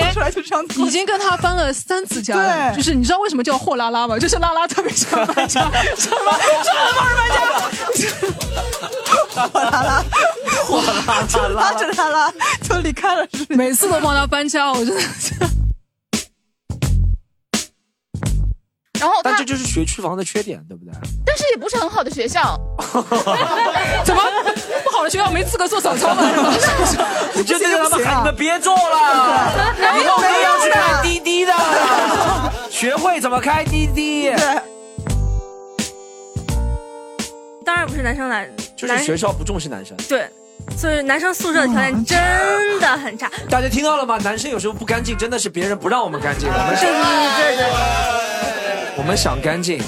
[0.00, 4.18] 年出来就这样子已经跟他翻了三次家了，对就是你知道为什么叫货拉拉吗？
[4.18, 6.16] 就是拉拉特别喜欢搬家， 什么什么
[6.96, 7.28] 帮人搬
[7.94, 8.08] 家，
[9.52, 10.04] 货拉拉，
[10.64, 10.92] 货拉
[11.48, 13.54] 拉，拉着他拉就离开了，是不？
[13.54, 15.34] 每次都帮他搬家，我真的是。
[19.00, 20.92] 然后但这，就是学区房的缺点，对不对？
[21.24, 22.58] 但是也不是很好的学校，
[24.04, 24.50] 怎么不
[24.98, 26.24] 好的学校没资格做早操吗？
[27.32, 31.52] 你就对他们喊你们别做了，以后没有去开滴滴的，
[32.68, 34.32] 学会怎么开滴滴，
[37.64, 39.96] 当然不是男生来，就是学校不重视男生。
[40.08, 40.28] 对，
[40.76, 42.18] 所以男生宿舍的条件真
[42.80, 43.30] 的很差。
[43.48, 44.18] 大家听到了吗？
[44.24, 46.90] 男生有时候不干净，真的是别人不让我们干净，我们对想
[47.36, 47.70] 对对对，
[48.96, 49.80] 我们想干净。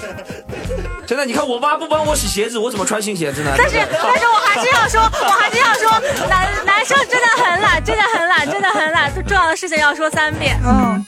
[1.10, 3.52] 真的，你看我妈不帮我洗鞋子，我怎么穿新鞋子呢？
[3.58, 5.90] 但是但是我还是要说，我还是要说，
[6.28, 10.56] 男男生真的很懒，真的很懒，真的很懒，重要的事情要说三遍。
[10.64, 11.04] 嗯，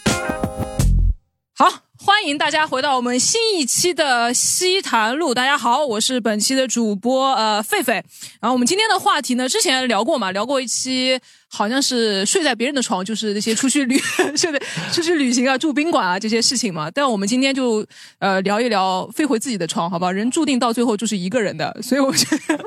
[1.57, 1.69] 好，
[2.05, 5.33] 欢迎大家回到我们新一期的西坛路。
[5.33, 7.93] 大家好，我是本期的主播呃狒狒。
[8.41, 11.17] 然后我们今天的话题呢，之前聊过嘛，聊过一期
[11.49, 13.97] 好像是睡在别人的床，就是那些出去旅
[14.37, 14.61] 睡的
[14.93, 16.91] 出去旅行啊、住宾馆啊这些事情嘛。
[16.93, 17.87] 但我们今天就
[18.19, 20.11] 呃聊一聊飞回自己的床，好吧？
[20.11, 22.65] 人注定到最后就是一个人的，所以我觉得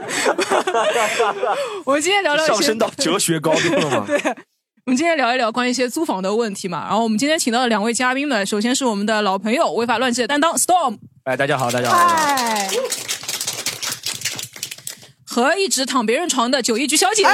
[1.83, 4.08] 我们今天聊聊上升到哲学高度了吗？
[4.86, 6.86] 我们今天聊一聊关于一些租房的问题嘛。
[6.88, 11.97] 然后我们今天请到的两位嘉宾呢，首先是我们的老朋友违法乱纪的担当 Storm 哎，大家好，大家好。
[11.97, 12.69] 哎，
[15.25, 17.25] 和一直躺别人床的九一局小姐。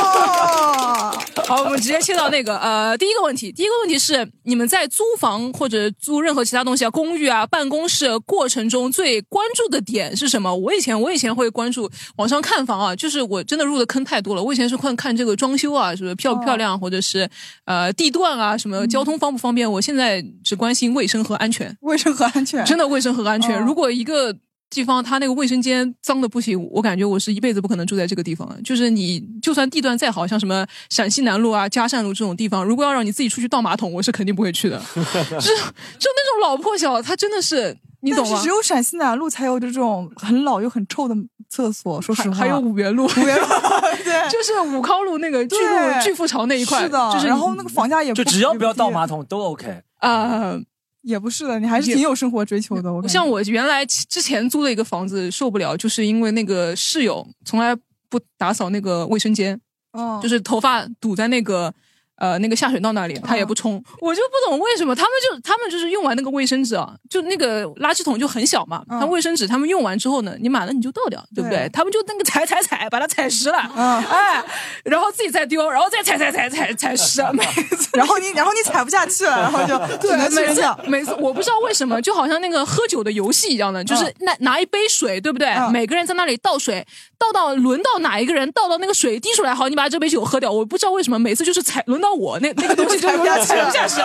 [0.00, 1.09] 哦，
[1.46, 10.54] 好，我们直接切到那个呃，第一个问题，第一个问题是你们在租房或者租任何其他东西啊，公寓啊、办公室过程中最关注的点是什么？
[10.54, 14.42] 我以前我以前会关注网上看房啊，就是我真的入的坑太多了。
[14.42, 17.28] 我以前是看看这个装修啊，是不是漂不漂亮，或者是
[17.64, 19.70] 呃地段啊，什么交通方不方便。
[19.70, 21.76] 我现在只关心卫生和安全。
[21.82, 23.56] 卫生和安全，真的卫生和安全。
[23.56, 24.34] 哦如果一个
[24.70, 28.62] 地方它那个卫生间脏的不行，我感觉我是一辈子不可能住在这个地方的。
[28.62, 34.78] 就是你就算地段再好，像什么陕西南路啊、嘉善路这种地方，如果要让你自己出去倒马桶，我是肯定不会去的。
[34.94, 38.48] 就就那种老破小，它真的是你懂吗只？
[38.48, 41.16] 有陕西南路才有这种很老又很臭的
[41.48, 42.00] 厕所。
[42.00, 43.46] 说实话，还还有五元路，五元路，
[44.04, 49.82] 对，就是武康路那个巨鹿巨富潮那一块，是的，就是然后那个房价也就只要不要倒马桶，桶都 OK。
[49.98, 50.56] 啊。
[51.02, 52.92] 也不是的，你还是挺有生活追求的。
[52.92, 57.74] 我像我原来之前租的一个房子受不了，就是因为那个室友从来
[58.08, 59.58] 不打扫那个卫生间，
[59.92, 61.72] 哦，就是头发堵在那个
[62.20, 69.00] 呃那个下水道那里，他也不冲，我就不懂为什么他们就他们就是用完那个卫生纸啊，就那个垃圾桶就很小嘛，嗯。
[69.00, 71.42] 他卫生纸他们用完之后呢，你满了你就倒掉，对。
[71.42, 71.58] 不对？
[71.60, 73.98] 对他们就那个踩踩踩，把它踩湿了，嗯。
[74.04, 74.44] 哎，
[74.84, 77.88] 然后自己再丢，然后再踩踩踩踩踩湿， 每次。
[77.94, 80.62] 然后你然后你踩不下去了，然后就只对，每次。
[80.86, 84.14] 每次我不知道为什么，就好像那个喝酒的游戏一样的，就是嗯。
[84.20, 85.48] 拿拿一杯水，对不对？
[85.48, 85.72] 嗯。
[85.72, 86.86] 每个人在那里倒水，
[87.20, 90.50] 倒到轮到哪一个人倒到那个水滴出来，好，你把这杯酒喝掉。
[90.50, 94.00] 我不知道为什么每次就是踩轮到我那那个东西就踩不下去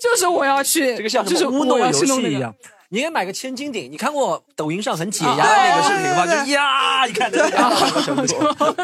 [0.00, 1.92] 就是我要去，这个像就是什么乌诺游。
[1.92, 2.54] 戏一样。
[2.94, 6.24] 你应该买个千斤顶，你看过抖音上很解压啊的那个视频吗？
[6.24, 8.82] 就呀，你看这个压到什么程度？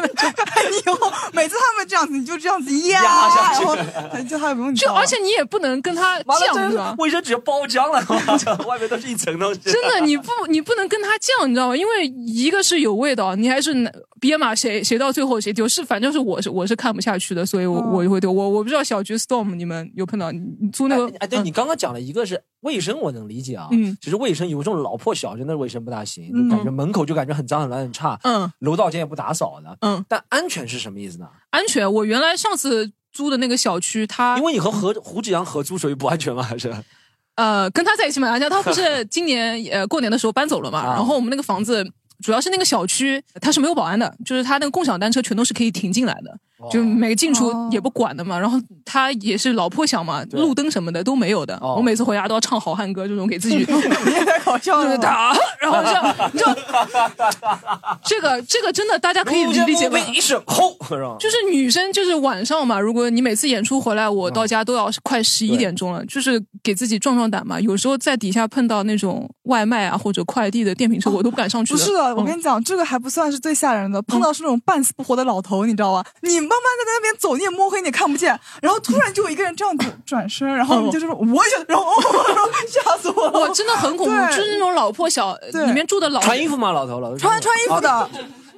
[0.69, 6.93] 你以后每次他们这样子，你就这样子压，下去然后就他不用就而且你也不能跟他犟，是吧？
[6.97, 9.61] 卫生纸包浆了，外面都是一层东西。
[9.61, 11.77] 真的，你不你不能跟他犟，你知道吗？
[11.77, 13.89] 因为一个是有味道，你还是拿
[14.19, 18.29] 憋嘛，谁谁到最后谁丢，是反正是我是我是看不下去的，所以我、嗯我就会丢。
[18.29, 23.69] 我我不知道小菊 storm 你们有碰到你你租那个哎，哎对嗯你刚刚讲了一个是卫生，我能理解啊。
[23.71, 29.77] 嗯其实卫生有这种老破小，真的卫生不大行，感觉门口就感觉很脏很乱很差，嗯楼道间也不打扫的。
[29.81, 31.27] 嗯但安全是什么意思呢？
[31.51, 31.89] 安全。
[31.93, 36.41] 我原来上次租的那个小区，它因为你和何胡志阳合租所以不安全吗？
[36.41, 36.73] 还是
[37.35, 41.89] 呃跟他在一起买安全，他不是 今年呃过年的时候搬走了嘛，啊然后我们那个房子。
[42.23, 46.37] 主要是那个小区它是没有保安的，就是它那个共享单车全都是可以停进来的。
[46.69, 48.37] 就每个进出哦也不管的嘛。
[48.37, 51.55] 然后他也是老破小嘛，路灯什么的都没有的。
[51.61, 53.65] 哦我每次回家都要唱好汉歌，这种给自己
[54.05, 54.97] 你也太搞笑就是了。
[54.97, 56.45] 打，然后这样，就，
[58.03, 60.01] 这个这个真的大家可以理解为？
[60.11, 60.75] 一声吼？
[61.19, 67.59] 就是女生，就是晚上嘛，如果你每次演出回来，我到家都要快十一点钟了，就是给自己壮壮胆嘛。
[67.61, 76.05] 有时候在底下碰到那种外卖啊或者快递的电瓶车，我都不敢上去不是的，我嗯跟你讲，这个还不算是最吓人的，碰到是那种半死不活的老头，你知道吧？
[76.21, 81.85] 你慢慢的在那边走，你也摸黑，你也看不见，然后突然就有一个人这样子 转身，然后你就是说，我也，然后
[82.27, 86.71] 然后吓死我了，我，真的很恐怖，就是那种老破小，对里面住的老穿衣服吗？
[86.71, 88.09] 老头，老头穿穿衣服的。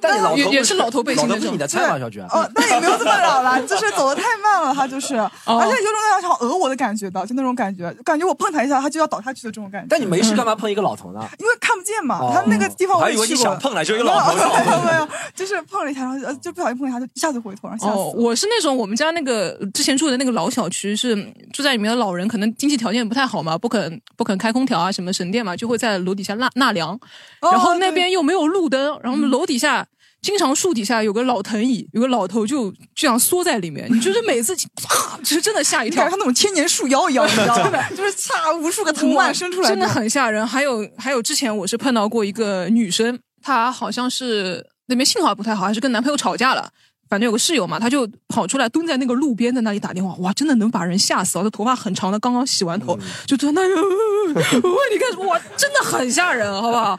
[0.04, 1.98] 啊但你老头也也是老头背心老是你的菜吗？
[1.98, 2.24] 小娟？
[2.26, 9.86] 哦，但也没有这么老了，就是走的太慢了，他就是，哦而且有种那种想讹我的感觉的，就那种感觉，感觉我碰他一下，他就要倒下去的这种感觉。
[9.88, 11.20] 但你没事干嘛碰一个老头呢？
[11.38, 21.14] 因为看不见嘛，哦他那个地方我还以为你想碰来就一个老头没有没有，就是碰了一下，然后呃就不小心碰一下，就一下子回头，然后吓死哦，我是那种我们家那个之前住的那个老小区，是
[21.52, 26.98] 住在里面的老人，可能经济条件不太好嘛，不肯不肯开空调啊，什么省电嘛，就会在楼底下纳纳凉，
[27.40, 29.86] 哦然后那边又没有路灯，然后我们楼底下。
[30.24, 37.88] 经常树底下有个老藤椅，有个老头就这样缩在里面，你就是每次啪，就是真的吓一跳像，那种千年树妖一样，你知道吗？
[37.94, 40.46] 就是嚓无数个藤蔓伸出来，真的很吓人。
[40.46, 46.70] 还有还有，之前我是碰到过一个女生，她好像是那边信号不太好，还是跟男朋友吵架了。
[47.14, 51.44] 反正有个室友嘛，他就跑出来蹲在那个路边，在那里打电话，哇，真的能把人吓死啊！
[51.44, 56.98] 她头发很长的，刚刚洗完头，就在那里，我你看，哇，真的很吓人，好不好？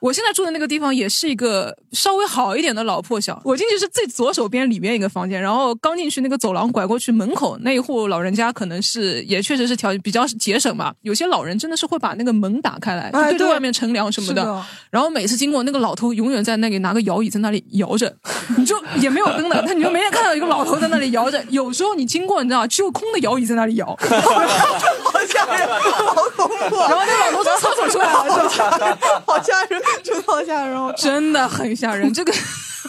[0.00, 18.12] 我现在住的 那个地方也是一个稍微好一点的老破小，我进去是最左手边里面一个房间，然后刚进去那个走廊拐过去门口那一户老人家可能是也确实是条比较节省嘛，有些老人真的是会把那个门打开来，对对着外面乘凉什么的然后每次经过那个老头，永远在那里拿个摇椅在那里摇着，
[18.56, 21.42] 你就也没有灯的，他你就没人看到一个老头在那里摇着。
[21.50, 23.96] 有时候你经过，你知道，只有空的摇椅在那里摇，好
[25.26, 28.98] 吓人，好恐怖，然后那个老头从厕所出来了，是吧？
[29.26, 30.94] 好吓人，真的好吓人哦！
[30.96, 32.32] 真的很吓人，这个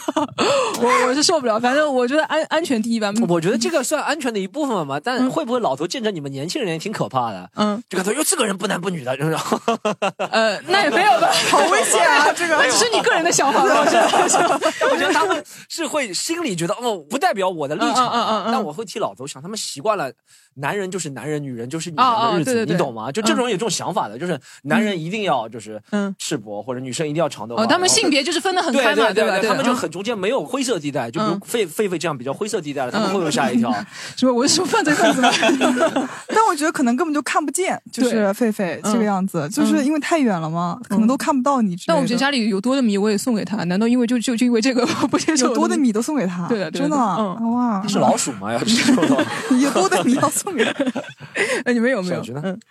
[0.80, 1.58] 我我是受不了。
[1.58, 3.12] 反正我觉得安安全第一吧。
[3.28, 7.50] 我觉得这个算安全的一部分吧，但会不会老头见着你们年轻人也挺可怕的？
[7.56, 9.36] 嗯，这个头哟，这个人不男不女的，就是
[10.30, 12.32] 呃，那也没有吧， 好危险啊！
[12.32, 13.80] 这个那只是你个人的想法吧。
[13.80, 14.60] 我觉得
[14.90, 20.10] 我觉得他们是会心里觉得哦，不代表我的立场，嗯嗯嗯嗯嗯但我会替老头想，他们习惯了
[20.54, 23.10] 男人就是男人，女人就是女人的日子，对对对你懂吗？
[23.10, 27.62] 就这种有这种想法的，就是男人一定要就是嗯赤膊，或者女生一定要长头发。
[27.62, 29.14] 哦，他们性别就是分的很开嘛，对？
[29.14, 33.72] 对对，他们就嗯很中间没有灰色地带，就比如嗯狒狒狒这样比较灰色地带的，他们会不会吓一跳？
[34.16, 34.32] 什么？
[34.32, 35.30] 我是说犯罪分子吗？
[36.28, 41.76] 但我觉得可能根本就看不见，就是狒狒这个嗯样子，就是因为太远了嘛，可能都看不到你。
[41.86, 43.62] 但我觉得家里有多的米，我也送给他。
[43.64, 45.74] 难道因为就就就因为这个 不接受有多的？
[45.84, 48.52] 米都送给他，对的对的真的哇，是老鼠吗？
[48.52, 49.18] 要吃这种东
[49.50, 50.72] 西有多的米要送给他。
[51.64, 52.22] 哎，你们有没有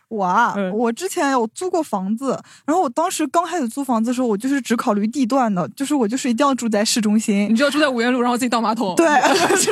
[0.10, 7.56] 我啊，嗯我之前有租过房子，然后我当时刚开始租房子的时候，我就是只考虑地段的，就是我就是一定要住在市中心你。
[7.56, 8.96] 就要住在五元路，然后自己倒马桶。
[8.96, 9.08] 对，
[9.50, 9.72] 就是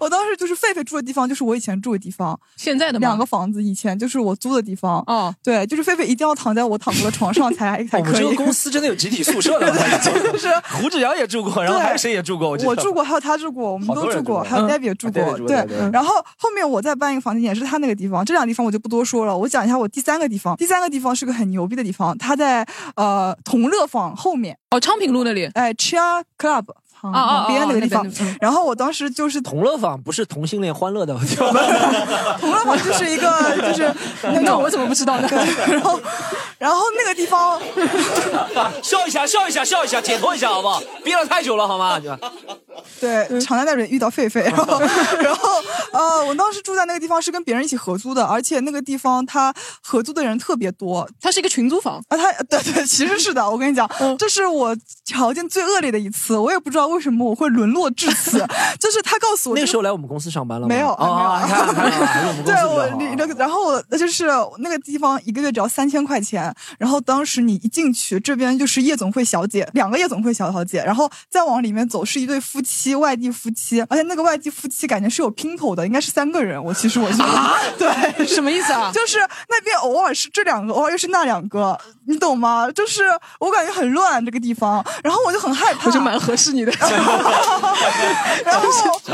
[0.00, 5.02] 我当时就是狒狒住的地方，就是我以前住的地方，现在的吗两个房子以前就是我租的地方。
[5.06, 8.34] 哦，对，就是狒狒一定要躺在我躺过的床上才才可以我们这个。
[8.44, 9.80] 公司真的有集体宿舍的吗？
[10.02, 10.48] 就是
[10.80, 12.50] 胡志阳也住过，然后还有谁也住过？
[12.50, 15.38] 我我住过，还有他住过，我们都住过，住过还有嗯 Debbie 也住过。
[15.46, 18.24] 对然后后面我再搬一个房间，也是他那个地方。
[18.24, 20.54] 这两个地方我就不多说了，我讲一下我第三个地方。
[20.56, 22.66] 第三个地方是个很牛逼的地方，它在
[22.96, 25.46] 呃同乐坊后面，哦，昌平路那里。
[25.54, 28.06] 哎 Chia Club 旁哦哦哦旁边那个地方。
[28.40, 31.14] 然后我当时就是同乐坊不是同性恋欢乐的，
[32.40, 33.92] 同乐坊就是一个就是
[34.42, 35.28] 那我怎么不知道呢？
[35.68, 35.98] 然后
[36.64, 37.60] 然后那个地方
[38.82, 40.82] 笑一下，笑一下，笑一下，解脱一下好不好？
[41.04, 42.00] 憋了太久了好吗？
[42.98, 44.80] 对，常在那里遇到狒狒，然后，
[45.20, 45.50] 然后，
[45.92, 49.52] 呃，我当时住在那个地方是跟别人一起合租的，而且那个地方他
[49.82, 52.02] 合租的人特别多，它是一个群租房。
[52.08, 58.38] 啊，他对对，其实是的，我跟你讲，嗯这是我条件最恶劣的一次，我也不知道为什么我会沦落至此，
[58.80, 60.74] 就是他告诉我这那个时候来我们公司上班了吗？
[60.74, 64.26] 没有哦，没有你看看看，还是我们公对我那个，然后我就是
[64.58, 76.62] 那个地方一个月只要三千块钱，然后当时你一进去，这边就是夜总会小姐，两个夜总会小小姐，然后再往里面走是一对夫妻，外地夫妻，而且那个外地夫妻感觉是有姘头的，应该是三个人。
[76.62, 78.90] 我其实我觉得， 对， 什么意思啊？
[78.94, 79.18] 就是
[79.48, 82.70] 那边偶尔是这两个，偶尔又是那两个，你懂吗？
[82.72, 83.02] 就是
[83.40, 85.86] 我感觉很乱这个地方，然后我就很害怕。
[85.86, 86.72] 我就蛮合适你的。
[88.44, 88.68] 然后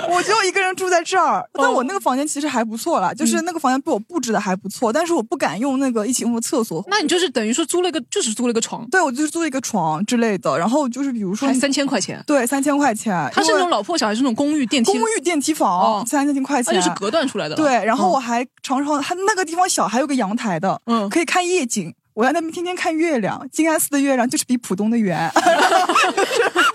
[0.08, 6.84] 我就一个人住在这儿，但我那个房间其实还不错啦，就是那个房间被我布置的还不错，但是我不敢用那个一起用的厕所。
[6.88, 13.30] 那你就是等于说租了一个，就是租了一个床，对，我就是租了一个床之类的，然后就是比如说还三千块钱，对，三千块钱。
[13.32, 14.92] 它是那种老破小，还是那种公寓电梯？
[14.92, 17.54] 公寓电梯哦房，三千块钱，那就是隔断出来的。
[17.54, 21.94] 对，然后嗯我还常常，它那个地方小，还有个阳台的，嗯可以看夜景。
[22.12, 25.30] 我在那边天天看月亮，静安寺的月亮就是比浦东的圆。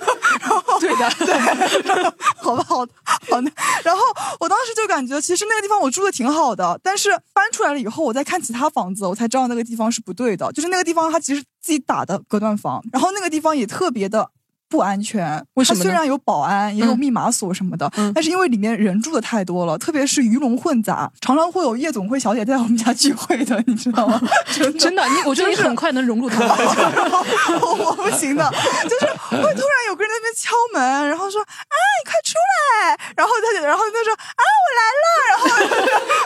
[0.96, 2.04] 对的， 对，
[2.38, 3.52] 好吧，好的，好的。
[3.84, 4.02] 然后
[4.40, 10.52] 我当时就感觉，其实那个地方我住的挺好的，但是搬出来了以后，我再看其他房子，我才知道那个地方是不对的。
[10.52, 14.30] 就是那个地方它其实自己打的隔断房，然后那个地方也特别的。
[14.68, 24.20] 不安全，为什么它虽然有保安，也有嗯密码锁什么的，嗯但是因为里面人住的太多了，特别是鱼龙混杂，常常会有夜总会小姐在我们家聚会的，你知道吗？
[24.52, 26.50] 真的真的，你我觉得你是很快能融入他们。
[26.50, 28.44] 我 我不行的，
[28.84, 35.56] 就是会突然有个人在那边敲门，然后说啊你快出来，然后他就然后他说啊我来了，然后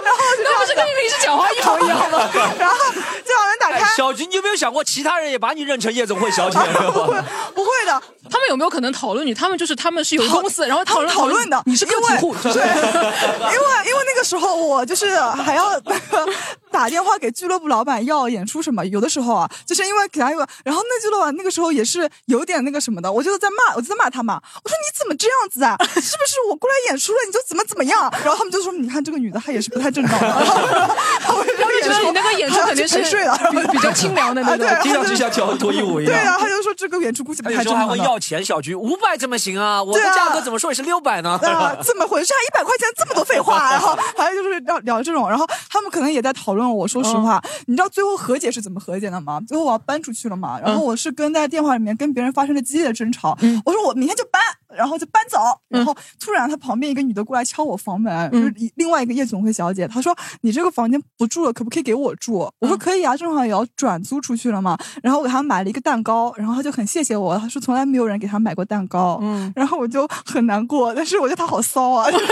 [0.03, 2.17] 然后那不是跟你平时讲话一模一样吗？
[2.57, 6.57] 然后就把门打哎开，小菊，你有没有想过，其他人也把你认成夜总会小姐？
[6.59, 7.21] 不会
[7.53, 9.33] 不会的，他们有没有可能讨论你？
[9.33, 16.27] 他们就是他们是有讨公司，然后讨论讨论的，你是个体户，因为对，因为因为那个时候我就是还要那 个
[16.71, 25.75] 打电话给俱乐部老板要演出什么，有的时候啊，就是因为给他一个，然后那俱乐部那个时候也是有点那个什么的，我就在骂，我就在骂他嘛，我说你怎么这样子啊？
[25.95, 28.11] 是不是我过来演出了你就怎么怎么样？
[28.23, 34.67] 然后他们就说你看这个女的她也是不太正常的， 然后我就觉得你那个演出肯定是睡了，比比较清凉的那种。
[34.67, 36.13] 啊对听上去像跳脱衣舞一样。
[36.13, 39.81] 对啊，他就说这个演出估计不他有时候还太正常要钱，小菊五百怎么行啊？
[39.81, 41.39] 我的价格怎么说也是六百呢？
[41.41, 42.37] 啊，怎么回事啊？
[42.47, 46.87] 一百块钱这么多废话， 然后还有就是聊聊这种，然后他们可能也在讨论我。
[46.87, 49.39] 说实话，你知道最后和解是怎么和解的吗？
[49.47, 53.37] 最后我要搬出去了嘛，然后我是跟在电话里面跟别人发生了激烈的争吵。
[53.63, 54.41] 我说我明天就搬，
[54.75, 55.39] 然后就搬走。
[55.67, 62.49] 然后突然他旁边一个女的过来敲我房门，就是另外一个夜总会小姐，她说你这个房间不住了，可不可以给我住？
[62.59, 64.77] 我说可以啊，正好也要转租出去了嘛。
[65.03, 69.19] 然后我给她买了一个蛋糕，然后她就很谢谢我，她说从来没有人给她买过蛋糕。
[69.21, 72.09] 嗯然后我就很难过，但是我觉得她好骚啊。
[72.11, 72.23] 不是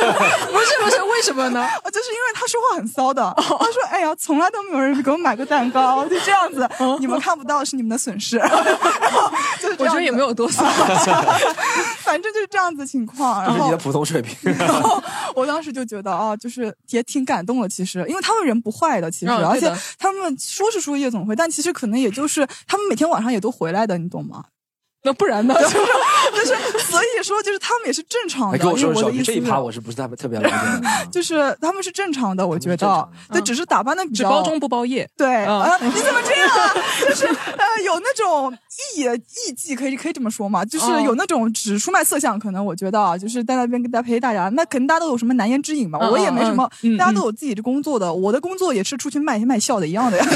[0.84, 1.62] 不是，为什么呢？
[1.62, 3.34] 啊， 就是因为他说话很骚的。
[3.38, 6.68] 他说：“哎呀，从来都没有人给我买过蛋糕，就这样子，
[7.00, 8.38] 你们看不到是你们的损失。
[8.40, 10.64] ”然后就是我觉得也没有多骚。
[12.00, 13.42] 反正就是这样子情况。
[13.44, 14.38] 然后这是你的，普通水平。
[14.54, 15.02] 然后
[15.36, 17.70] 我当时就觉得啊，就是也挺感动的。
[17.70, 24.46] 其实，因为他们人不坏的，其实，而且他们说是说夜总会，但其实可能也就是他们每天晚上也都回来的，你懂吗？
[25.04, 25.54] 那不然呢？
[25.54, 28.58] 就是就是，所以说就是他们也是正常的。
[28.58, 30.82] 跟我说说，小菊因为我的意思是这一趴我是不是特别特别了解的？
[31.12, 35.08] 就是他们是正常的，我觉得，对，只是打扮的比较只包中不包夜。
[35.16, 36.74] 对，嗯啊，你怎么这样啊？
[37.08, 38.58] 就是呃，有那种
[38.96, 40.64] 艺艺伎，可以可以这么说嘛？
[40.66, 46.00] 就是哦有那种只出卖色相，可能我觉得啊，就是在那边跟大家陪大家，那肯定大家都有什么难言之隐嘛。
[46.02, 50.26] 嗯我也没什么大家都有自己的工作的，我的工作也是出去卖卖笑的一样的呀。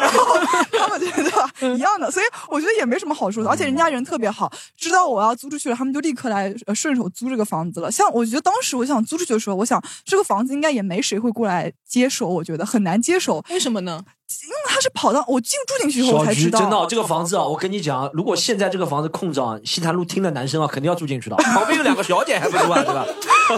[0.00, 0.38] 然后
[0.70, 3.50] 他们觉得一样的，所以我觉得也没什么好说的。
[3.50, 7.90] 而且人家人特别好，知道我要租出去了，他们就立刻来呃顺手租这个房子了。
[7.90, 13.44] 像我觉得当时我想租出去的时候，我想这个房子应该也没谁会过来接手，我觉得很难接手。
[13.50, 14.04] 为什么呢？
[14.42, 21.36] 因为他是跑到我进住进去以后才知道，菊真的哦，这个房子啊，我跟你讲，如果现在这个房子空着啊，西坛路听的男生啊，肯定要住进去的。
[21.54, 23.06] 旁边有两个小姐还不住啊， 对吧？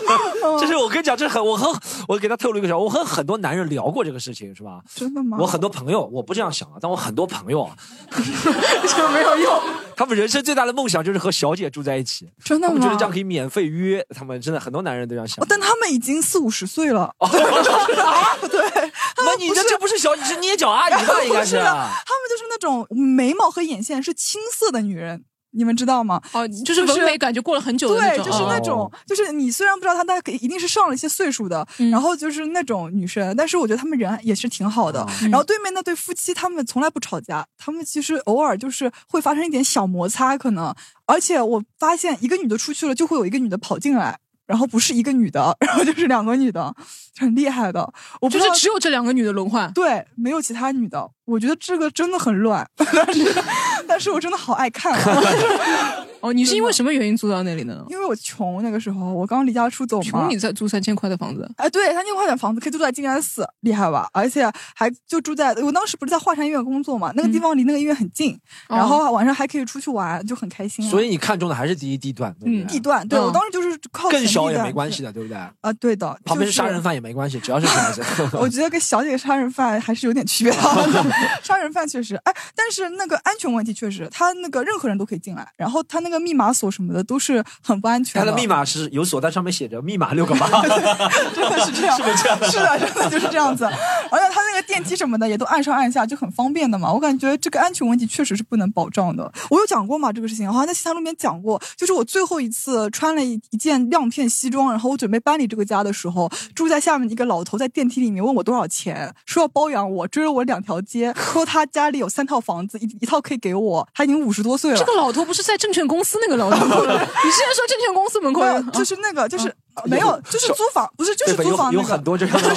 [0.61, 4.81] 这是我跟你讲，这是很我和我给他透露一个小，我和很多男人聊过这个事情，是吧？
[4.95, 5.39] 真的吗？
[5.41, 7.75] 我很多朋友，我不这样想啊，但我很多朋友啊，
[8.17, 9.61] 就没有用。
[10.01, 12.73] 他们人生最大的梦想就是和小姐住在一起，真的吗？
[12.73, 15.47] 他们觉得这样可以免费约，他们真的很多男人都这样想哦。
[15.47, 17.29] 但他们已经四五十岁了，哦
[18.51, 18.61] 对，
[19.23, 21.21] 那你这这不是小，你是捏脚阿姨吧？
[21.23, 26.21] 应该是他们就是那种眉毛和眼线是青涩的女人，你们知道吗？
[26.33, 28.27] 哦，就是纹眉感觉过了很久的那对，种。
[28.27, 35.07] 就是那哦种，就是你虽然不知道她，但一定是上了一些岁数的，嗯然后就是那种女生，但是我觉得他们人也是挺好的。
[35.23, 40.75] 然后对面那对夫妻，他们从来不吵架，他们其实偶尔就是会发生一点小摩擦，可能。
[41.07, 44.19] 而且我发现一个女的出去了，就会有一个女的跑进来。
[44.47, 46.75] 然后不是一个女的，然后就是两个女的，
[47.17, 47.89] 很厉害的。
[48.21, 49.73] 我不知道就是只有这两个女的轮换。
[49.73, 51.09] 对，没有其他女的。
[51.31, 53.45] 我觉得这个真的很乱，但是
[53.87, 57.85] 但是我真的好爱看啊， 哦，你是因为什么原因租到那里呢？
[57.89, 64.09] 因为我穷那个时候，我刚离家出走嘛穷，你在租三千块的房子，哎，对，三千块的房子可以住在静安寺，厉害吧？
[64.13, 68.35] 而且还就住在我当时不是在华山医院工作嘛，那个地方离那个医院很近，
[68.69, 70.91] 哦然后晚上还可以出去玩，就很开心、啊。
[70.91, 75.37] 所以你看中的还是第一地段，对不对地段，对、嗯我当时就是靠更小也没关系的，对不对？
[75.61, 76.91] 啊，对的，旁边是杀人犯。
[76.91, 78.03] 犯也没关系，只要是小孩子。
[78.33, 80.59] 我觉得跟小姐杀人犯还是有点区别的。
[81.43, 90.49] 杀人犯确实，哎，但是那个安全问题确实，他那个任何人都可以进来，然后他那个密码锁什么的都是很不安全他的密码是有锁，但上面写着密码六个八。
[91.35, 92.39] 真的是这样，是不是这样？
[92.51, 93.65] 是的，真的就是这样子。
[93.65, 96.93] 而且他那个电梯什么的也都按上按下，就很方便的嘛。
[96.93, 99.31] 我感觉这个安全问题确实是不能保障的。
[99.51, 114.77] 我有讲过嘛这个事情，好像在其他路边讲过，就是我最后一次穿了一一件亮片西装，然后我准备搬离这个家的时候，住在下面的一个老头在电梯里面问我多少钱，说要包养我，追了我两条街，说他家里有三套房子，一一套可以给我，他已经五十多岁了。
[114.77, 116.57] 这个老头不是在证券公司那个老头？
[116.67, 121.89] 你之前说证券公司门口就是那个，就是、呃没有，就是租房，不是，就是租房那个。
[121.91, 122.49] 很多这样的。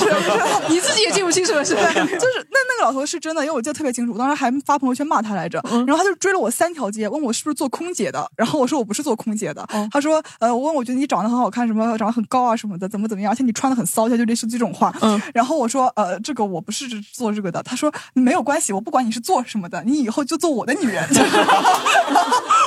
[0.69, 1.73] 你自己也记不清是不是？
[1.75, 5.61] 对， 就是那那个老头是真的，因为我记得特别清楚，我当时还发朋友圈骂他来着。
[5.87, 9.67] 然后他就追了我三条街，问我是不是做空姐的，然后我说我不是做空姐的。
[9.91, 14.93] 他说，呃，我问我觉得你长得很好看，什么长得很高啊什么的，怎么怎么样，而且你穿的很骚，他就类似这种话。
[15.01, 17.63] 嗯然后我说，呃，这个我不是做这个的。
[17.63, 21.03] 他说没有关系，我不管你是做什么的，你以后就做我的女人。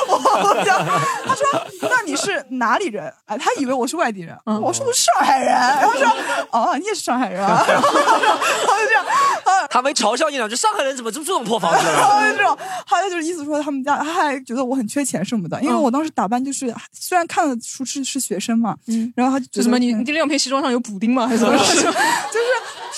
[0.09, 0.79] 我讲，
[1.27, 1.45] 他说
[1.83, 3.13] 那你是哪里人？
[3.27, 6.07] 哎，他以为我是外地人，我说我是上海人，然后说
[6.51, 9.05] 哦，你也是上海人啊， 然后就这样，
[9.45, 9.67] 啊。
[9.69, 11.85] 他没嘲笑你两句，上海人怎么住这种破房子？
[11.87, 21.27] 然后就这种，他就是意思说他们家，他还觉得我很缺钱什么的，因为我当时打扮就是虽然看得出是是学生嘛，嗯然后他就什么你嗯你两片西装上有补丁吗？
[21.29, 21.57] 还是怎么？
[21.59, 21.87] 就是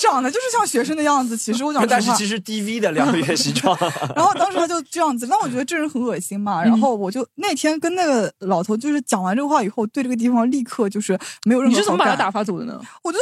[0.01, 1.35] 长得就是像学生的样子。
[1.35, 3.77] 其实我讲但是其，实 DV 的两个月西装，
[4.15, 6.63] 然后当时他就这样子，那我觉得这人很恶心嘛。
[6.63, 12.79] 然后我就那天跟那个老头就是讲完这个话以后，对这个地方立刻就是没有任何你是怎么把他打发走的呢？
[13.03, 13.17] 我就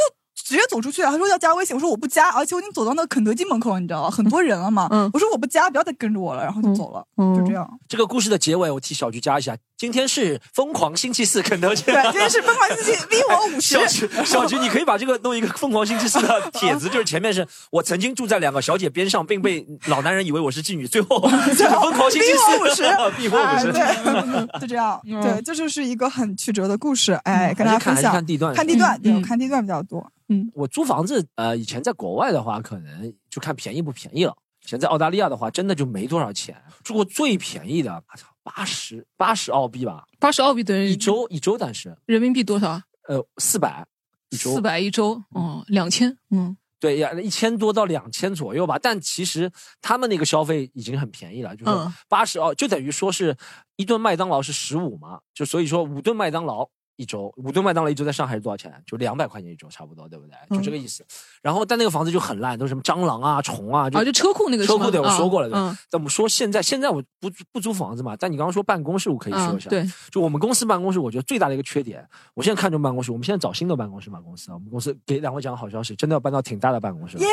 [0.48, 1.10] 直接走出去了。
[1.10, 4.10] 他说要加微信，我说我不加，而且我已经走到那个肯德基门口了，你知道吗？
[4.10, 4.88] 很多人了嘛。
[4.90, 7.68] 嗯我说我不加，不要再跟着我了，然后就走了，嗯就这样。
[7.86, 9.54] 这个故事的结尾，我替小菊加一下。
[9.76, 11.84] 今天是疯狂星期四，肯德基。
[11.84, 13.86] 对，今天是疯狂星期逼我五十小。
[13.86, 21.20] 菊，小菊，你可以把这个弄一个疯狂星期四的帖子，就是前面是我曾经住在两个小姐边上，并被老男人以为我是妓女，最后
[21.56, 22.82] 这 个疯狂星期逼我五四十，
[23.16, 23.72] 逼我五哎十。
[23.72, 25.00] 对，就这样。
[25.04, 28.12] 嗯对，这就是一个很曲折的故事，哎，跟大家分享。
[28.12, 30.10] 看地段，看地段，对，看地段比较多。
[30.54, 34.36] 我租房子，呃，以前在国外的话，可能就看便宜不便宜了。
[34.64, 36.62] 以前在澳大利亚的话，真的就没多少钱。
[36.82, 38.04] 住过最便宜的，
[38.42, 42.80] 八十八十澳币吧，八十澳币等于一周一周，但是人民币多少？
[43.08, 43.86] 呃四百
[44.28, 48.78] 一周，四百一周，哦，两千，嗯，对呀，一千多到两千左右吧。
[48.78, 53.34] 但其实他们那个消费已经很便宜了，就是嗯八十澳，就等于说是
[53.76, 56.68] 一顿麦当劳是十五嘛，就所以说五顿麦当劳
[56.98, 58.72] 一周，五顿麦当劳一周在上海是多少钱？
[58.84, 60.56] 就两百块钱一周，差不多，对不对？
[60.58, 61.06] 就这个意思。
[61.40, 65.48] 然后但那个房子就很烂，都是什么蟑螂啊、虫啊，啊，就车库那个车库对，我说过了。
[65.48, 69.68] 对嗯，但我们说现在现在我不不租房子嘛，但你刚刚说办公室，我可以说一下。
[69.68, 77.22] 嗯对，就我们公司办公室，我觉得最大的一个缺点，我现在看中办公室，我们现在找新的办公室嘛，公司啊，我们公司给两位讲个好消息，真的要搬到挺大的办公室了。
[77.22, 77.28] 耶，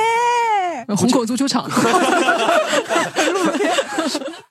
[0.95, 1.67] 虹口足球场，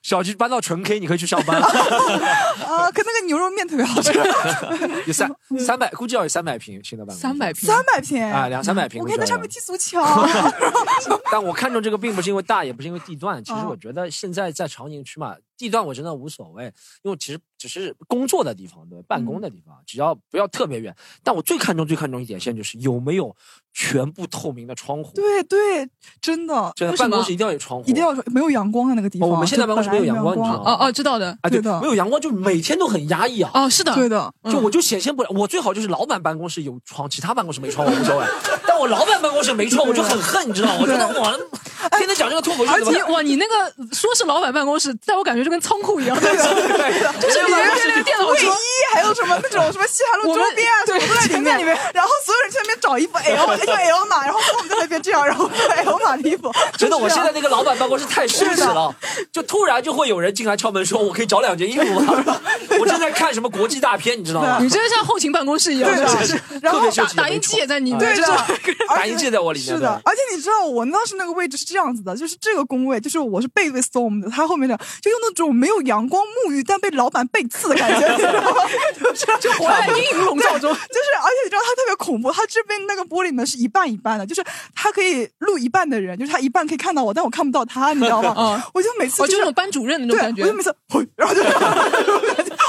[0.01, 1.67] 小区搬到纯 K，你可以去上班了。
[2.75, 4.11] 啊，可那个牛肉面特别好吃，
[5.07, 7.21] 有三三百，估计要有三百平新的办公室。
[7.21, 9.01] 三百平，三百平啊，两三百平。
[9.01, 9.99] 我可以在上面踢足球。
[11.31, 13.43] 但我看中这个并不是因为大，也不是因为地段。
[13.43, 16.65] 其实哦我觉得现在在长宁区嘛，地段我真的无所谓，
[17.03, 20.95] 因为其实只是工作的地方，对，办公的地方，只要不要特别远。
[21.23, 23.35] 但我最看重、最看重一点，现在就是有没有
[23.73, 25.11] 全部透明的窗户。
[25.13, 25.89] 对对，
[26.21, 29.29] 真的真的，办公室一定要有窗户，一定要没有阳光的那个地方。
[29.29, 33.51] 哦我们现在办公室没有阳光你知道吗哦哦，知道的，啊，对对的没有阳光，就每天都很压抑啊。
[33.53, 38.25] 哦，是的，对的，嗯就我就显现不了，我最好就是老板办公室有窗，其他办公室没窗我无所谓。
[38.75, 40.75] 但我老板办公室没窗，我就很恨，你知道吗？
[40.83, 41.39] 我觉得我
[41.97, 43.53] 天天讲这个脱口秀你哇，你那个
[43.93, 46.41] 说是老板办公室，在我感觉就跟仓库一样，对对，
[47.21, 48.33] 就是里面那个电脑桌。
[48.33, 48.49] 卫衣，
[48.93, 51.77] 还有什么那种什么西海路周边啊，什么都在里面。
[51.93, 55.49] 然后所有人去那边找衣服 L 就 L 码，然后我们在那边这样，然后
[55.85, 56.51] L 码的衣服。
[56.77, 58.93] 真的，我现在那那个老板办公室太奢侈了，
[59.31, 62.13] 就突然就会有人进来敲门说：“我可以找两件衣服吗？”
[62.77, 64.57] 我正在看什么国际大片，你知道吗？
[64.59, 65.89] 你真的像后勤办公室一样，
[66.25, 68.25] 是然后打打印机也在你对这。
[68.87, 69.75] 打印机在我里面。
[69.75, 78.51] 是的，而且你知道我当时那个位置是这样子的，就是这个工位，就是我是背对 storm 的，他后面的就用那种没有阳光沐浴，但被老板背刺的感觉， 你知道吗？
[78.99, 80.61] 就是 就活在阴影笼罩中。
[80.61, 88.33] 就是，而且你知道他特别恐怖，他这边那个玻璃门是一半一半的，就是他可以录一半的人，就是他一半可以看到我，但我看不到他，你知道吗？
[88.37, 90.53] 嗯我就每次哦，就就是班主任的那种感觉我就。
[90.53, 91.43] 每次，嘿然后就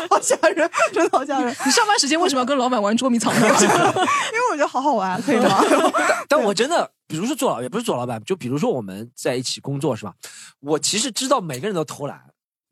[0.08, 3.40] 好吓人，真的好吓人，你上班时间为什么要跟老板玩捉迷藏呢？
[3.40, 5.62] 因为我觉得好好玩，可以吗？
[6.28, 10.14] 但我真的，比如说做老也不是做老板，就比如说我们在一起工作是吧？
[10.60, 12.20] 我其实知道每个人都偷懒。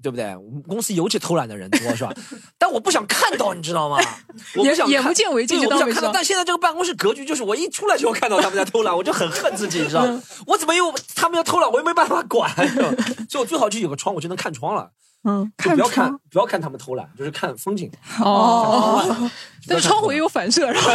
[0.03, 0.37] 对不对？
[0.37, 2.13] 我们公司尤其偷懒的人多，是吧？
[2.59, 3.97] 但我不想看到，你知道吗？
[4.55, 6.13] 我不想看眼不见为净我不想看到。
[6.13, 10.21] 但现在这个办公室格局就是，我一出来就要看到他们在偷懒，我就很恨自己，你知道吗？
[10.47, 12.55] 我怎么又他们要偷懒，我又没办法管，
[13.31, 14.91] 所以我最好就有个窗，我就能看窗了。
[15.25, 17.91] 嗯，看不要看，不要看他们偷懒，就是看风景。
[18.21, 19.31] 哦，
[19.67, 20.95] 但是窗户也有反射，然后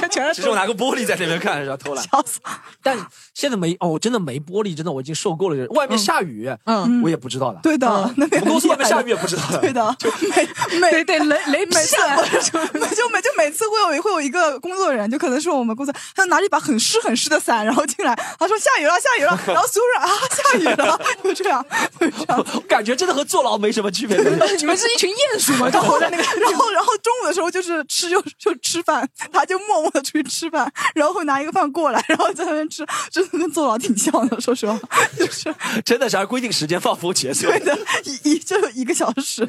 [0.00, 1.76] 就全是 其实我拿个玻璃在那边看是吧？
[1.76, 2.04] 偷懒。
[2.08, 2.38] 笑死！
[2.82, 2.96] 但
[3.34, 5.66] 现在没哦，我真的没玻璃，真的我已经受够了。
[5.68, 7.60] 外面下雨，嗯，我也不知道的。
[7.62, 9.58] 对的，那边我们公司外面下雨也不知道的。
[9.64, 21.64] 对的，就每每对对雷雷劈每次下来，每就每就每次会有会有一个工作人员，就可能是我们公司，他拿着一把很湿很湿的伞，然后进来，他说下雨了下雨了，然后所有人啊下雨了，就这样，
[21.98, 22.44] 就这样。
[22.54, 24.16] 我感觉真的和坐牢没什么区别。
[24.58, 25.68] 你们是一群鼹鼠吗？
[25.72, 26.22] 就活在那个。
[26.40, 34.78] 然后，然后中午的时候就是吃就就吃饭，他就默默的出去吃饭，然后会拿一个饭过来，然后在那边吃，真的跟坐牢挺像的，说实话，
[35.18, 35.54] 就是
[35.84, 37.48] 真的是按规定时间放风节奏。
[37.48, 39.48] 对的，一一就一个小时，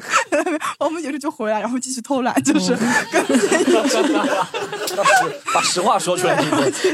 [0.78, 2.76] 我们有时就回来，然后继续偷懒，就是
[3.12, 3.24] 跟
[5.52, 6.42] 把实话说出来，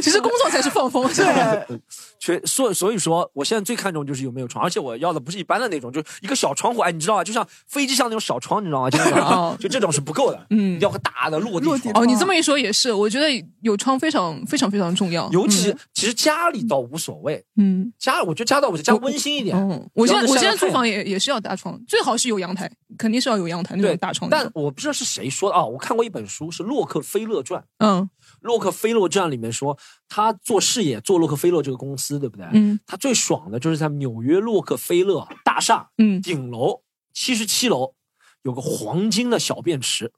[0.03, 1.81] 其实工作才是放风，对。
[2.25, 7.25] 所所所以说，我现在最看重就是有没有窗，而且我要的不是一般的那种，就是一个小窗户，哎，你知道吗？
[7.25, 8.89] 就像飞机上那种小窗，你知道吗？
[8.89, 11.79] 就那哦种， 就这种是不够的，嗯，要个大的落地窗。
[11.79, 13.27] 地窗哦，你这么一说也是，我觉得
[13.61, 15.29] 有窗非常非常非常重要。
[15.33, 19.55] 尤其其实家里倒无所谓，嗯家我觉得家倒无所谓，家温馨一点。
[19.55, 24.31] 嗯，我现在我现在租房也也是要大窗，最好是有阳台，肯定是要有阳台那种对大窗。
[24.31, 27.63] 但我不知道是谁说的啊，我看过一本书，是洛克菲勒传。
[27.79, 28.09] 嗯
[28.45, 29.77] 洛克菲勒传里面说，
[30.09, 32.47] 他做事业做洛克菲勒这个公司，对不对？
[32.53, 32.79] 嗯。
[32.87, 37.95] 他最爽的就是在纽约洛克菲勒大厦嗯，顶楼七十七楼
[38.43, 40.13] 有个黄金的小便池，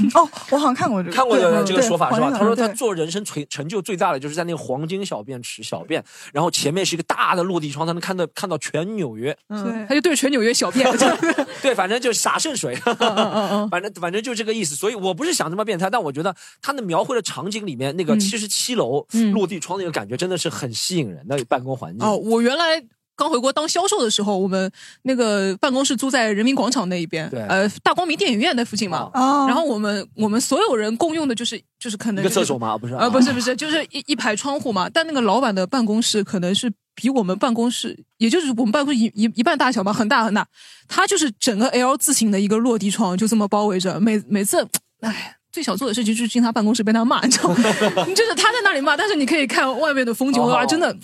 [0.14, 2.30] 哦，我好像看过这个，看过对的这个说法是吧？
[2.30, 9.36] 他说他做人生成成就最大的就是在那个黄金小便池小便，然后前面是一个大的落地窗，他能看到看到全纽约。
[9.48, 10.88] 嗯，他就对着全纽约小便。
[11.62, 14.74] 对，反正就是洒圣水，嗯嗯嗯 反正反正就这个意思。
[14.74, 22.06] 所以我不是想这么变态，但我觉得他那描绘的场景里面那个嗯七十七楼嗯落地窗那个感觉真的是很吸引人的办公环境。
[22.06, 22.82] 哦，我原来
[23.18, 24.70] 刚回国当销售的时候，我们
[25.02, 29.10] 那个办公室租在人民广场那一边，对呃，大光明电影院那附近嘛。
[29.12, 32.78] 哦，然后我们我们所有人共用的就是就是可能就是一个厕所嘛？
[32.78, 34.88] 不是，呃，不是不是，就是一一排窗户嘛。
[34.88, 40.46] 但那个老板的办公室可能是比我们办公室，也就是我们办公室一一一半大小嘛，很大很大。
[40.86, 43.98] 他就是整个 L 字形的一个落地窗，就这么包围着。
[43.98, 44.64] 每每次，
[45.00, 45.34] 唉。
[45.50, 47.56] 最想做的事情就是进他办公室被他骂，你知道吗？
[48.14, 50.94] 就是他在那里骂，但是你可以看外面的风景，哦哇，真的，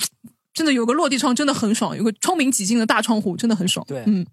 [0.54, 3.84] 真的有个落地窗真的很爽，有个窗明几净的大窗户真的很爽。
[3.86, 4.24] 对嗯，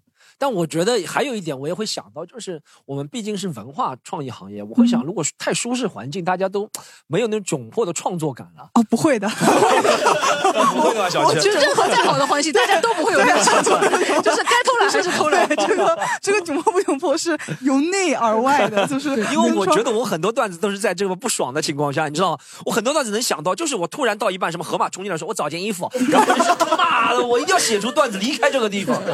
[0.42, 6.68] 但我觉得还有一点，我也会想到，就是我们毕竟是文化创意行业，我会嗯想，如果太舒适环境，大家都
[7.06, 8.68] 没有那种窘迫的创作感了。
[8.74, 13.78] 哦，不会的，不会的吧，小 就任何再好的环境，大家都不会有这种创作，
[14.20, 15.48] 就是该偷懒还是偷懒。
[15.48, 22.38] 这个这个窘迫不窘迫是由内而外的，就是因为我觉得我很多段子都是在这个不爽的情况下，你知道吗？
[22.66, 29.00] 我很多段子能想到，就是我突然到一半，什么河马冲进来说：“我找件衣服。”然后你说：“他妈的，我一定要写出段子离开这个地方。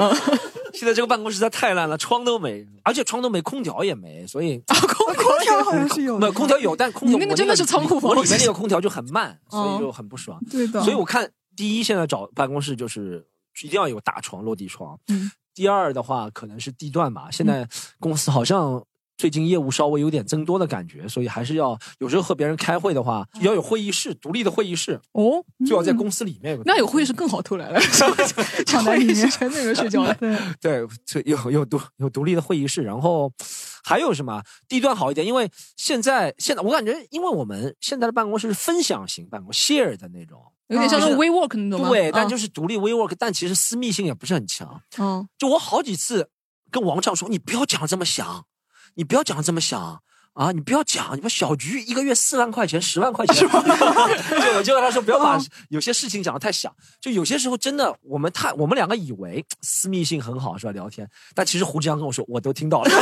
[0.79, 10.41] 现在这个办公室实在太烂了，窗都没，而且窗都没，空调也没，所以啊空空调好像是有没，有空调有，但空调我你那个真的是仓库房我里面那个空调就很慢，所以就很不爽。
[10.51, 13.27] 对的，所以我看第一，现在找办公室就是
[13.62, 14.99] 一定要有大床、落地窗。
[15.09, 17.29] 嗯第二的话，可能是地段吧。
[17.33, 18.81] 现在公司好像
[19.19, 26.59] 最近业务稍微有点增多的感觉，所以还是要有时候和别人开会的话，要有会议室，独立的会议室，哦，最好在公司里面。
[26.65, 27.79] 那有会议室更好偷懒了，
[28.65, 30.15] 抢在里面全在里面睡觉了。
[30.15, 33.31] 对，对，这有有独有独立的会议室，然后
[33.83, 35.27] 还有什么地段好一点？
[35.27, 40.41] 因为现在现在我感觉，因为我们现在的办公室是分享型办公，share 的那种。
[40.69, 41.89] 有点像是就是 WeWork 那种吗？
[41.89, 44.81] 对，但嗯就是独立 WeWork，但其实私密性也不是很强。
[44.99, 46.29] 嗯就我好几次
[46.71, 48.45] 跟王畅说，你不要讲这么响，
[48.99, 50.03] 你不要讲这么响。
[50.38, 55.37] 啊，你不要讲，你们小菊一个月四万块钱、十万块钱， 就我就跟他说，不要把
[55.68, 56.72] 有些事情讲的太响。
[57.01, 60.70] 就有些时候真的，我们太我们两个以为私密性很好是吧？
[60.70, 62.88] 聊天，但其实胡志阳跟我说，我都听到了。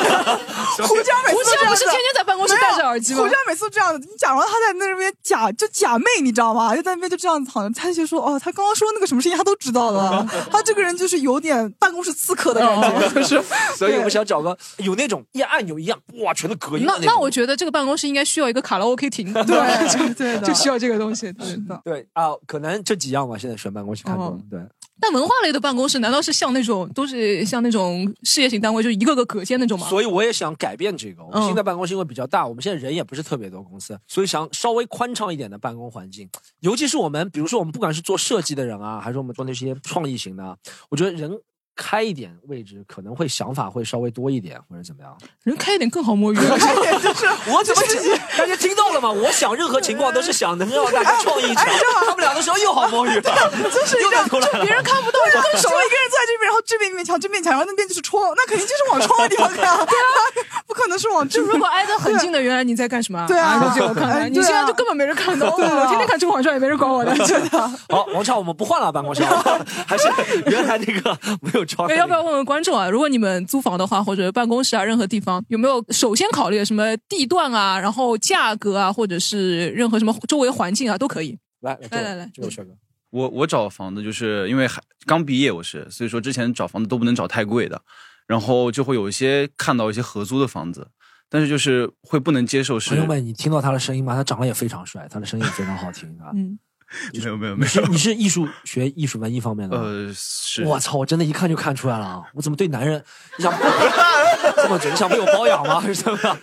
[0.79, 3.29] 胡江每胡次这样子志阳不是天天在办公室戴着耳机吗胡？
[3.29, 6.75] 江每次这样子，你假装他在那边假就假寐，你知道吗？
[6.75, 10.27] 就在那边就这样子，好像他就说哦，他刚刚说那个什么事情他都知道了。
[10.51, 13.45] 他这个人就是有点办公室刺客的感觉，就是。
[13.77, 21.33] 所以我们想找个有那种一按钮一样，哇，全都隔音那那种那我觉得这个办公室应该需要一个卡拉 OK 亭，对对的就需要这个东西。
[21.33, 23.37] 对是的，对啊，可能这几样吧。
[23.37, 24.61] 现在选办公室看中哦，对。
[24.99, 29.87] 但文化类的办公室难道是像那种都是像那种事业型单位，就一个个隔间那种吗？
[29.89, 31.23] 所以我也想改变这个。
[31.25, 36.29] 我们嗯新的办公室因为比较大，我们现在人也不是特别多公司，所以想稍微宽敞一点的办公环境。
[36.61, 40.57] 尤其是我们，比如说我们不管是做设计的人啊，还是我们做那些创意型的啊，
[40.89, 41.31] 我觉得人
[41.77, 45.17] 开一点位置，可能会想法会稍微多一点，或者怎么样。
[45.45, 46.37] 人开一点更好摸鱼。
[46.37, 46.43] 就
[47.15, 47.83] 是 我怎么
[48.37, 49.11] 大家听到了吗？
[49.13, 51.67] 我想任何情况都是想能让大家创意强。
[52.07, 54.65] 他们俩的时候又好摸鱼了，就是又在出来了。
[54.65, 63.25] 别人看不到，就跟手一个人坐在这边，然后这边一面墙，这面墙，然后那边就是窗，那肯定就是往窗的地方看，对啊，不可能是往这就如果挨得很近的，原来你在干什么？
[63.27, 65.57] 对啊就我看 看，哎你现在就根本没人看到。
[65.57, 67.15] 对啊我天天看《甄嬛传》，也没人管我的。
[67.27, 67.69] 真的。
[67.89, 69.23] 好，王超，我们不换了办公室，
[69.87, 70.07] 还是
[70.47, 71.89] 原来那个没有窗。
[71.97, 72.89] 要不要问问观众啊？
[72.89, 81.39] 如果你们租房的话，或者办公室啊，任何地方有没有首先考虑什么地段啊，然后价格啊，或者是任何什么周围环境啊，都可以。
[81.61, 82.71] 来来来来这个帅哥。
[83.11, 87.81] 我我找房子就是因为还刚毕业，我是所以说之前找房子都不能找太贵的，
[88.27, 90.89] 然后就会有一些看到一些合租的房子，
[91.29, 94.15] 但是就是会不能接受是朋友们，你听到他的声音吗？
[94.15, 96.31] 他长得也非常帅，他的声音也非常好听啊。
[96.35, 96.59] 嗯，
[97.15, 99.83] 没有没有没有，你是你是艺术学艺术文艺方面的吗？
[99.85, 100.99] 呃是我操！
[100.99, 102.23] 我真的一看就看出来了啊！
[102.35, 103.03] 我怎么对男人？
[103.39, 103.53] 你想
[104.67, 104.93] 这么准？
[104.93, 105.79] 你想被我包养吗？
[105.81, 106.37] 还 是怎么样？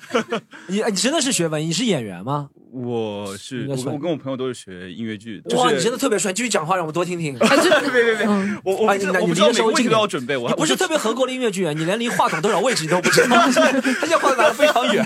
[0.67, 1.67] 你你真的是学文艺？
[1.67, 2.49] 你是演员吗？
[2.71, 6.33] 我是我我跟我朋友都是学音乐剧，就是哇，你真的特别帅！
[6.33, 7.37] 继续讲话，让我们多听听。
[7.37, 15.05] 哎，这别别别，嗯我我哎我不知道每个位置都要准备，我不是特别合格的音乐剧员， 你连离话筒多少位置你都不知道， 他现在话筒拿的非常远。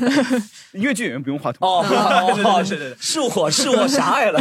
[0.73, 1.97] 音乐剧演员不用话筒哦，对
[2.35, 4.39] 对哦对对对，是我是我狭隘了。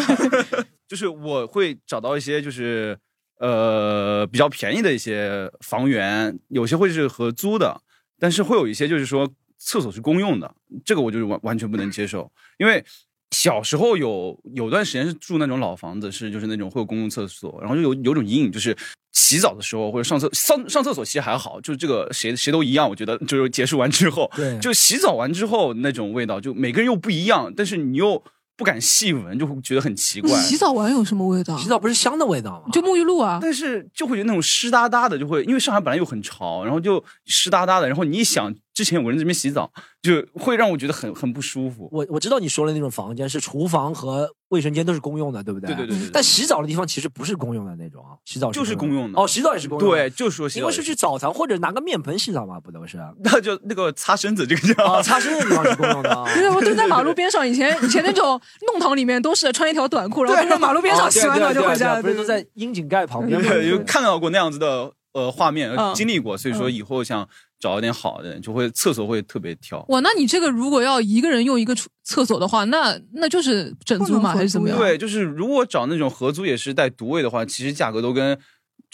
[0.87, 2.97] 就是我会找到一些就是
[3.41, 7.81] 呃比较便宜的一些房源，有些会是合租的，
[8.19, 12.85] 但是会有一些就是说厕所是公用的，这个我就是完完全不能接受，因为。
[13.33, 18.75] 小时候有有段时间是住那种老房子，是就是那种会有公共厕所，然后就有有种阴影，就是
[19.13, 28.23] 洗澡的时候或者上厕上上厕所其实还好，就是这个谁谁都一样，我觉得就是结束完之后，对就洗澡完之后那种味道，就每个人又不一样，但是你又
[28.57, 30.31] 不敢细闻，就会觉得很奇怪。
[30.41, 31.57] 洗澡完有什么味道？
[31.59, 32.71] 洗澡不是香的味道吗？
[32.73, 33.39] 就沐浴露啊。
[33.41, 41.89] 但是就会觉得那种湿哒哒的，就会因为上海本来又很潮，然后就湿哒哒的，然后你一想之前有个人在这边洗澡，就会让我觉得很很不舒服。
[41.91, 45.69] 我我知道你说的那种房间是厨房和卫生间都是公用的，对不对？
[45.69, 49.97] 对对对对对但洗澡的地方其实不是公用的那种啊，洗澡就是公用的哦，洗澡也是公用的。
[49.97, 52.99] 对，就是说洗澡因为是去澡堂或者拿个面盆洗澡嘛，不都是？
[53.25, 56.27] 那就那个擦身子这个叫啊，擦身子地方是公用的啊。
[56.37, 58.39] 对，我蹲在马路边上，以前 以前那种
[58.71, 63.49] 弄堂里面都是穿一条短裤，然后蹲在马路边上洗完澡就回家不是都在窨井盖旁边吗？
[63.49, 67.27] 对， 有看到过那样子的呃画面，嗯经历过，所以说以后想
[67.59, 69.85] 找一点好的，就会厕所会特别挑。
[69.89, 74.35] 哇，那你这个如果要一个人用一个厕厕所的话，那那就是整租吗？
[74.35, 74.79] 还是怎么样？
[74.79, 78.39] 对，就是如果找那种合租也是带独卫的话，其实价格都跟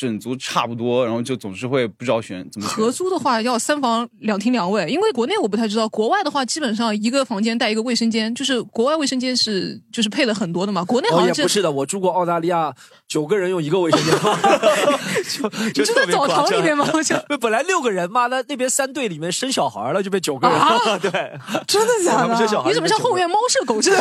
[0.02, 2.76] 整租差不多，然后就总是会不知道选怎么选。
[2.76, 12.74] 合租的话要三房两厅两卫，因为国内我不太知道，国外的话基本上一个房间带一个卫生间，就是国外卫生间是就是配了很多的嘛，国内好哦，像不是的，我住过澳大利亚，
[13.06, 14.12] 九个人用一个卫生间，
[15.72, 16.88] 就你住在澡堂里面吗？
[16.92, 20.58] 我就， 本来六个人嘛，那那边三队里面生小孩了，就被九个人。
[20.58, 21.10] 啊对，
[21.68, 22.34] 真的假的？
[22.68, 23.92] 你怎么像后院猫舍狗舍？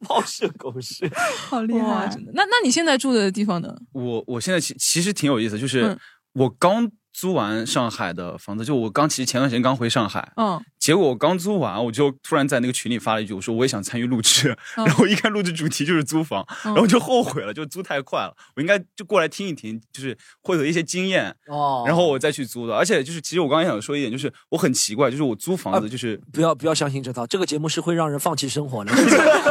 [0.00, 1.06] 猫舍狗舍？
[1.48, 2.08] 好厉哇，害！
[2.08, 2.32] 真的。
[2.34, 3.74] 那那你现在住的地方呢？
[3.92, 5.98] 我我现在其其实挺有意思，就是嗯。
[6.32, 22.74] 我刚租完上海的房子，就我刚其实前段时间刚回上海，嗯，结果我刚租完，我就突然在那个群里发了一句，我说我也想参与录制，嗯然后一看录制主题就是租房，然后就后悔了，就租太快了，我应该就过来听一听，就是会有一些经验，哦然后我再去租的。
[22.74, 26.18] 而且就是其实我刚刚想说一点，就是我很奇怪，就是我租房子就是。
[26.32, 28.92] 不要不要相信这套，这个节目是会让人放弃生活的，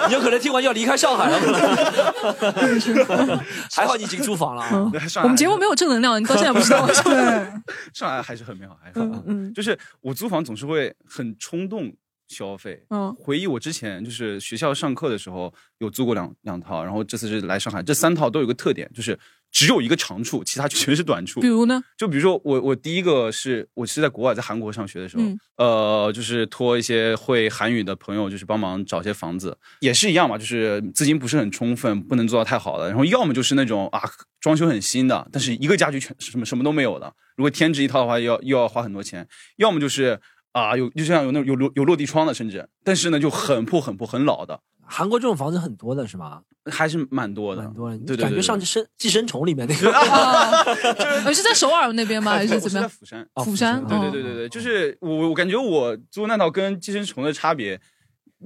[0.08, 1.40] 你 有可能听完就要离开上海了。
[3.72, 4.92] 还好你已经租房了啊！
[5.24, 6.88] 我们节目没有正能量，你到现在不知道。
[6.88, 7.48] 对，
[7.94, 9.22] 上海还是很美好，还是很好。
[9.28, 11.94] 嗯就是我租房总是会很冲动
[12.30, 12.86] 消费。
[12.90, 19.18] 嗯回忆我之前就是学校上课的时候有租过两两套，然后这次是来上海，这三套都有个特点，就是
[19.52, 21.48] 只有一个长处，其他全是短处比。
[21.48, 21.84] 如呢？
[21.98, 32.88] 就比如说我我第一个是我是在国外，在韩国上学的时候，嗯呃，就是托一些会韩语的朋友，就是帮忙找些房子，也是一样嘛，就是资金不是很充分，不能做到太好的。
[32.88, 34.02] 然后要么就是那种啊，
[34.40, 39.28] 装修很新的，但是一个家具全什么什么都没有的，如果添置一套的话，要又要花很多钱。
[39.58, 40.20] 要么就是
[40.52, 46.42] 啊，有就像有那种有落有落地窗的，甚至，但是呢就很破很破很老的，韩国这种房子很多的是吗？
[46.66, 49.92] 还是蛮多的，很多的，对对对对感觉像生寄生虫里面那个。
[51.34, 52.32] 是在首尔那边吗？
[52.34, 52.88] 还是怎么样？
[52.88, 53.28] 在釜山。
[53.34, 57.80] 哦釜山，对对哦对对对，就是我我感觉我租那套跟寄生虫的差别，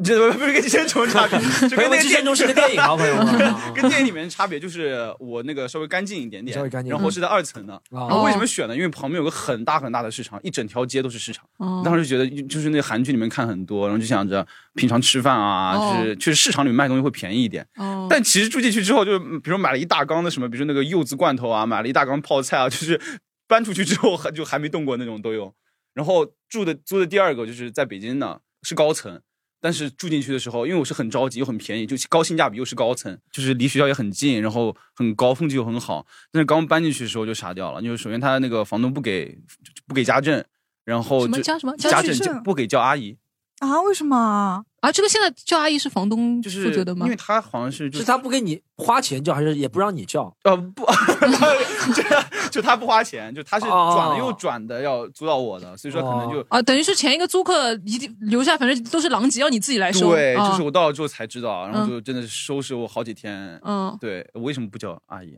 [0.04, 1.38] 这不是跟寄生虫的差别，
[1.70, 3.54] 就跟那个电朋友们寄生虫是个电影啊， 朋友们。
[3.76, 7.76] 跟电影里面的差别就是我那个稍微干净一点点，稍微干净然后是在二层的。
[7.92, 8.76] 哦然后为什么选呢？
[8.76, 11.46] 因为旁边有个很大很大的市场，一整条街都是市场。
[11.58, 17.64] 哦当时觉得就是那个韩剧里面看很多，然后就想着平常吃饭啊，哦就是去市场里面卖东西会便宜一点。
[17.76, 23.00] 哦，但其实住进去之后，就比如买了一大缸的什么，比如说那个柚子罐头啊，买了一大缸泡菜啊， 就是
[23.48, 25.54] 搬出去之后还就还没动过那种都有。
[25.94, 29.22] 然后住的租的第二个就是在北京呢，是高层，
[29.64, 36.06] 但是住进去的时候，因为我是很着急又很便宜，就高性价比又是高层，就是离学校也很近，然后很高，风景又很好。
[36.34, 39.40] 但是刚搬进去的时候就傻掉了，因为首先他那个房东不给
[39.88, 40.44] 不给家政，
[40.84, 43.18] 然后就什么家什么家政不给叫阿姨，
[43.60, 43.80] 啊？
[43.84, 44.90] 为什么啊？
[44.90, 47.16] 啊，这个现在叫阿姨是房东就是负责的吗因为？
[47.16, 50.36] 他好像是就是他不给你花钱叫，还是也不让你叫？
[50.44, 50.86] 呃不，
[51.96, 52.04] 就
[52.52, 60.10] 就他不花钱，就他是哦转了又转的要租到我的，所以说可能就、啊，等于是前一个租客一定留下，反正都是狼藉，要你自己来收。
[60.12, 63.60] 对，啊就是我到了之后才知道，然后嗯就真的是收拾我好几天。
[63.64, 65.38] 嗯，对，我为什么不叫阿姨？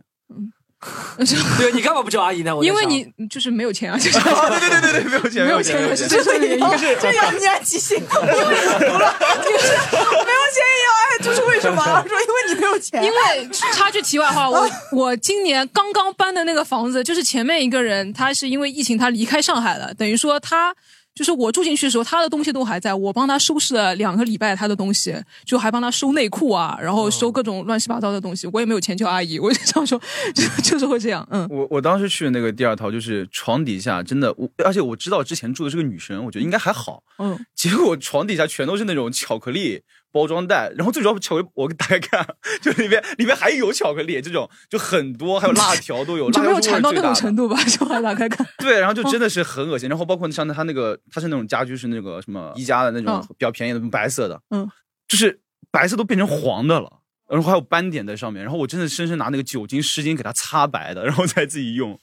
[1.58, 2.56] 对你干嘛不叫阿姨呢？
[2.56, 6.08] 我因为你就是没有钱啊， 就是对对对对对，没有钱，没有钱，没有钱。
[6.08, 6.78] 钱是这是原因。
[6.78, 11.84] 是这要你来即兴，我也服了，就是没有钱也要爱，就是为什么？
[11.84, 20.76] 说因为你没有钱，因为插句题外话，我我今年刚刚搬的那个房子，就是前面一个人，他是因为疫情他离开上海了，等于说他
[21.15, 29.99] 就是我住进去的时候，他的东西都还在，我帮他收拾了两个礼拜他的东西，就还帮他收内裤啊，然后收各种乱七八糟的东西，我也没有钱叫阿姨，我就想说，
[30.34, 31.47] 就就是会这样，嗯。
[31.49, 39.84] 我我当时去的那个第二套，就是床底下真的，我而且我知道之前住的是个女生，我觉得应该还好，嗯，结果床底下全都是那种巧克力
[40.15, 42.25] 包装袋，然后最主要巧克力，我打开看，
[42.63, 47.62] 就里面里面还有巧克力，这种就很多，还有辣条都有， 就没有馋到那种程度吧？
[47.67, 49.89] 就还打开看，对，然后就真的是很恶心。
[49.89, 54.65] 然后包括像他那个，他是那种家居是那个什么宜家的那种嗯比较便宜的白色的，嗯，
[55.06, 57.01] 就是白色都变成黄的了。
[57.28, 61.99] 然后还有斑点在上面，然后我真的深深拿那个酒精湿巾给它擦白的，然后再自己用。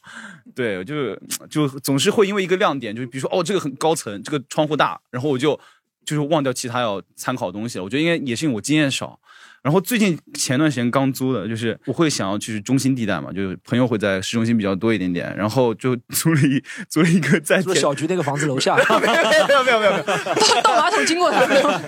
[0.52, 5.58] 对，就是就总是会因为一个亮点，就是比如说哦这个很高层，这个窗户大，然后我就
[6.04, 7.84] 就是忘掉其他要参考的东西了。
[7.84, 9.18] 我觉得应该也是因为我经验少。
[9.62, 20.02] 然后最近前段时间刚租的，就是我会想要去中心地带嘛，就是朋友会在市中心比较多一点点，然后就租了一租了一个在小菊那个房子楼下， 没有没有没有没有没有，
[20.64, 21.46] 倒 马桶经过他。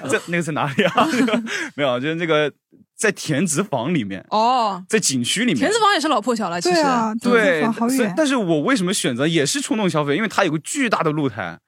[0.08, 1.08] 在那个在哪里啊？
[1.74, 2.52] 没有，就是那个
[2.96, 5.56] 在田子坊里面，哦，在景区里面。
[5.56, 6.76] 田子坊也是老破小了，其实。
[6.76, 10.14] 对啊，对但是我为什么选择也是冲动消费？
[10.14, 11.58] 因为它有个巨大的露台，哦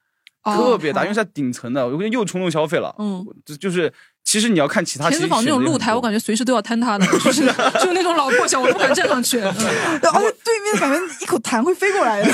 [0.55, 2.93] 特别大，因为是在顶层的，我又冲动消费了。
[2.99, 3.91] 嗯，就就是
[4.23, 7.45] 其实你要看其他，田子坊那种露台，我感觉随时都要坍塌的， 就是
[7.81, 9.39] 就那种老破小，我都不敢站上去。
[9.39, 12.27] 而且对面感觉一口痰会飞过来的，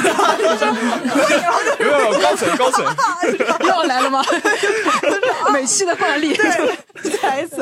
[1.80, 2.86] 没有高层高层，
[3.62, 4.24] 又要来了吗？
[5.54, 6.34] 美系的惯例。
[7.20, 7.58] 才死。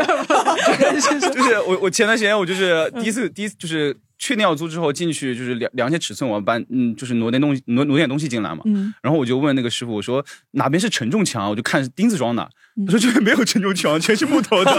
[1.33, 12.47] 就是我我前段时间我就是第一次第一次就是确定要租之后进去就是量量一些尺寸，我要搬嗯就是挪点东西挪挪点东西进来嘛，嗯，然后我就问那个师傅我说哪边是承重墙，我就看钉子装的，
[12.85, 14.71] 他说这边没有承重墙，全是木头的。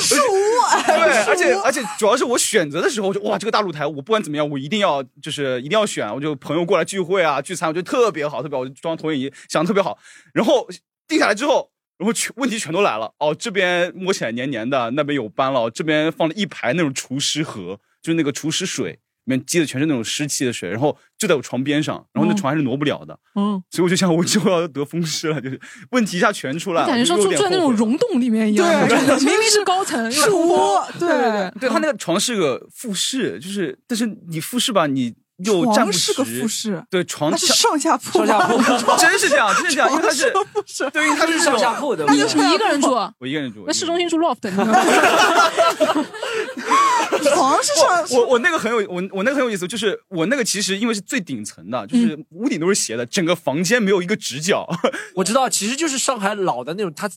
[0.00, 6.08] 树屋，对，而且而且主要是我选择的时候，我就哇，这个大露台，我不管怎么样，我一定要就是一定要选。
[6.14, 9.98] 我就朋友过来聚会啊聚餐，我觉得特别好，特别好，我就装投影仪想的特别好。
[10.32, 10.66] 然后
[11.06, 13.12] 定下来之后，然后全问题全都来了。
[13.18, 23.18] 哦，这边摸起来黏黏的，那边有斑了，这边放了一排那种除湿盒，就是那个除湿水，里面积的全是那种湿气的水，然后就在我床边上，然后那床还是挪不了的。
[23.34, 26.88] 嗯，所以我就想，我之后要得风湿了，就是问题一下全出来了。
[26.88, 30.56] 感觉说就住住在那种溶洞里面一样，对明明是高层，是屋，
[30.98, 35.98] 对对对，对他那个床是个复式，就是但是你复式吧，你又站不直。
[35.98, 40.30] 床是个复式，对床是上下铺，上下铺， 真是这样，真是这样，因为它是
[40.90, 42.04] 对，因为它是上下铺的。
[42.06, 43.64] 你你一个人住，我一个人住。
[43.66, 44.74] 那市中心住 loft，你知道吗？
[47.34, 54.66] 床是上我我那个很有我我那个很有意思，就是我那个其实因为是最顶层的，就是嗯屋顶都是斜的，整个房间没有一个直角。
[55.14, 57.08] 我知道，其实就是上海老的那种，它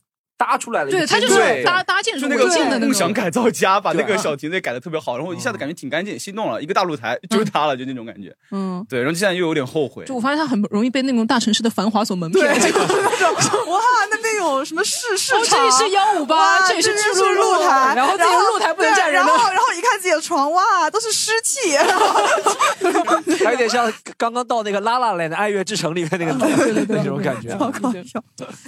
[0.41, 2.89] 搭出来了对，它，就是搭搭建筑就那个违建的那种。
[2.89, 8.35] 共享改造家，把那个小亭子改的特别好，然后一下子感觉挺干净，心动了，一个大露台就是它了，就那种感觉。
[8.49, 10.15] 嗯，对，然后现在又有点后悔就。
[10.15, 12.73] 我发现他很容易被那种大城市的繁华所蒙对，骗。
[12.73, 19.25] 那种哇，那边有什么市市哦，场，这里是幺五八，这里是边巨鹿露台，然后这个露台不能站人然。
[19.25, 21.77] 后然后一看自己的床，哇，都是湿气，
[23.45, 26.33] 还有点像刚刚到那个拉拉来的《爱乐之城》里面那个
[26.87, 27.49] 那种感觉。
[27.51, 28.23] 超搞笑。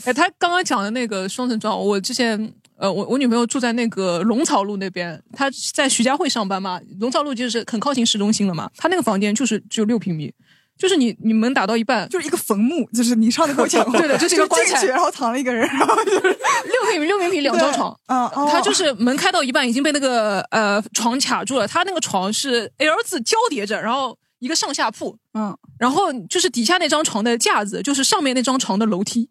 [0.06, 10.34] 哎，他刚刚讲的那个双层床，我之前呃，我我女朋友住在那个龙草路那边，她在徐家汇上班嘛，龙草路就是很靠近市中心了嘛，她那个房间就是只有六平米，
[10.78, 16.21] 就是你你门打到一半，就是一个坟墓，就是你上次给我讲过，对的就是一个棺材然后躺了一个人，然后就是
[16.67, 17.97] 六平米六平米两张床。
[18.08, 29.30] 嗯，哦他就是门开到一半已经被那个呃床卡住了，他那个床是 L 字交叠着，然后一个上下铺，嗯，然后就是底下那张床的架子就是上面那张床的楼梯，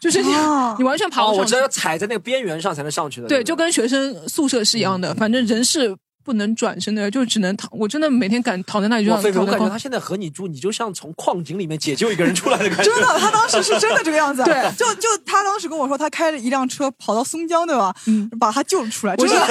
[0.00, 1.40] 就是你、哦 你完全爬哦，不上去。
[1.40, 3.28] 我知道要踩在那个边缘上才能上去的。
[3.28, 7.68] 对，就跟学生宿舍是一样的，反正人是不能转身的，就只能躺。
[7.72, 12.84] 我真的每天敢躺在那里就哇，想菲菲，我躺在光感觉他现在和你住，你就像从矿井里面解救一个人出来的感觉。
[12.84, 14.44] 真的，他当时是真的这个样子。
[14.44, 17.92] 对就就他当时跟我说，他开着一辆车跑到松江，对吧？
[18.06, 19.14] 嗯，把他救了出来。
[19.16, 19.46] 我真的，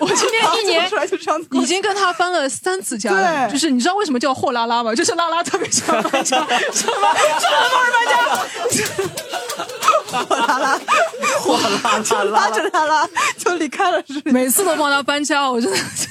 [0.00, 1.48] 我今天一年出来就这样子。
[1.52, 4.94] 已经跟他翻了三次家了，对就是你知道为什么叫货拉拉吗？
[4.94, 6.94] 就是拉拉特别想搬家，什么什么
[7.72, 9.66] 帮人搬家。
[10.06, 10.78] 货拉拉，
[11.40, 16.08] 哗啦啦拉啦着他拉就离开了，是每次都帮他搬家，我真的是。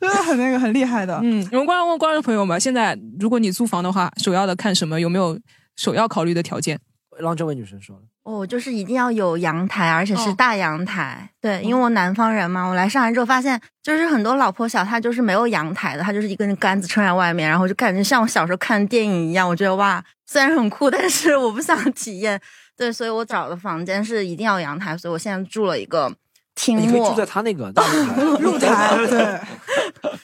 [0.00, 1.18] 真的很那个很厉害的。
[1.22, 5.00] 嗯，我们观众问观众朋友们，现在如果你租房的话，首要的看什么？
[5.00, 5.38] 有没有
[5.76, 6.78] 首要考虑的条件？
[7.20, 11.30] 让这位女生说了，哦，就是一定要有阳台，而且是哦大阳台。
[11.40, 19.48] 对，因为我南方人嘛，我来上海之后发现，就是很多老破小，它就是没有阳台的，它就是一根杆子撑在外面，然后就感觉像我小时候看电影一样。
[19.48, 22.40] 我觉得哇，虽然很酷，但是我不想体验。
[22.76, 26.12] 对，所以我找的房间是一定要阳台，所以我现在住了一个
[26.54, 27.24] 厅卧你住在。
[27.24, 28.38] 他那个大露台。
[28.40, 29.40] 露台， 对，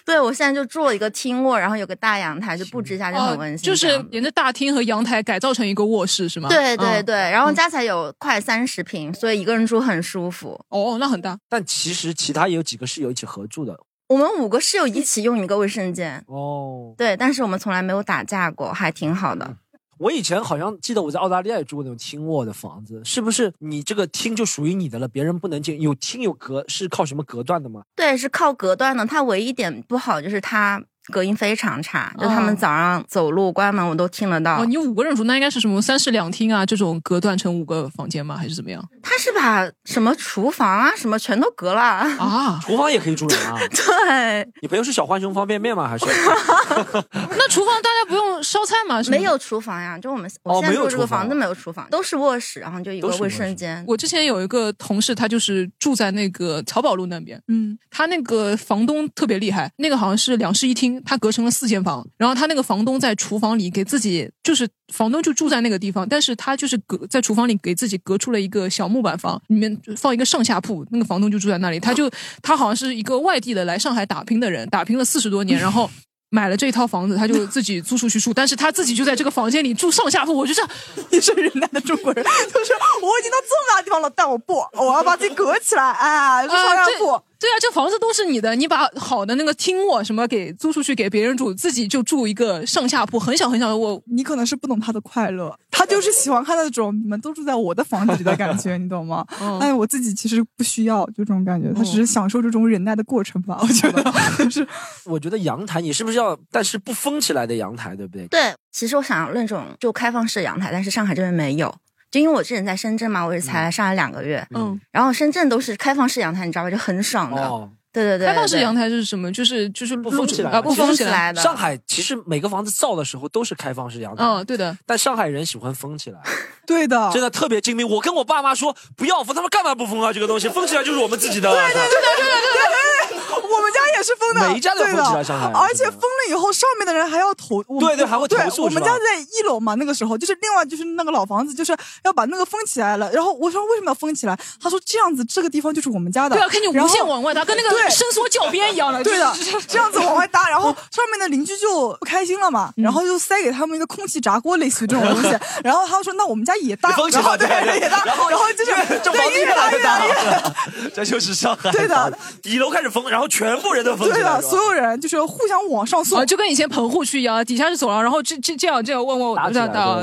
[0.05, 3.65] 对，我现在就住了一个厅卧，然后有个大阳台，就布置一下就很温馨。
[3.65, 6.49] 哦就是沿着大厅和阳台改造成一个卧室是吗？
[6.49, 10.61] 对对嗯对，然后加起来有快三十平，所以一个人住很舒服。
[10.69, 11.39] 哦，那很大。
[11.49, 13.79] 但其实其他也有几个室友一起合住的
[14.09, 16.93] 我们五个室友一起用一个卫生间，哦。
[16.99, 19.57] 对，但是我们从来没有打架过，还挺好的。
[20.01, 25.79] 我以前好像记得我在澳大利亚也住过那种厅卧的房子，是不是你这个厅就属于你的了，别人不能进？
[25.79, 27.83] 有厅有隔是靠什么隔断的吗？
[27.95, 29.05] 对，是靠隔断的。
[29.05, 34.63] 它唯一一点不好就是它隔音非常差，就他哦们早上走路关门我都听得到。
[34.63, 36.65] 哦，你五个人住，那应该是什么三室两厅啊？
[36.65, 38.37] 这种隔断成五个房间吗？
[38.37, 38.83] 还是怎么样？
[39.03, 41.81] 他是把什么厨房啊什么全都隔了。
[41.83, 43.59] 啊， 厨房也可以住人啊？
[43.69, 45.89] 对，你朋友是小浣熊方便面吗？
[45.89, 46.07] 还是？
[47.13, 49.01] 那厨房大家不用烧菜吗？
[49.11, 53.85] 没有厨房呀，就我们哦我现在住这个房子没有厨房，都是卧室，然后就一个卫生间。
[53.87, 72.11] 我之前有一个同事，他就是住在那个漕宝路那边，嗯，他那个房东特别厉害，那个好像是两室一厅，他隔成了四间房，然后他那个房东在厨房里给自己，就是房东就住在那个地方，但是他就是隔在厨房里给自己隔出了一个小木板房，里面放一个上下铺，那个房东就住在那里，他就
[72.43, 75.91] 他好像是一个外地的来上海打拼的人，打拼了四十多年，然后。
[76.33, 80.33] 买了这一套房子，他就自己租出去住，但是他自己就在这个房间里住上下铺。
[80.33, 80.71] 我就这样，
[81.11, 82.73] 你是云南的中国人，就是
[83.03, 87.21] 我已经到这么大地方了，但我不，我要把自己隔起来，哎，上下铺。
[87.41, 94.01] 对啊，这房子都是你的，你把好的那个厅卧什么给租出去给别人住，自己就住一个上下铺，很小很小的卧。
[94.07, 99.27] 你可能是不懂他的快乐，他就是喜欢看那种你们都住在我的房子里的感觉， 你懂吗？
[99.41, 103.59] 嗯哎，我自己其实不需要就这种感觉，他只是享受这种忍耐的过程吧。
[103.63, 104.05] 我觉得
[104.39, 104.67] 就是
[105.07, 108.27] 我觉得阳台你是不是要，但是不封起来的阳台，对不对？
[108.27, 111.75] 对，其实我想要那种就开放式阳台，但是上海这边没有。
[112.11, 116.71] 就因为我之前在深圳嘛，我也才来上来两个月，嗯，然后深圳都是开放式阳台，你知道吧？
[116.71, 117.41] 就很爽的。
[117.43, 119.31] 哦，对对对，开放式阳台是什么？
[119.33, 121.33] 就是就是不封起来啊，不封起来。
[121.33, 121.41] 的。
[121.41, 124.77] 上海其实每个房子造的时候都是开放式阳台，嗯，对的。
[124.85, 126.19] 但上海人喜欢封起来，
[126.67, 127.89] 对的，真的特别精明。
[127.89, 130.13] 我跟我爸妈说不要封，他们干嘛不封啊？
[130.13, 131.49] 这个东西封起来就是我们自己的。
[131.49, 133.21] 对对对对对对
[133.51, 143.11] 我们家也是封的，每一家都对封起来的上海而且封了以后，上面的人还要投，我对对还会投诉我们家在一楼嘛，那个时候就是另外就是那个老房子，就是要把那个封起来了。
[143.13, 144.39] 然后我说为什么要封起来？
[144.63, 149.03] 他说这样子这个地方就是我们家的，对啊，看你无限往外搭， 跟那个伸缩教鞭一样的。
[149.03, 149.33] 对的，
[149.67, 155.37] 这样子往外搭，然后上面的邻居就不开心了嘛，然后就塞给他们一个空气炸锅，类似于这种东西。
[155.65, 158.73] 然后他说那我们家也搭，封起然后来，对也搭，然后然后就是
[159.03, 160.55] 这房子对越搭越大搭越搭。
[160.95, 161.71] 这就是上海。
[161.71, 166.25] 对的，底楼开始封，然后全部人都封起对的，所有人就是互相往上送啊，。
[166.25, 169.53] 就跟以前棚户区一样，底下是走廊，然后这这这样这样问问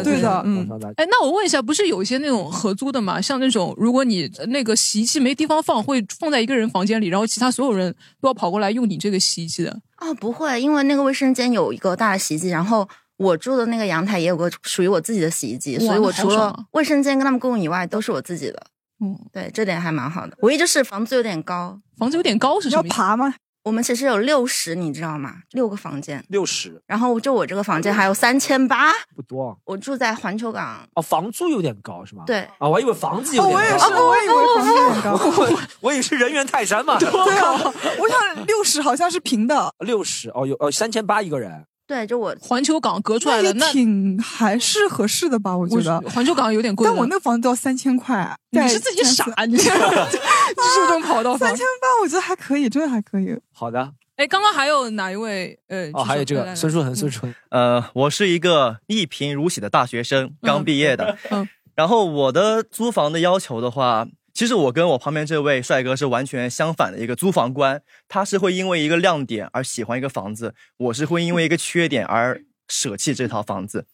[0.04, 0.68] 对的嗯。
[0.96, 3.22] 哎，那我问一下，不是有一些那种合租的吗？
[3.22, 9.80] 像那种，如果你呃那个洗衣机没地方放，会放在一个人房间里，然后其他所有人都要跑过来用你这个洗衣机的。
[10.00, 18.68] 哦，不会，因为那个卫生间有一个大的洗衣机，然后我住的那个阳台也有个属于我自己的洗衣机，所以我除了卫生间跟他们共用以外，都是我自己的。
[19.00, 20.38] 嗯，对，这点还蛮好的。
[20.42, 22.84] 唯一就是房子有点高，房子有点高是么要？
[22.84, 23.34] 爬吗？
[23.64, 25.40] 我们其实有六十，你知道吗？
[25.52, 28.94] 六个房间，六十然后就我这个房间还有三千八。
[29.14, 32.24] 不多啊我住在环球港，哦，房租有点高是吗？
[32.26, 33.60] 对，啊，我还以为房子有哦，点高。
[33.60, 35.12] 我也是，我也以为房子有点高。
[35.20, 36.98] 我我以为是人猿泰山嘛。
[36.98, 45.58] 对啊，我想六十好像是平的，六十哦，有哦三千八一个人，对，就我环球港隔出来的，那挺还是合适的吧？
[45.58, 46.00] 我觉我得。
[46.10, 46.86] 环球港有点贵。
[46.86, 50.20] 但我那房子都要三千块，你是自己傻，你这就是
[50.54, 51.56] 这种跑道房三。
[51.58, 53.36] 千八，我觉得还可以，真的还可以。
[53.54, 55.58] 好的哎，刚刚还有哪一位？
[55.70, 61.18] 呃，哦，还有这个孙书书恒，孙书恒，呃，我是一个一贫如洗的大学生，刚毕业的。
[61.32, 64.08] 嗯然后我的租房的要求的话，
[64.38, 67.82] 其实我跟我旁边这位帅哥是完全相反的一个租房观。
[68.08, 73.88] 他是会因为一个亮点而喜欢一个房子，我是会因为一个缺点而舍弃这套房子。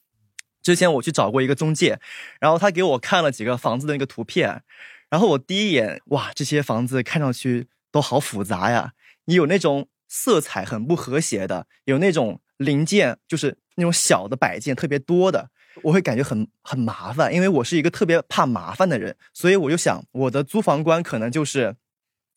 [0.62, 1.98] 之前我去找过一个中介，
[2.42, 4.64] 然后他给我看了几个房子的那个图片，
[5.10, 8.92] 然后我第一眼哇，这些房子看上去都好复杂呀，
[9.28, 21.76] 你有那种色彩很不和谐的，有那种零件就是那种小的摆件特别多的，我会感觉很很麻烦，因为我是一个特别怕麻烦的人，所以我就想我的租房观可能就是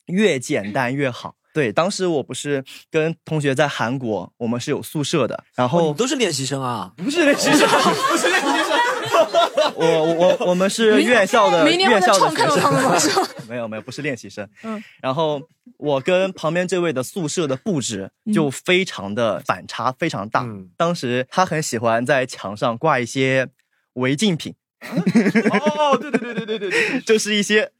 [0.07, 1.35] 越简单越好。
[1.53, 6.93] 对，当时我不是跟同学在韩国，我们是有宿舍的，然哦，后你都是练习生啊？
[6.99, 7.67] 不是练习生，
[8.11, 8.66] 不是练习生，
[9.75, 12.99] 我我我我们是院校的院校的学？
[13.11, 13.27] 生？
[13.49, 14.49] 没有没有，不是练习生。
[14.63, 15.41] 嗯，然后
[15.79, 20.41] 我跟旁边这位的宿舍的布置就非常的反差，非常大。
[20.43, 23.49] 嗯当时他很喜欢在墙上挂一些
[23.95, 27.71] 违禁品，哦，对对对对对对对， 就是一些，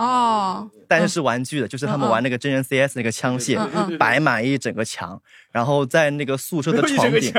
[0.00, 3.58] 哦，但是是玩具的，就是他们玩那个真人 CS 那个枪械，
[3.98, 5.20] 摆满一整个墙，
[5.52, 7.30] 然后在那个宿舍的床顶，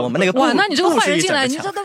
[0.00, 1.82] 我们那个哇，那你这个坏人进来，你这都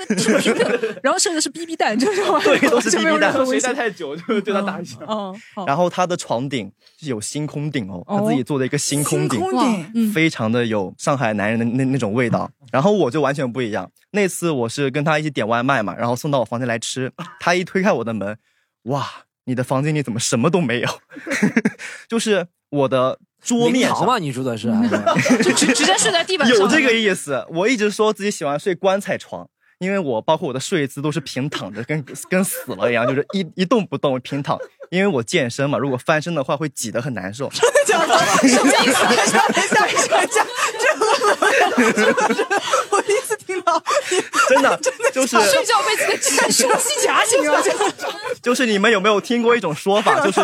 [1.01, 4.99] 然后剩的是 BB 弹，就是 对都是 BB 弹谁任何危险待太久就对他打一下。
[5.07, 5.35] 嗯，
[5.65, 8.19] 然后他的床顶是有星空顶哦，哦。
[8.19, 12.47] 他自己做的一个星空顶，非常的有上海男人的那那种味道。
[12.71, 18.37] 然后我就完全不一样，那次我是跟他一起点外卖嘛，然后送到我房间来吃，他一推开我的门，
[18.83, 19.07] 哇，
[19.45, 20.89] 你的房间里怎么什么都没有？
[22.07, 23.91] 就是我的桌面
[24.21, 24.67] 你住的是？
[25.43, 27.45] 就直直接睡在地板上，有这个意思。
[27.49, 29.47] 我一直说自己喜欢睡棺材床。
[29.79, 34.57] 因为我包括我的睡姿都是平躺着，跟跟死了一样，就是一一动不动平躺。
[34.89, 37.51] 因为我健身嘛，如果翻身的话会挤得很难受。
[37.51, 38.05] 什么
[38.45, 39.03] 意思？
[39.03, 40.45] 等一下，等一下，等一下，
[40.79, 43.17] 这个这个我第一。
[44.49, 44.79] 真的
[45.13, 47.61] 就是睡觉被自己的胸肌夹醒了，
[48.41, 50.41] 就是你们有没有听过一种说法，就是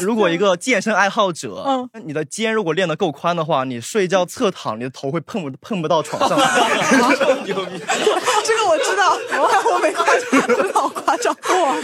[0.00, 1.88] 如果一个健身爱好者，嗯。
[2.04, 6.38] 你的肩如果练得够宽的话，你睡觉侧躺，你的头会碰不碰不到床上。
[8.44, 10.35] 这个我知道，我我没夸张，
[11.26, 11.76] 真的好夸张哇！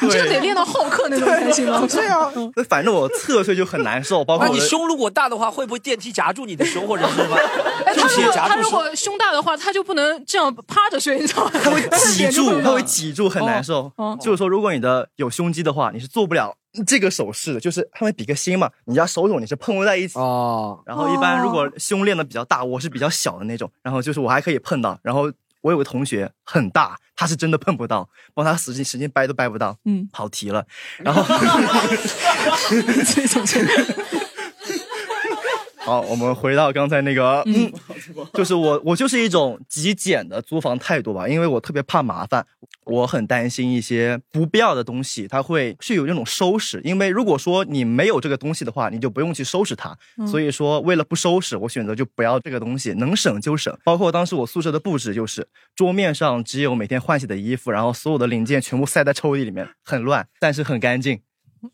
[0.00, 1.86] 你这个得练到浩克那种才行吗？
[1.88, 2.32] 这样，
[2.68, 7.36] 反正我侧睡就很难受，包括你胸如果大的话，会不会电梯夹住你的胸或者是什么？
[7.86, 8.54] 哎，他如果夹住。
[8.54, 11.50] 他如果胸大的话，他就不能这样趴着睡，你知道吗？
[11.62, 11.80] 他会
[12.12, 13.12] 挤住，他会挤。
[13.12, 13.92] 住，很难受。
[13.96, 16.56] 哦就是说，如果你的有胸肌的话，你是做不了
[16.86, 20.18] 这个手势的，就是他们比个心嘛，你家手肘你是碰不在一起。
[20.18, 24.98] 哦，然后一般如果胸练的比较大，我是比较小的那种，然后就是我还可以碰到。
[25.02, 25.30] 然后
[25.62, 29.78] 我有个同学很大，他是真的碰不到，帮他使劲使劲掰都掰不到。
[29.84, 30.66] 嗯，跑题了。
[30.98, 31.24] 然后
[33.14, 33.64] 这种这
[35.84, 37.70] 好，我们回到刚才那个，嗯，
[38.34, 42.46] 就是我我就是一种极简的租房态度吧，因为我特别怕麻烦，
[42.84, 46.80] 我很担心一些不必要的东西，它会是有那种收拾。
[46.84, 49.96] 因为如果说你没有这个东西的话，你就不用去收拾它。
[50.26, 53.76] 所以说，为了不收拾，我选择就不要这个东西，能省就省。
[53.82, 61.20] 包括当时我宿舍的布置，就是桌面上只有每天换洗的衣服，然后所有的零件全部塞在抽屉里面，很乱，但是很干净。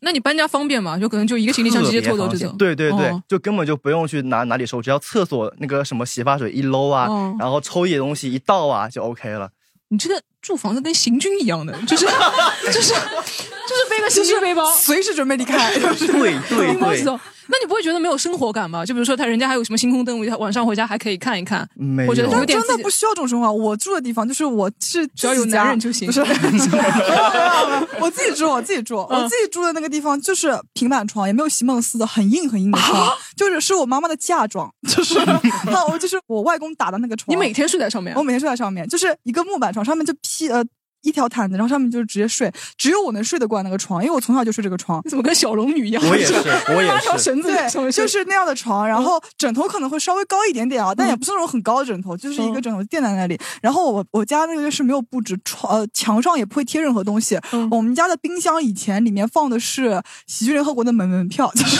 [0.01, 0.97] 那你搬家方便吗？
[0.97, 2.57] 就可能就一个行李箱直接拖走特别方这种。
[2.57, 9.49] 便对对对，哦就根本就不用去拿哪里收，只要厕所那个什么洗发水一搂啊，哦然后抽屉的东西一倒啊，就 OK 了。
[9.89, 15.73] 你这个住房子跟行军一样的，就是就是 就是背个行李背包，随时准备离开。
[15.79, 17.19] 就是对对对。
[17.51, 18.85] 那你不会觉得没有生活感吗？
[18.85, 23.51] 就比如说他人家还有什么星空灯，晚上回家还可以看一看，没或者有有点自己真的不需要这种生活。
[23.51, 26.21] 我住的地方就是我是只要有男人就行不是，
[27.99, 37.35] 我自己住，我自己住，我自己住的那个地方就是平板床，也没有席梦思的很硬很硬的床， 就是是我妈妈的嫁妆，就是 啊，我就是我外公打的那个床。
[37.35, 40.63] 你每天睡在上面我，每天睡在上面，就是一个木板床，上面就披呃
[41.01, 45.01] 一条毯子，然后上面就是直接睡，只有我能睡得惯那个床，因为我从小就睡这个床。
[45.05, 46.03] 你怎么跟小龙女一样？
[46.09, 46.33] 我也是
[46.67, 47.49] 我也拉条绳子
[47.91, 53.39] 就是那样的床，然后枕头可能会稍微高一点点啊，但也不是那种很高的枕头，就是一个枕头垫在那里。
[53.61, 57.39] 然后我我家那个是没有布置，床呃墙上也不会贴任何东西。
[57.51, 61.77] 嗯我们家的冰箱以前里面放的是喜剧联合国的门门票， 就是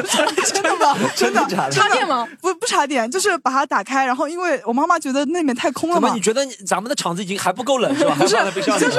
[0.52, 0.96] 真的吗？
[1.16, 2.26] 真的插电吗？
[2.40, 8.14] 不不插电，就是把它打开，然后因为我妈妈觉得那里面太空了嘛怎么你，觉得咱们的场子已经还不够冷是吧？
[8.14, 8.98] 还不是就是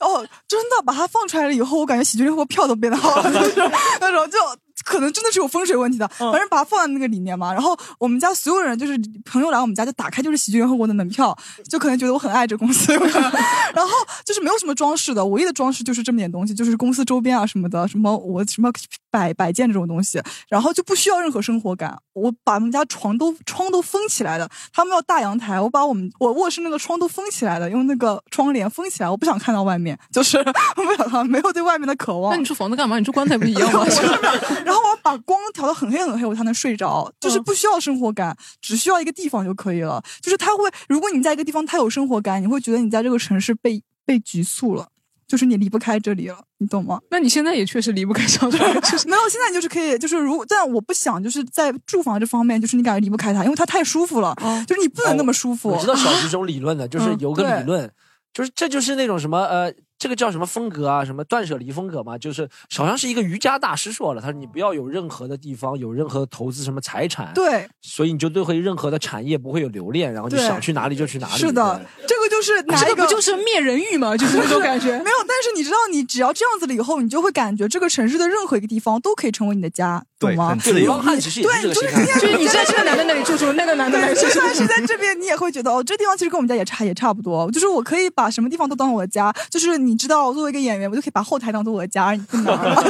[0.00, 3.70] 哦，真的把它放出来了以后，我感觉喜剧联合国票都变得好了，就是
[4.00, 4.38] 那种就。
[4.86, 7.52] 可能真的是有风水问题的，反正把它放在那个里面嘛。
[7.52, 11.36] 然后我们家所有人就是朋友来我们家就打开就是喜剧联合国的门票，
[11.68, 12.94] 就可能觉得我很爱这公司。
[13.74, 13.92] 然后
[14.24, 18.70] 就是没有什么装饰的，唯一的装饰就是这么点东西，就是公司周边啊什么的，什么我什么
[19.10, 21.98] 摆摆件这种东西，然后就不需要任何生活感。
[22.14, 30.38] 我把我们家床都窗都封起来的，他们要大阳台，我把我们我卧室那个窗都封起来的，用那个窗帘封起来，我不想看到外面，就是
[30.76, 32.38] 我不想看，没有对外面的渴望那。
[32.38, 32.98] 你住房子干嘛？
[32.98, 33.84] 你住棺材不一样吗？
[34.64, 40.02] 然后我要把光调到很黑很黑，我才能睡着，就是不需要生活感，只需要一个地方就可以了。
[40.20, 44.88] 就是它会，如果你在一个地方太有生活感，你会觉得你在这个城市被被局促了，
[45.26, 47.00] 就是你离不开这里了，你懂吗？
[47.10, 54.34] 那你现在也确实离不开上海，就 是没有，现在就是可以，就是如，但我不想就是在住房这方面，就是你感觉离不开它，因为它太舒服了，
[54.66, 55.70] 就是你不能那么舒服。
[55.70, 57.90] 我知道小徐这种理论的，就是嗯有个理论，
[58.32, 71.38] 就是这就是那种什么呃，这个叫什么风格啊，什么断舍离风格嘛，就是好像是一个瑜伽大师说了，他说你不要有任何的地方有任何投资什么财产，，对，所以你就对会任何的产业不会有留恋，然后就想去哪里就去哪里。
[71.38, 74.16] 是的，这个就是拿这一个不就是灭人欲吗？
[74.16, 74.86] 就是那种感觉。
[75.02, 80.58] 没有，但是你知道，你只要这样子了以后，你就会感觉这个城市的任何一个地方都可以成为你的家，懂吗对很？
[80.58, 82.20] 对，自由流浪汉其实也是这个心态。
[82.20, 84.34] 就是你在这个男的那里住住，那个男的那对，里住住。
[84.34, 87.50] 就算是在这边，你也会觉得哦，这地方其实跟我们家也差也差不多。
[87.50, 89.34] 就是我可以把什么地方都当我的家。
[89.50, 92.46] 就是你知道，作为一个演员，我就可以把后台当做我的家，你不能，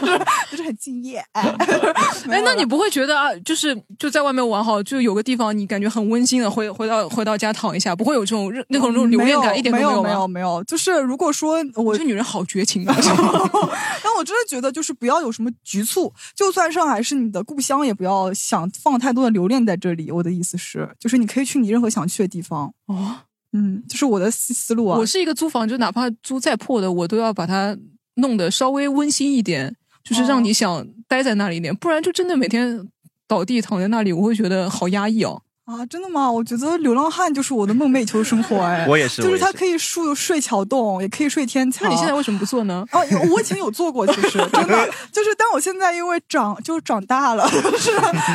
[0.00, 1.22] 就是就是很敬业。
[1.32, 1.42] 哎，
[2.28, 10.62] 哎，那你不会觉得啊，就是就在外面玩好，就有个地方你感觉很温馨的，回回到回到家躺一下，不会有这种那种那种留恋感，一点都没有吗没有没有。
[10.64, 12.96] 就是如果说我这女人好绝情啊！
[14.02, 20.10] 但我真的觉得，就是不要有什么局促，就算上海是你的故乡，也不要想放太多的留恋在这里。
[20.10, 22.72] 我的意思是，就是你可以去你任何想去的地方。
[22.86, 23.16] 哦，
[23.52, 24.98] 嗯，这是我的思思路啊。
[24.98, 27.76] 我是一个租房，就哪怕租再破的，我都要把它
[28.14, 29.74] 弄得稍微温馨一点，
[30.04, 32.88] 就是让你想待在那里一点，不然就真的每天
[33.26, 35.42] 倒地躺在那里，我会觉得好压抑哦。
[35.70, 36.28] 啊，真的吗？
[36.30, 41.84] 我觉得流浪汉就是我的梦寐以求的生活，哎，我也是就是他可以睡睡桥洞，也可以睡天桥。
[41.84, 42.84] 那你现在为什么不做呢？
[42.90, 43.00] 哦，
[43.30, 47.48] 我以前有做过，其实 真的就是，但我现在因为长就长大了，
[47.78, 47.92] 是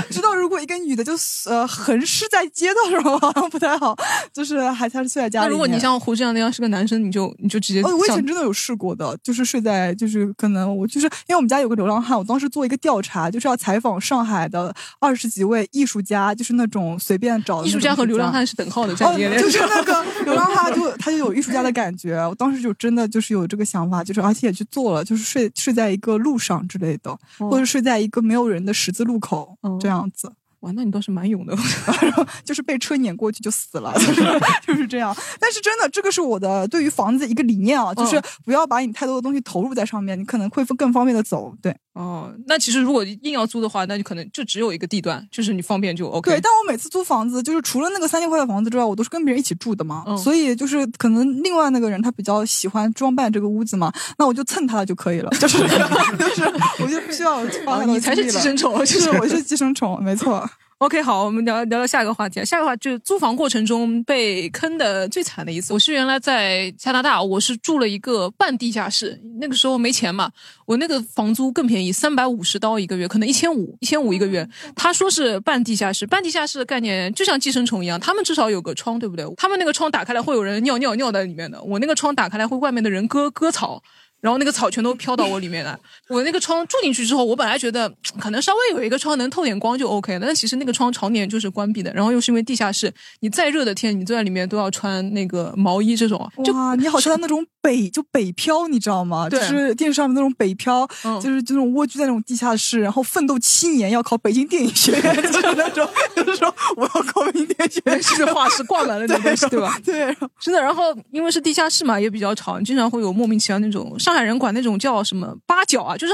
[0.10, 1.12] 知道如果一个女的就
[1.48, 3.94] 呃横尸在街道上好像不太好，
[4.32, 5.48] 就是还还是睡在家里。
[5.48, 30.32] 那如果你像胡志阳那样是个男生，你就你就直接哦，我以前真的有试过的，就是睡在，就是可能我就是因为我们家有个流浪汉，我当时做一个调查，就是要采访上海的二十几位艺术家，就是那种随便找的艺术家和流浪汉是等号的，就是 那个流浪汉就他就有艺术家的感觉，我当时就真的就是有这个想法，就是而且也去做了，就是睡睡在一个路上之类的，哦或者睡在一个没有人的十字路口、哦这样子。
[30.66, 31.56] 哇，那你倒是蛮勇的。
[32.44, 34.24] 就是被车碾过去就死了，就是
[34.66, 35.16] 就是这样。
[35.40, 41.54] 但是真的，这个是我的对于房子一个理念啊，就是嗯不要把你太多的东西投入在上面，你可能会更方便的走。
[41.62, 46.32] 对哦，那其实如果硬要租的话，那就可能就只有一个地段，就是你方便就 OK。
[46.32, 55.60] 对，但我每次租房子，就是除了那个三千块的房子之外，我都是跟别人一起住的嘛，嗯所以就是可能另外那个人他比较喜欢装扮这个屋子嘛，那我就蹭他的就可以了，就是
[56.18, 56.44] 就是
[56.82, 57.44] 我就不需要
[57.86, 60.48] 你才是寄生虫就就是是我是寄生虫，没错。
[60.80, 62.44] OK，好，我们聊聊聊下一个话题。
[62.44, 65.72] 下一个话就是租房过程中被坑的最惨的一次。
[65.72, 70.30] 我是原来在加拿大，我是住了一个半地下室，那个时候没钱嘛，
[70.66, 74.46] 我那个房租更便宜，三百五十刀一个月，可能一千五，一千五一个月。
[74.76, 79.26] 他说是半地下室，半地下室的概念就像寄生虫一样，他们至少有个窗，对不对？
[79.38, 83.82] 他们那个窗打开来会有人尿尿尿在里面的，我那个窗打开来会外面的人割割草。
[84.22, 85.78] 然后那个草全都飘到我里面来。
[86.10, 91.94] 我那个窗住进去之后，我本来觉得 可能稍微有一个窗能透点光就 OK 了，但其实那个窗常年就是关闭的。
[91.94, 99.30] 然后又是因为地下室，你再热的天，你坐在里面都要穿那个毛衣这种，就哇，你好像 那种北就北漂，你知道吗？
[99.30, 109.78] 就是电视上面那种北漂，嗯就是这种蜗居在那种地下室，然后奋斗七年要考北京电影学院，就是那种，就是说我要考北京电影学院， 是画室挂满了那种东西，对吧？
[109.84, 116.14] 对，真的，然后因为是地下室嘛，也比较吵，经常会有莫名其妙那种上海人管那种叫什么八角啊，就是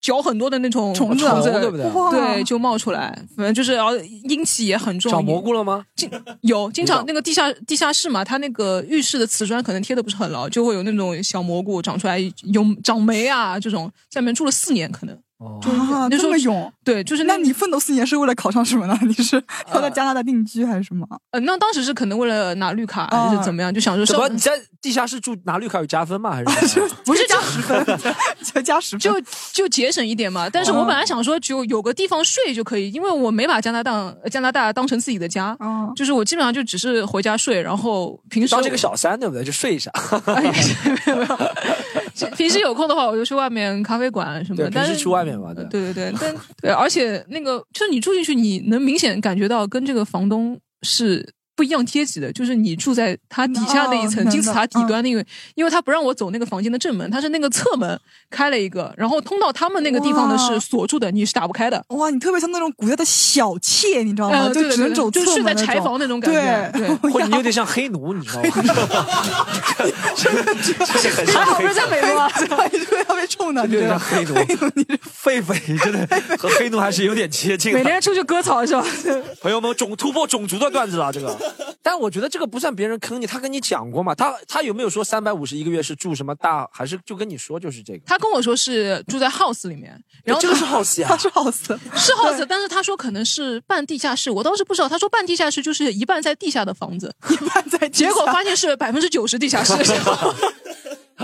[0.00, 1.90] 脚很多的那种虫子虫子，对不对？
[2.12, 5.10] 对，就冒出来，反正就是然后阴气也很重。
[5.10, 5.84] 长蘑菇了吗？
[5.96, 6.08] 经
[6.42, 15.18] 有经常那个地下地下室嘛，它那个浴室的瓷砖可能贴的不是很牢，就会有那种小蘑菇长出来，有长霉啊这种，在里面住了四年可能。
[15.38, 16.72] 哦，就是啊，那时候这么勇。
[16.84, 18.98] 对，就是那你奋斗四年是为了考上什么呢？
[19.06, 21.06] 你是要在加拿大定居还是什么？
[21.30, 26.30] 呃，那当时是可能为了拿绿卡还是怎么样，就想说什么你在地下室住拿绿卡有加分吗？
[26.32, 27.84] 还是不是加十分，
[28.54, 29.00] 就加十分。
[29.00, 29.20] 就
[29.52, 30.48] 就节省一点嘛。
[30.50, 39.44] 但是我本来想说，就有个地方睡就可以，因为我没把加拿大加拿大当成自己的家，嗯，就是我基本上就只是回家睡，然后平时当这个小三对不对？
[39.44, 39.90] 就睡一下。
[40.26, 40.42] 哎
[41.06, 41.38] 没有没有，
[42.36, 44.70] 平时有空的话，我就去外面咖啡馆什么，的。
[44.70, 45.64] 但是平时去外面嘛，呃对。
[45.64, 51.26] 对对对，但对，而且那个就是你住进去，你能明显感觉到跟这个房东是
[51.58, 55.24] 不一样阶级的，就是你住在他底下那一层、哦金字塔底端那个，
[55.56, 57.98] 因为他不让我走那个房间的正门，他是那个侧门
[58.30, 61.84] 开了一个，然后通到他们那个地方呢是锁住的，你是打不开的。
[61.88, 64.38] 哇，你特别像那种古代的小妾，你知道吗？
[64.38, 66.94] 呃，对对就只能走对对就睡在柴房那种感觉， 对对。
[67.10, 68.50] 或者你有点像黑奴，你知道吗？
[70.14, 72.46] 这是很还像黑好不是在美国啊，对，
[72.86, 74.46] 对，特别冲的，有点像你知道吗？
[75.24, 75.42] 黑奴。
[75.42, 76.06] 狒狒真的
[76.38, 77.78] 和黑奴还是有点接近的。
[77.78, 78.84] 每天出去割草是吧？
[79.40, 81.36] 朋友们，种突破种族的段子啊，这个。
[81.82, 84.14] 但我觉得这个不算别人坑你，他跟你讲过嘛？
[84.14, 88.00] 他他有没有说三百五十一个月是住什么大，还是就跟你说就是这个？
[88.06, 94.88] 他跟我说是住在 house 里面，然后这个是 house 呀 他，是 house， 是 house，但是他说可能是半地下室，我当时不知道。
[94.88, 99.72] 他说半地下室就是一半在地下的房子，一半在地下结果发现是百分之九十地下室，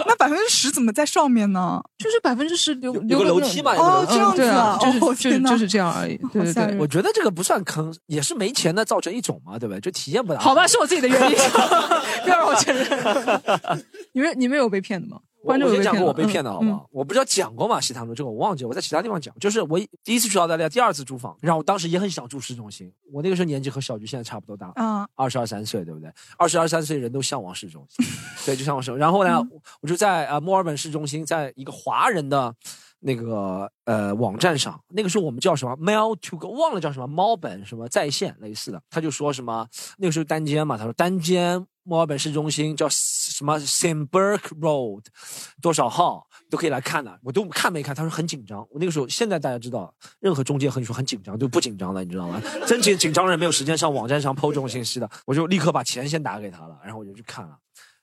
[0.07, 1.81] 那百分之十怎么在上面呢？
[1.99, 3.73] 就是百分之十留有留个楼梯嘛？
[3.77, 6.17] 哦这样子啊，就是哦天哪就是就是这样而已。
[6.33, 9.81] 对对对我觉得这个不算坑，也是没钱的造成一种嘛，对不对？
[9.81, 10.39] 就体验不了。
[10.39, 11.37] 好吧，是我自己的原因，
[12.23, 12.85] 不要让我承认。
[14.13, 15.19] 你们你们有被骗的吗？
[15.45, 16.89] 我观众有我先讲过我被嗯骗的好不好？
[16.91, 17.79] 我不知道讲过吗？
[17.79, 19.35] 西塘路这个我忘记了，我在其他地方讲。
[19.39, 22.91] 就是我第一次去澳大利亚，第二次租房，然后我当时也很想住市中心。
[23.13, 26.11] 我那个时候年纪和小菊现在差不多大，啊，二十二三岁，对不对？
[26.39, 28.07] 二十二三岁人都向往市中心，
[28.47, 29.01] 对，就向往市中心。
[29.01, 29.39] 然后呢，
[29.83, 32.55] 我就在呃墨尔本市中心，在一个华人的
[33.01, 39.67] 那个呃网站上，那个时候我们叫什么 Mail to Go，忘了叫什么猫本什么在线类似的，他就说什么
[39.99, 45.05] 那个时候单间嘛，他说单间墨尔本市中心叫什么 St Burke Road，
[45.61, 48.67] 多少号都可以来看的，我都看没看，他说很紧张。
[48.71, 52.41] 我那个时候现在大家知道，任何中介和你说很紧张都不紧张的，你知道吗？
[52.67, 57.59] 真紧紧张人没有时间上网站上 PO 这种信息的，我就立刻把钱先打给他了，然后我就去看了。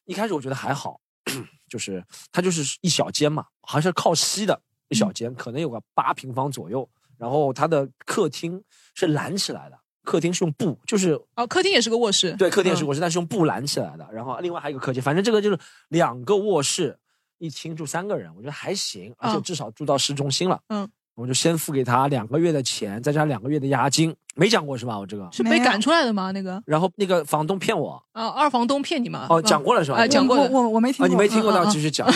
[0.05, 1.01] 一开始我觉得还好，
[1.67, 6.87] 就是它就是一小间嘛，好像是靠西的一小间，可能有个八平方左右。
[7.17, 8.63] 然后它的客厅
[8.95, 14.07] 是拦起来的，客厅是用布，就是哦，客厅也是个卧室，对，客厅也是嗯卧室，但是用布拦起来的。
[14.11, 15.57] 然后另外还有一个客厅，反正这个就是
[15.89, 16.97] 两个卧室，
[17.37, 20.59] 一厅住三个人，我觉得还行，而且嗯至少住到市中心了。
[20.69, 24.97] 嗯，我就先付给他两个月的钱，再加上两个月的押金，没讲过是吧？
[24.97, 25.29] 我这个。
[25.31, 26.31] 是被赶出来的吗？
[26.31, 29.27] 那个然后那个房东骗我，啊，二房东骗你吗？
[29.29, 29.97] 哦，讲过了是吧？
[29.97, 32.07] 啊讲过了我我我没听啊，过，你没听过，那我继续讲。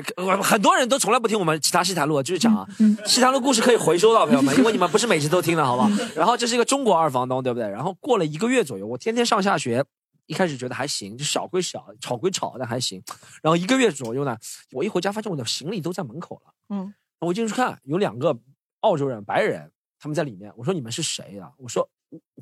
[0.00, 2.66] 对，我很多人都从来不听我们其他西坛路，继续讲啊。
[2.78, 5.90] 嗯西坛路故事可以回收到，朋友们， 因为你们不是每集都听的，好不好？
[6.16, 7.68] 然后这是一个中国二房东，对不对？
[7.68, 9.84] 然后过了一个月左右，我天天上下学，
[10.26, 13.02] 一开始觉得还行，就小归小，吵归吵，但还行。
[13.42, 14.36] 然后一个月左右呢，
[14.72, 16.54] 我一回家发现我的行李都在门口了。
[16.70, 18.34] 嗯，我进去看，有两个
[18.80, 19.70] 澳洲人，白人，
[20.00, 20.50] 他们在里面。
[20.56, 21.86] 我说你们是谁呀、我说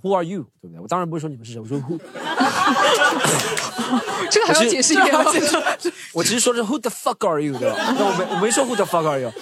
[0.03, 0.45] Who are you？
[0.61, 0.81] 对不对？
[0.81, 1.99] 我当然不会说你们是谁，我说 Who。
[4.31, 5.25] 这个还要解释一遍吗？
[6.14, 7.59] 我其实说是 Who the fuck are you？
[7.59, 7.77] 对吧？
[7.99, 9.33] 那我没我没说 Who the fuck are you，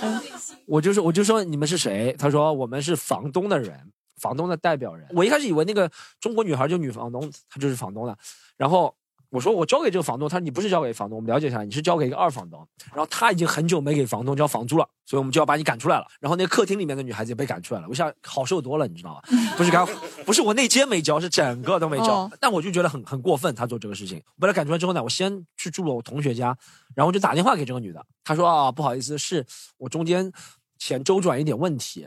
[0.66, 2.14] 我就说我就说你们是谁？
[2.18, 5.06] 他说我们是房东的人，房东的代表人。
[5.10, 8.16] 我一开始以为那个中国女孩就女房东，她就是房东的。
[8.56, 8.94] 然后
[9.30, 12.66] 我说我交给这个房东，他说你不是交给房东，我们了解一下，你是交给一个二房东。
[12.94, 16.06] 然后他已经很久没给房东交房租了，所以我们就要把你赶出来了。
[16.20, 19.20] 然后那个客厅里面的女孩子也被赶出来了，我想好受多了，你知道吗？
[19.56, 19.86] 不是赶，
[20.24, 22.14] 不是我那间没交，是整个都没交。
[22.14, 24.22] 哦但我就觉得很很过分，他做这个事情。
[24.36, 26.56] 我把他赶出来之后呢，我先去住了我同学家，
[26.94, 29.44] 然后我就打电话给这个女的，她说啊，不好意思，是
[29.76, 30.32] 我中间
[30.78, 32.06] 钱周转一点问题，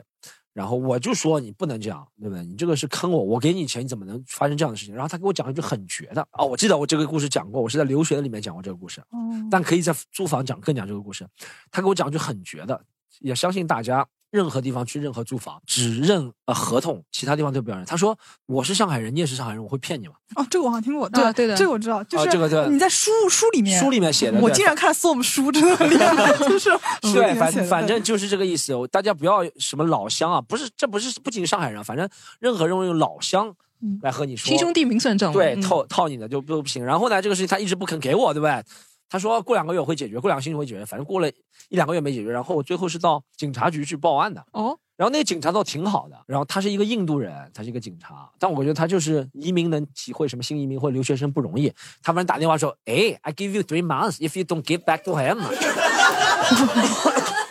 [0.52, 2.44] 然后我就说你不能这样，对不对？
[2.44, 4.94] 你这个是坑我，我给你钱，你怎么能发生这样的事情？
[4.94, 9.18] 然后他给我讲了一句很绝的哦，我记得我这个故事讲过，我是在留学的里面讲过这个故事，哦
[9.50, 11.26] 但可以在租房讲更讲这个故事。
[11.70, 12.84] 他给我讲一句很绝的，
[13.20, 17.84] 也相信大家任何地方去任何住房只认呃合同，其他地方都不要认。
[17.84, 20.14] 他说我是上海人，你也是上海人，我会骗你吗？
[20.36, 26.70] 哦，这个我好像听过，啊对的这个我知道，就是这个对你在书书里面，书里面写的，我竟然看 Storm 书，真的很厉害，就是
[27.12, 28.72] 对，反反正就是这个意思。
[28.90, 32.08] 大家不要什么老乡啊，不是，这不是不仅是上海人，反正
[32.40, 35.30] 任何人用老乡嗯来和你说，亲兄弟明算账。
[35.30, 36.82] 对，嗯套套你的就不不行。
[36.82, 38.64] 然后呢，这个事情他一直不肯给我，对不对？
[39.12, 41.28] 他说过两个月会解决，过两个星期会解决，反正过了
[41.68, 42.30] 一两个月没解决。
[42.30, 44.42] 然后我最后是到警察局去报案的。
[44.52, 51.70] 哦，然后那个警察倒挺好的，然后他是一个印度人，他是一个警察，但我觉得他就是移民能体会什么新移民或留学生不容易。
[52.02, 55.38] 他反正打电话说，哎，I give you three months if you don't give back to him。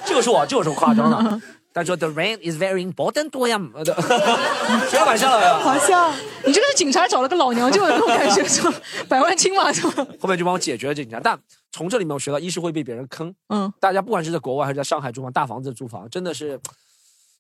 [0.03, 1.41] 这个是我，这个是我夸张的。
[1.73, 3.83] 他说 The rent is very important to him 呃。
[4.91, 5.59] 开玩笑了呀。
[5.59, 6.11] 好笑
[6.45, 8.73] 你这个是警察找了个老娘舅的那种感觉，是吧？
[9.07, 10.05] 百万青嘛，是吧？
[10.19, 11.19] 后面就帮我解决了这警察。
[11.23, 11.39] 但
[11.71, 16.59] 从这里面我学到，一是会被别人坑，嗯，大家不管是在国外还是在上海租房，大房子租房，真的是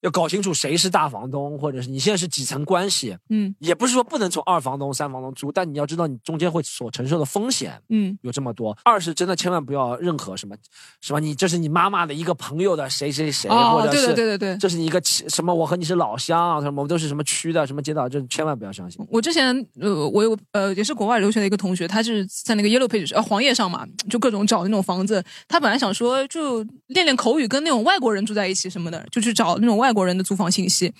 [0.01, 3.15] 要搞清楚谁是大房东，或者是你现在是几层关系。
[3.29, 8.77] 嗯也不是说不能从二房东、三房东租，但你要知道你中间会所承受的风险嗯，有这么多。
[8.83, 10.55] 二是真的千万不要任何什么
[11.01, 19.05] 什么，你这是你妈妈的一个朋友的谁谁谁，或者是对对对对这是你一个什么我和你是老乡啊，什么我们都是什么区的什么街道，这千万不要相信。
[19.09, 25.23] 我之前呃，我有呃也是国外留学的一个同学，他是在那个 Yellow Page 呃黄页上嘛，就各种找那种房子。
[25.47, 30.91] 他本来想说就练练口语，跟那种外国人住在一起什么的，就去找那种外国人的租房信息，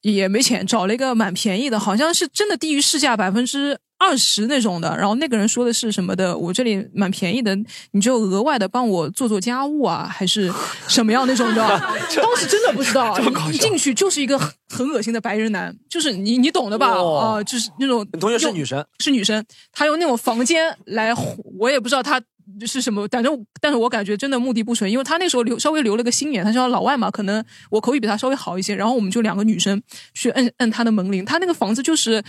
[0.00, 3.78] 也没钱，找了一个蛮便宜的，好像是真的低于市价百分之。
[4.04, 6.36] 二十那种的，然后那个人说的是什么的？
[6.36, 7.56] 我这里蛮便宜的，
[7.92, 10.52] 你就额外的帮我做做家务啊，还是
[10.88, 11.62] 什么样那种的？
[12.20, 13.16] 当时真的不知道，
[13.52, 16.88] 一进去就是一个很很恶心的白人男，就是你你懂的吧？
[16.88, 21.14] 啊、哦就是那种同学是女生，是女生，她用那种房间来，
[21.60, 22.20] 我也不知道她
[22.66, 29.80] 是什么，反正但是我感觉真的目的不纯，因为他那时候留稍微留了个心眼，他说老外嘛，可能我口语比他稍微好一些，然后我们就两个女生
[30.14, 32.22] 去摁摁他的门铃，他那个房子就是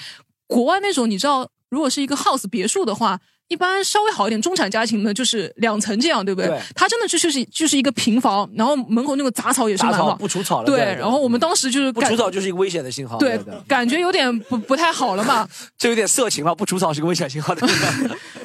[0.48, 3.20] 国外那种，你知道，如果是一个 house 别墅的话。
[3.50, 6.48] 一般稍微好一点，中产家庭呢就是两层这样，对不对？
[6.48, 10.78] 对他真的就就是就是一个平房，然后门口那个杂草也是杂草蛮好，不除草了，对。
[10.80, 15.48] 对然后我们当时就是不除草就是一个危险的信号，对对，感觉有点不不太好了嘛，
[15.78, 17.68] 就有点色情了，不除草是个危险信号的。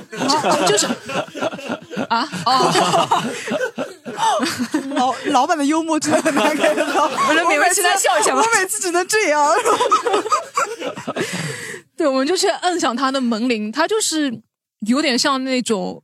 [0.66, 0.86] 就是
[2.08, 2.72] 啊哦，
[4.94, 9.54] 老老板的幽默真的很难 get 到， 我能勉为其难笑一下吗我每次只能这样。
[11.96, 14.32] 对，我们就去摁响他的门铃，他就是
[14.86, 16.02] 有点像那种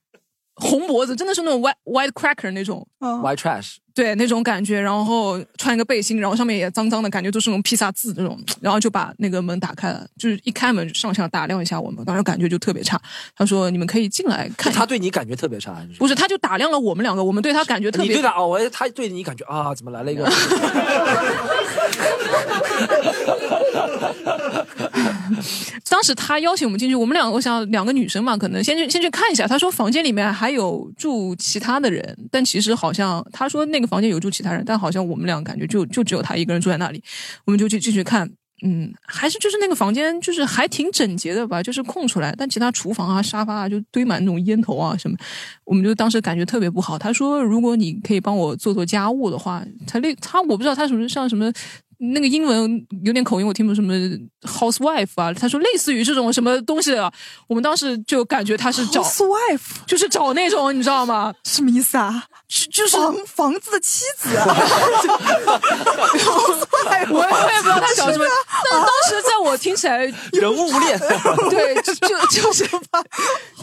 [0.57, 13.01] 红脖子，真的是那种 white white cracker 那种，嗯 White trash，对那种感觉，然后穿一个背心，然后上面也脏脏的，感觉都是那种披萨渍那种，然后就把那个门打开了，就是一开门上下打量一下我们，当时感觉就特别差。
[13.37, 14.81] 他说：“你们可以进来看一下。
[14.81, 20.25] 他对你感觉特别差，还是不是，他就打量了我们两个，我们对他感觉特别你对他哦，我他对你感觉啊，怎么来了一个？
[25.89, 29.47] 当时他邀请我们进去，我们两个，我想两个女生嘛，可能先去先去看一下。
[29.47, 37.03] 他说房间里面还有住其他的人，但其实好像他说那个房间有住其他人，但好像我们两个感觉就就只有他一个人住在那里，
[37.45, 38.31] 我们就去进去看。
[38.67, 45.17] 嗯，还是就是那个房间，就是还挺整洁的吧，就是空出来，但其他厨房啊、沙发啊就堆满那种烟头啊什么，
[45.65, 46.97] 我们就当时感觉特别不好。
[46.97, 51.53] 他说，如果你可以帮我做做家务的话，他那他我不知道他什么像什么
[51.99, 53.95] 那个英文有点口音，我听不懂什么
[54.43, 57.13] housewife 啊，他说类似于这种什么东西啊，
[57.49, 61.33] 我们当时就感觉他是找 housewife 就是找那种你知道吗？
[61.45, 62.25] 什么意思啊？
[62.49, 64.45] 就就是房房子的妻子啊，
[67.11, 68.25] 我 我也不知道他找什么，
[68.71, 70.99] 但当时在我听起来人物无恋，
[71.51, 71.93] 对， 就
[72.31, 72.69] 就是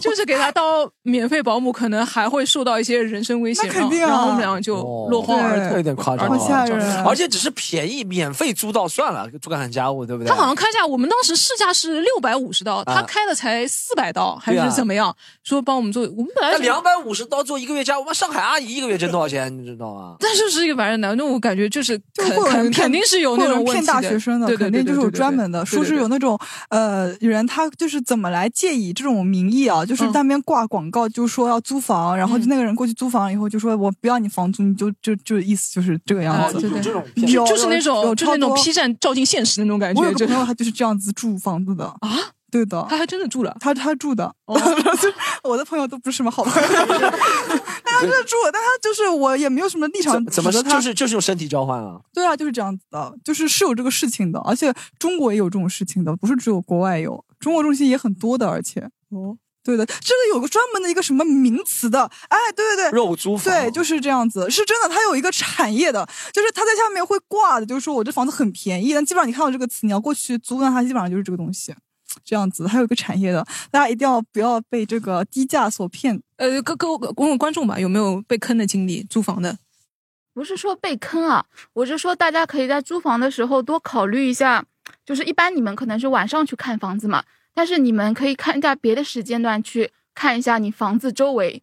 [0.00, 4.08] 就是给他当免费保姆，可能还会受到一些人身威胁，那肯定啊。
[4.08, 5.76] 然后我们两个就落荒而对逃。
[5.76, 7.04] 有点夸张，好吓人啊。
[7.06, 10.28] 而且只是便宜，免费租到算了，做干家务，对不对？
[10.28, 15.16] 他好像开价，我们当时市价是六百五十刀，啊他开的才四百刀，还是怎么样？
[15.42, 19.56] 说帮我们做，我们本来两百五十刀做一个月家务，妈上海阿姨一个月挣多少钱？
[19.56, 20.16] 你知道吗？
[20.20, 36.56] 但就是一个白人男，那我感觉就是就肯肯定是有那种骗大学生的，对对肯定就是有专门的，说是有那种呃人，他就是怎么来借以这种名义啊，就是嗯那边挂广告，就说要租房，然后就那个人过去租房以后就说我不要你房租，你就就就意思就是这个样子。
[36.56, 37.80] 啊对对有这种有就是那
[38.12, 42.18] 有就是那种 P 站照进现实的那种感觉，就我有个朋友，他就是这样子住房子的啊，
[42.50, 43.56] 对的，他还真的住了。
[43.58, 44.32] 他他住的，
[45.44, 46.68] 我的朋友都不是什么好朋友，
[47.84, 52.00] 但他真的住，但他就是我也没有什么立场怎怎么指责他就是就是用身体召唤啊？
[52.12, 71.74] 对啊，就是这样子的，就是是有这个事情的，而且中国也有这种事情的，不是只有国外有，中国这种事情也很多的，而且哦，对的，这个有个专门的一个什么名词的，哎，对对对，肉租房对，就是这样子，是真的，它有一个产业的，就是它在下面会挂的，就是说我这房子很便宜，但基本上你看到这个词，你要过去租，那它基本上就是这个东西。
[72.22, 76.20] 这样子，它有一个产业的，大家一定要不要被这个低价所骗。
[76.36, 79.02] 呃，各各各问问观众吧，有没有被坑的经历？
[79.04, 79.56] 租房的，
[80.34, 84.62] 不是说被坑啊，我是说大家可以在租房的时候多考虑一下，
[85.06, 87.24] 就是一般你们可能是晚上去看房子嘛，
[87.54, 91.62] 但是你们可以看在别的时间段去看一下你房子周围，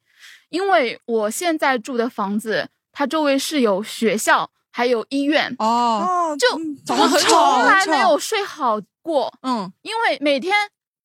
[0.50, 10.56] 因为我现在住的房子，它周围是有学校，还有医院，哦，哦，就嗯早上很从来没有睡好过，嗯，因为每天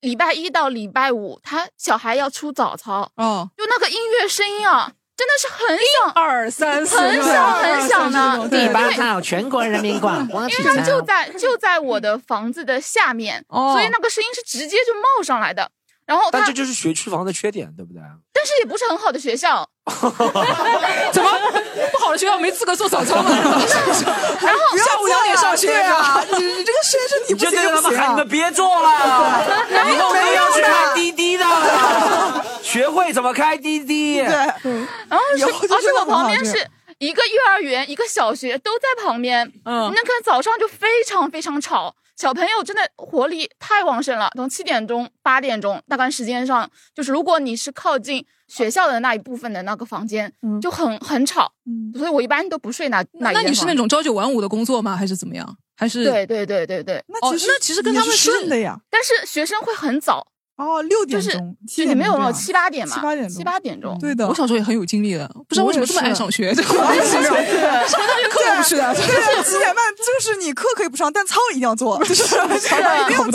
[0.01, 8.49] 礼拜一到礼拜五，他小孩要出早操，哦，就那个音乐声音啊，真的是很响，二三四，很响很响的。
[8.49, 15.71] 对因为号全国人民广播 因为它就在就在我的房子的下面，哦所以那个声音是直接就冒上来的。
[16.07, 18.03] 然后它但这就是学区房的缺点，对不对？
[18.33, 19.67] 但是也不是很好的学校，
[21.13, 21.31] 怎么
[21.93, 23.31] 不好的学校没资格做早操吗？
[23.35, 29.45] 然后下午两点上学啊，你你这个先生，你不就行对着他们喊：“就不行啊你们别做了，
[29.91, 31.45] 以后没有要去开滴滴的，
[32.63, 34.27] 学会怎么开滴滴。”对，
[35.09, 44.31] 然后是而且我旁边是一个幼儿园，一个小学都在旁边，嗯那个早上就非常非常吵，小朋友真的活力太旺盛了。
[44.37, 54.97] 从七点钟、八点钟那段时间上，就是如果你是靠近学校的那一部分的那个房间，嗯就很很吵，嗯所以我一般都不睡那那那你是那种朝九晚五的工作吗？
[54.97, 55.57] 还是怎么样？
[55.77, 58.79] 还是对对对对对，哦那其实那其实跟他们顺的呀。
[58.89, 60.25] 但是学生会很早，
[60.57, 68.95] 哦，六就是点钟，七就你没有点钟这样七八点嘛，七八点钟七八点钟，对的，我小时候也很有精力的，不知道为什么这么爱上学， 这个我也是上大学课都不去的。
[68.95, 72.47] 就是七点半，就是你课可以不上，但操一定要做，就是小
[72.77, 73.33] 孩一定要去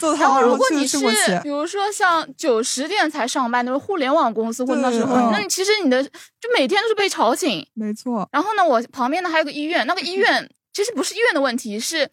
[0.00, 0.98] 做操，然后去如果你是。
[1.44, 6.10] 比如说像九十点才上班，那种互联网公司或者那时候，那你其实你的就
[6.56, 7.64] 每天都是被吵醒。
[7.74, 12.10] 没错，然后呢，我旁边呢还有个医院，那个医院其实不是医院的问题，是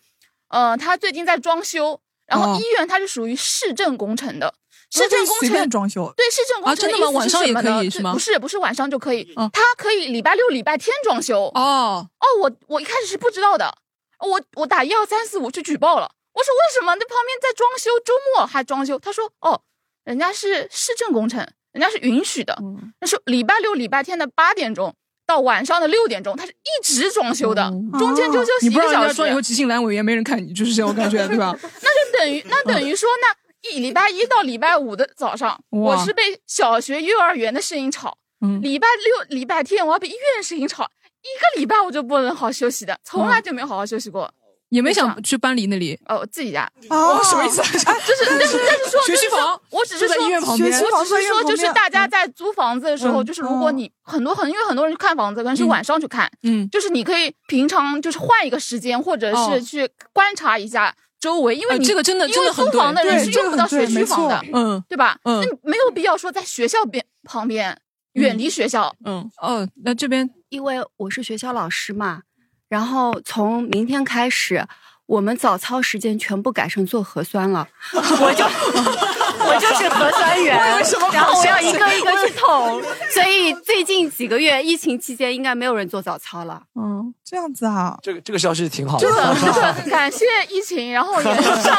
[0.49, 2.59] 呃，他最近在装修，然后哦。
[2.59, 4.53] 医院它是属于市政工程的，
[4.91, 7.89] 市政工程便装修，对市政工程啊真的吗意思晚上也什么呢可以？
[7.89, 9.49] 是吗不是，不是晚上就可以，嗯。
[9.51, 11.51] 它可以礼拜六、礼拜天装修。
[11.55, 13.77] 哦，哦，我我一开始是不知道的，
[14.19, 16.95] 我我打一二三四五去举报了，我说为什么？
[16.95, 18.97] 那旁边在装修，周末还装修？
[18.99, 19.61] 他说哦，
[20.03, 21.39] 人家是市政工程，
[21.71, 22.93] 人家是允许的，嗯。
[22.99, 24.95] 那是礼拜六、礼拜天的八点钟
[25.33, 27.63] 到晚上的六点钟，他是一直装修的，
[27.97, 31.57] 中间就休息你不让人一个小时，家装以后急性阑尾炎没人看你，就是这种感觉，对吧？
[31.59, 38.15] 那就等于那等于说那一礼拜一到礼拜五的早上，我是被小学、幼儿园的声音吵。
[38.41, 44.31] 嗯，礼拜六、礼拜天我要被医院声音吵，一个礼拜我就不能好好休息的，从来就没有好好休息过。
[44.73, 45.97] 也没想去搬离那里。
[46.07, 47.61] 哦，自己家，哦，什么意思？
[47.89, 47.93] 啊？
[48.07, 50.71] 就是但是但是说学区房我只是说医院旁边。
[50.71, 53.25] 学区房我只是说就是大家嗯在租房子的时候，嗯。
[53.25, 55.67] 就是如果你很多很因为很多人去看房子，可能是嗯。
[55.67, 59.51] 晚上去看，嗯，就是你可以平常就是换一个时间，或者哦。
[59.53, 65.17] 是去观察一下周围，因为你呃这个真的因为租房的人是用不到学区房的，嗯对吧？
[65.23, 67.77] 嗯那没有必要说在学校边旁边
[68.13, 69.29] 远离学校，嗯。
[69.37, 72.23] 哦，那这边因为我是学校老师嘛，
[72.73, 74.65] 然后从明天开始，
[75.05, 78.43] 我们早操时间全部改成做核酸了， 我就
[79.45, 80.57] 我就是核酸员，
[81.13, 86.63] 然后我要一个一个去捅，所以最近几个月疫情期间应该没有人做早操了。
[86.73, 89.13] 嗯，这样子啊，这个这个消息挺好的真。
[89.15, 91.77] 的真的感谢疫情，然后也上，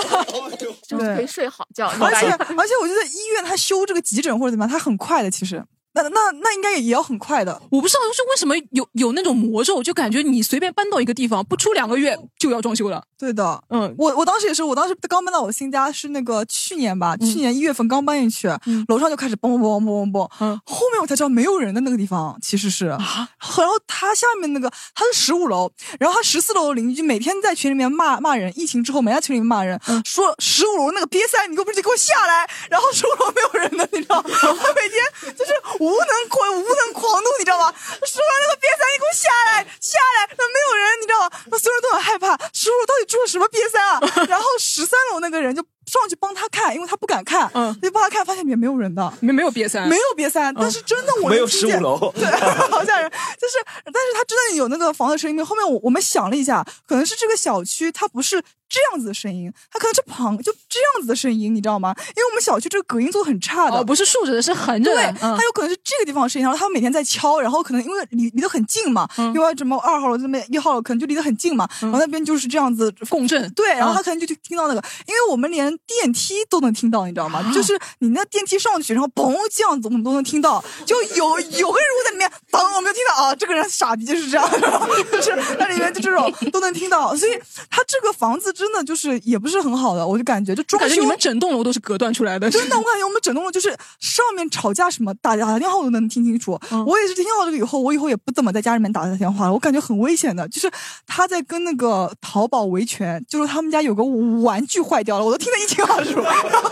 [0.88, 5.62] 就是可以睡好觉，而且而且我觉得医院他修这个急诊或者怎么样，他很快的，其实。
[6.02, 13.02] 那那那应该也也要很快的，我不知道是为什么有有那种魔咒，就感觉你随便搬到一个地方，不出两个月就要装修了。
[13.18, 13.62] 对的。
[13.70, 23.28] 嗯，我我当时也是，我当时刚搬到我新家是那个去年吧，去年一月份刚搬进去，嗯楼上就开始嘣嘣嘣嘣嘣嘣，嗯后面我才知道没有人的那个地方其实是，啊，
[23.58, 35.52] 然后他下面那个他是十五楼，然后他十四楼的邻居每天在群里面骂骂人，疫情之后每天在群里面骂人，嗯说十五楼那个瘪三，你给我不是给我下来，然后十五楼没有人的，你知道， 他每天就是
[35.86, 37.72] 无能狂无能狂怒，你知道吗？
[38.02, 41.30] 十五楼那个瘪三，你给我下来下来，那没有人，你知道吗？
[41.46, 44.00] 那所有人都很害怕，十五楼到底住了什么瘪三啊？
[44.26, 49.12] 然后十三楼那个人就上去帮他看，因为他不敢看，嗯就帮他看，发现里面没有人的。
[49.20, 52.26] 没没有瘪三，没有瘪三，但是真的我没有能听见15楼 对，
[52.70, 53.08] 好吓人。
[53.40, 55.44] 就是，但是他真的有那个房子声音。
[55.44, 61.94] 后面我我们想了一下，可能是这个小区它不是这样子的声音，它可能是旁就这样子的声音，你知道吗？
[62.16, 69.32] 因为我们小区这个隔音做的很差的，哦，不是竖着的，是横着对它有可能是这个地方的声音，然后他每天在敲，然后可能因为离离得很近嘛，嗯。
[69.34, 73.96] 因为什么二号楼这边一号楼可能就离得很近嘛，然后那边就是这样子共振，对，然后嗯。
[73.96, 77.40] 他可能就就听到那个，因为我们连电梯都能听到，你知道吗？
[77.40, 77.52] 啊。
[77.52, 84.50] 就是你那电梯上去，然后嘣这样子，我们都能听到，就有有个人物在里面，当我们就听到啊，这个人傻逼就是这样，
[85.12, 87.38] 就是那里面就这种都能听到，所以
[87.70, 93.68] 他这个房子真的就是也不是很好的，我就感觉就装修感觉你们整栋楼都是隔断出来的，真的，我感觉我们整栋楼就是
[94.00, 96.58] 上面吵架什么打打电话我都能听清楚。
[96.70, 99.52] 嗯我也是听到这个以后，我以后也不怎么在家里面打电话了。
[99.52, 100.70] 我感觉很危险的，就是
[101.06, 104.02] 他在跟那个淘宝维权，就是他们家有个
[104.42, 106.70] 玩具坏掉了，我都听得一清二楚， 然后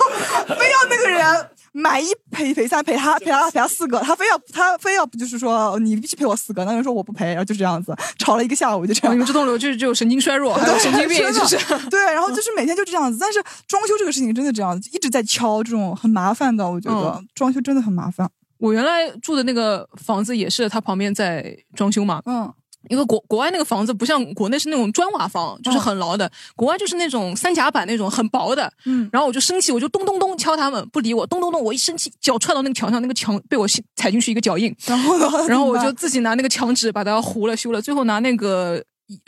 [0.49, 1.49] 非要那个人。
[1.77, 9.11] 买一赔赔三赔他赔他赔他四个，他非要他非要不就是说你必须赔我四个，那个人说我不赔，然后就这样子吵了一个下午，就这样。
[9.11, 11.57] 哦你们这栋楼就是只有神经衰弱，还有神经病， 就是
[11.91, 13.19] 对，然后就是每天就这样子。
[13.21, 16.71] 但是装修这个事情真的这样子，一直在敲，这种很麻烦的。
[16.71, 18.31] 我觉得、嗯装修真的很麻烦。
[18.59, 22.23] 我原来住的那个房子也是，他旁边在装修嘛。
[22.25, 22.51] 嗯，
[22.89, 28.73] 因为国国外那个房子不像国内是那种砖瓦房，就是很牢的，国外就是那种三甲板那种很薄的。
[28.85, 33.67] 嗯，然后我就生气，我就咚咚咚敲他们，不理我，咚咚咚，我一生气，脚踹到那个墙上，那个墙被我
[33.97, 34.75] 踩进去一个脚印。
[34.87, 35.27] 然后呢？
[35.49, 38.83] 然后我就自己拿那个墙纸把它糊了修了，最后拿那个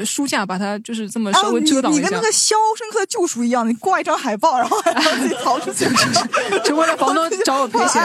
[0.04, 2.20] 书架把它就是这么稍微遮挡一下啊你你跟那。
[2.20, 5.84] 个《肖申克的救赎》一样，你挂一张海报，然后还要自己逃出去，
[6.64, 8.02] 就为了房东 找我赔钱。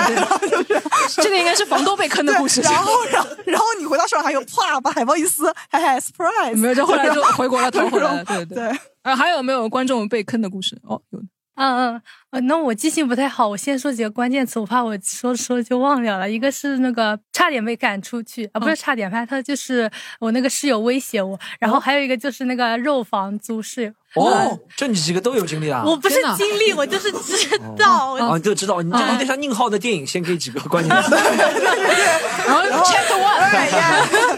[0.68, 0.82] 对
[1.24, 2.62] 这个应该是房东被坑的故事。
[2.62, 6.56] 然后，然后，然后你回到上海又啪把海报一撕，嘿嘿，surprise！
[6.58, 8.26] 没有，就后来就回国了，逃回来了。
[8.26, 8.68] 对对。
[9.04, 10.78] 啊，还有没有观众被坑的故事？
[10.84, 11.26] 哦，有的。
[11.56, 16.30] 嗯嗯呃，那我记性不太好，我先说几个关键词，我怕我说着说着就忘掉了。
[16.30, 23.92] 一个是那个差点被赶出去啊，不是差点，反正他就是我那个室友威胁我，然后还有一个就是那个肉房租室友。
[24.16, 25.84] 哦，这你几个都有经历啊？
[25.86, 28.16] 我不是经历，我就是知 道。
[28.16, 31.16] 哦，你就知道，你这个有点像宁浩的电影，先给几个关键词。
[32.48, 34.38] 然后 chapter one，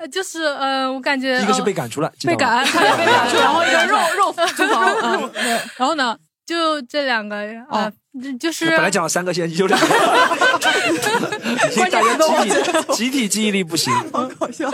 [0.00, 4.94] 呃，就是呃，我感觉一个是被赶出来，被赶， 差点被赶出来，然后一个肉肉 租房，
[5.34, 7.36] 嗯，然后呢，就这两个
[7.68, 7.92] 啊，
[8.40, 9.86] 就是本来讲了三个，现在就两个，
[11.76, 12.50] 关键都忘记
[12.94, 14.70] 集体集体记忆力不行，好搞笑。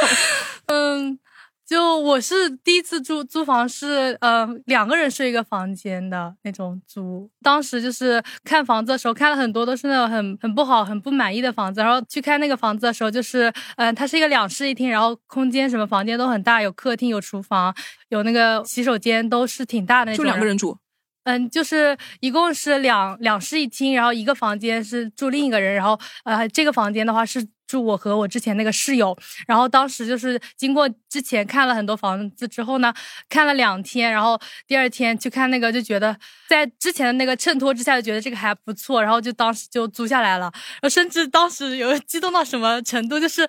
[0.66, 1.18] 嗯，
[1.66, 17.74] 就我是第一次住租房是呃两个人睡一个房间的那种租，当时就是看房子的时候看了很多都是那种很很不好、很不满意的房子，然后去看那个房子的时候，就是嗯、呃它是一个两室一厅，然后空间什么房间都很大，有客厅、有厨房、
[18.10, 20.32] 有那个洗手间，都是挺大的那就种。
[20.32, 20.78] 两个人住。
[21.26, 29.16] 嗯，就是一共是两两室一厅，然后一个房间是住另一个人，然后呃，这个房间的话是住我和我之前那个室友，
[29.48, 32.94] 然后当时就是经过之前看了很多房子之后呢，
[33.28, 36.16] 看了两天，然后第二天去看那个就觉得
[36.48, 43.48] 在之前的那个衬托之下就觉得这个还不错，然后就当时就租下来了，然后甚至当时有激动到什么程度，就是。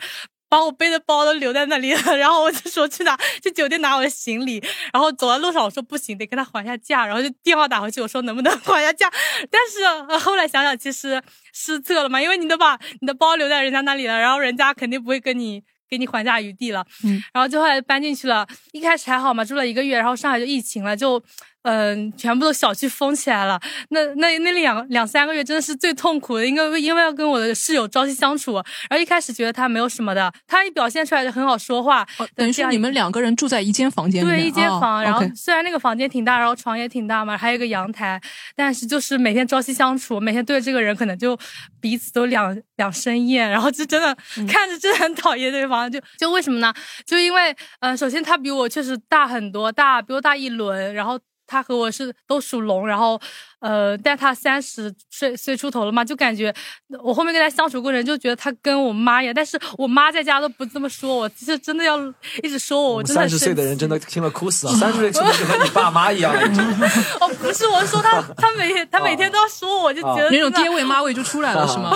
[0.50, 9.12] 把我背的包都留在那里了，然后我就说去拿去酒店拿我的行李，然后走在路上我说不行，得跟他还下价，然后就电话打回去，我说能不能还下价，
[9.52, 11.22] 但是、呃、后来想想其实
[11.54, 15.64] 失策了嘛，因为你都把你的包留在人家那里了，然后人家肯定不会跟你。
[15.90, 18.46] 给你还价余地了，嗯，然后就后来搬进去了。
[18.74, 21.18] 一开始还好嘛，住了一个月，然后上海就疫情了，就
[21.68, 23.60] 嗯、全部都小区封起来了。
[23.90, 28.54] 那那那两两三个月真的是最痛苦的，因为因为要跟我的室友朝夕相处。
[28.90, 32.08] 然后一开始觉得他没有什么的，他一表现出来就很好说话。
[32.20, 35.00] 哦、等于说你们两个人住在一间房间里对，一间房。
[35.00, 38.22] 哦、然后虽然那个房间挺大，然后床也挺大嘛，还有一个阳台，
[38.56, 41.38] 但是就是每天朝夕相处，每天对这个人可能就
[41.82, 45.92] 彼此都两两生厌，然后就真的、嗯、看着真的很讨厌对方。
[45.92, 46.74] 就就为什么呢？
[47.06, 51.20] 就因为呃，首先他比我确实大很多，大比我大一轮，然后。
[51.48, 53.20] 他和我是都属龙，然后，
[53.60, 56.54] 呃，但他三十岁岁出头了嘛，就感觉
[57.02, 61.98] 我后面跟他相处过程，就觉得他跟我妈一样，但是我妈在家都不这么说我，其实真的要
[62.44, 64.74] 一直说我，我真的三十岁的人真的听了哭死啊！
[64.78, 66.42] 三十岁听就和你爸妈一样了。
[67.22, 71.96] 哦，不是，我是说他， 他每天他每天都要说我，就觉得那种爹味妈味就出来了，是吗？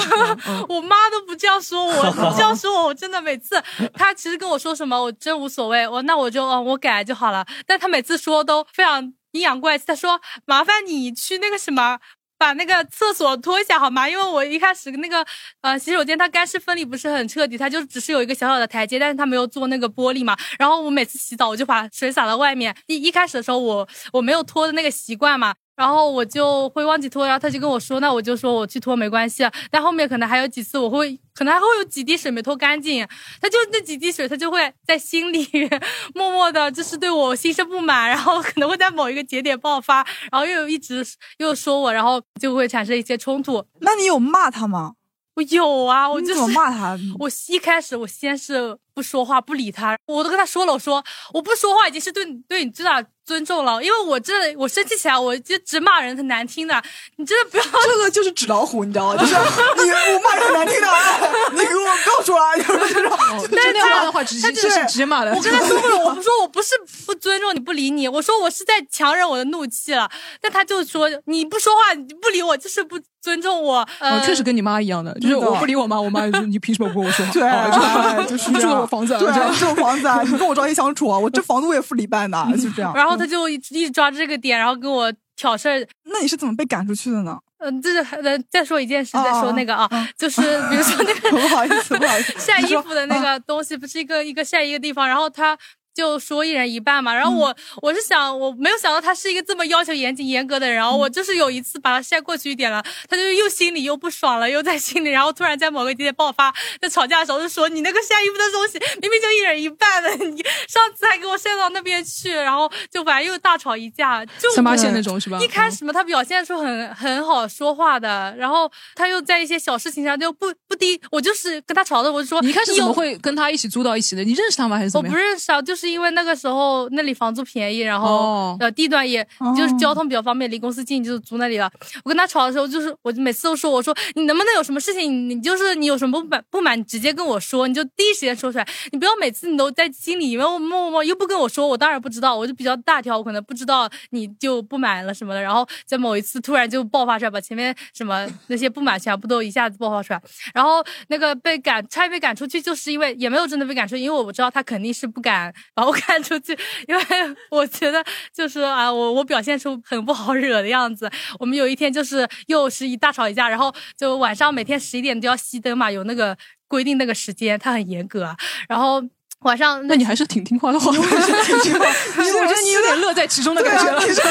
[0.70, 3.62] 我妈都不这样说我，这样说我，我真的每次
[3.94, 7.46] 他其实跟我说什么，我真无所谓，我那我就哦，我改就好了。
[7.66, 9.14] 但他每次说都非常。
[9.32, 12.00] 阴阳怪气，他说：“麻烦你去那个什么，
[12.38, 14.10] 把那个厕所拖一下好吗？
[14.10, 15.26] 因为我一开始那个
[15.62, 20.36] 呃洗手间它干湿分离不是很彻底，它就只是有一个小小的台阶，但是它没有做那个玻璃嘛。
[20.60, 22.76] 然后我每次洗澡我就把水洒到外面。
[22.88, 29.52] 一一开始的时候我我没有拖的那个习惯嘛。”然后我就会忘记拖，然后他就跟我说，那我就说我去拖没关系啊。
[29.72, 33.04] 但后面可能还有几次，我会可能还会有几滴水没拖干净，
[33.42, 35.44] 他就那几滴水，他就会在心里
[36.14, 41.04] 默默的，就是对我心生不满，然后可能会在某一个节点爆发，然后又一直
[41.40, 43.66] 又说我，然后就会产生一些冲突。
[43.80, 44.94] 那你有骂他吗？
[45.34, 46.96] 我有啊，我就是骂他？
[47.18, 51.04] 我一开始我先是不说话不理他，我都跟他说了，我说
[51.34, 56.84] 我不说话已经是对你对你最大的尊重了，因为我真的我生气起来我就直骂人很难听的，
[57.16, 59.16] 你真的不要这个就是纸老虎，你知道吗？
[59.24, 61.20] 就是你我骂人很难听的，哎
[61.54, 63.18] 你给我告诉我，就是这种。
[63.50, 65.34] 这样骂的话，直接他真的是直接骂的。
[65.34, 66.86] 我跟他说不了，我不说我不是不
[67.22, 70.10] 尊重你不理你，我说我是在强忍我的怒气了，
[70.42, 77.32] 但他就说你不说话你不理我就是不尊重我，呃，哦，确实跟你妈一样的，就是我不理我妈，我妈就说 你凭什么不跟我说话？
[77.32, 82.92] 对，就是你住这我房子啊，对这我，房子啊， 你跟我朝夕相处啊，我这房子我也付了一半的，就这样。
[82.96, 85.88] 然后他就一直一直抓着这个点，然后跟我挑事儿。
[86.06, 87.38] 那你是怎么被赶出去的呢？
[87.60, 90.42] 嗯，这是呃，再说一件事，再说那个啊，就是
[90.72, 95.56] 比如说那个 不好意思，不好意思，晒衣服的那个东西，不是一个一个晒一个地方，然后他。
[95.94, 124.24] 就说一人一半嘛，然后我、我是想，我没有想到他是一个这么要求严谨严格的人，然后我就是有一次把他晒过去一点了，他就又心里又不爽了，又在心里，然后突然在某个节点爆发，在吵架的时候就说你那个晒衣服的东西明明就一人一半的，你上次还给我晒到那边去，然后就反正又大吵一架，就三八线那种是吧一开始嘛，他表现出很很好说话的，然后他又在一些小事情上就不不低，我就是跟他吵的，我就说你一开始怎么会跟他一起租到一起的？
[124.24, 124.78] 你认识他吗？
[124.78, 125.14] 还是怎我么样？
[125.14, 128.58] 不认识啊，就是因为那个时候那里房租便宜，然后、哦。
[128.60, 129.26] 呃地段也
[129.56, 131.72] 就是交通比较方便，离公司近，就是租那里了。
[132.04, 150.22] 我跟他吵的时候，就是我每次都说，我说你能不能有什么事情，你就是你有什么不满不满，你直接跟我说，你就第一时间说出来，你不要每次你都在心里面默默默又不跟我说，我当然不知道，我就比较大条，我可能不知道你就不满了什么的，然后在某一次突然就爆发出来，把前面什么那些不满全部都一下子爆发出来，
[150.54, 156.58] 然后那个被赶差点被赶出去，就是因为也没有真的被赶出去，因为我知道他肯定是不敢把我赶出去，
[156.88, 157.04] 因为
[157.50, 158.04] 我觉得
[158.34, 161.10] 就是啊，我我表现出很不好惹的样子。
[161.40, 166.38] 我们有一天就是又是一大吵一架，然后就晚上每天十一点都要熄灯嘛，有那个
[166.68, 168.36] 规定那个时间，他很严格啊，
[168.68, 169.02] 然后。
[169.42, 171.80] 晚上，那你还是挺听话的话，我觉得挺听话。
[172.16, 174.00] 我觉得你有点乐在其中的感觉了。
[174.00, 174.22] 对啊你这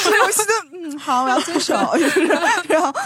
[0.00, 2.92] 是游戏的，嗯，好，我要遵守， 就是然后。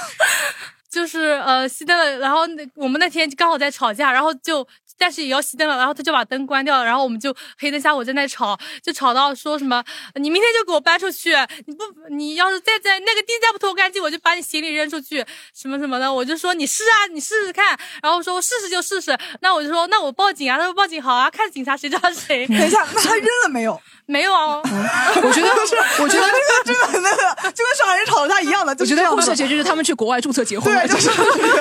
[0.91, 4.65] 就是呃熄灯了，然后那我们那天刚好在吵架，然后就
[4.99, 9.83] 但是也要熄灯了，然后他就把灯关掉了，然后我们就黑灯瞎火在那吵，就吵到说什么
[10.15, 11.35] 你明天就给我搬出去，
[11.67, 22.47] 你不你要是再在那个地再不拖干净，我就把你行李扔出去，什么什么的，我就说你试啊，你试试看，然后说试试就试试，那我就说那我报警啊，他说报警好啊，看警察谁抓谁。
[22.55, 23.81] 等一下，那他扔了没有？
[24.07, 26.27] 没有啊，我觉得 是，我觉得
[26.65, 31.09] 这个真的那个就跟上海人吵架一样的，我觉得故事结结局是他们去国外注册结婚了，对，就是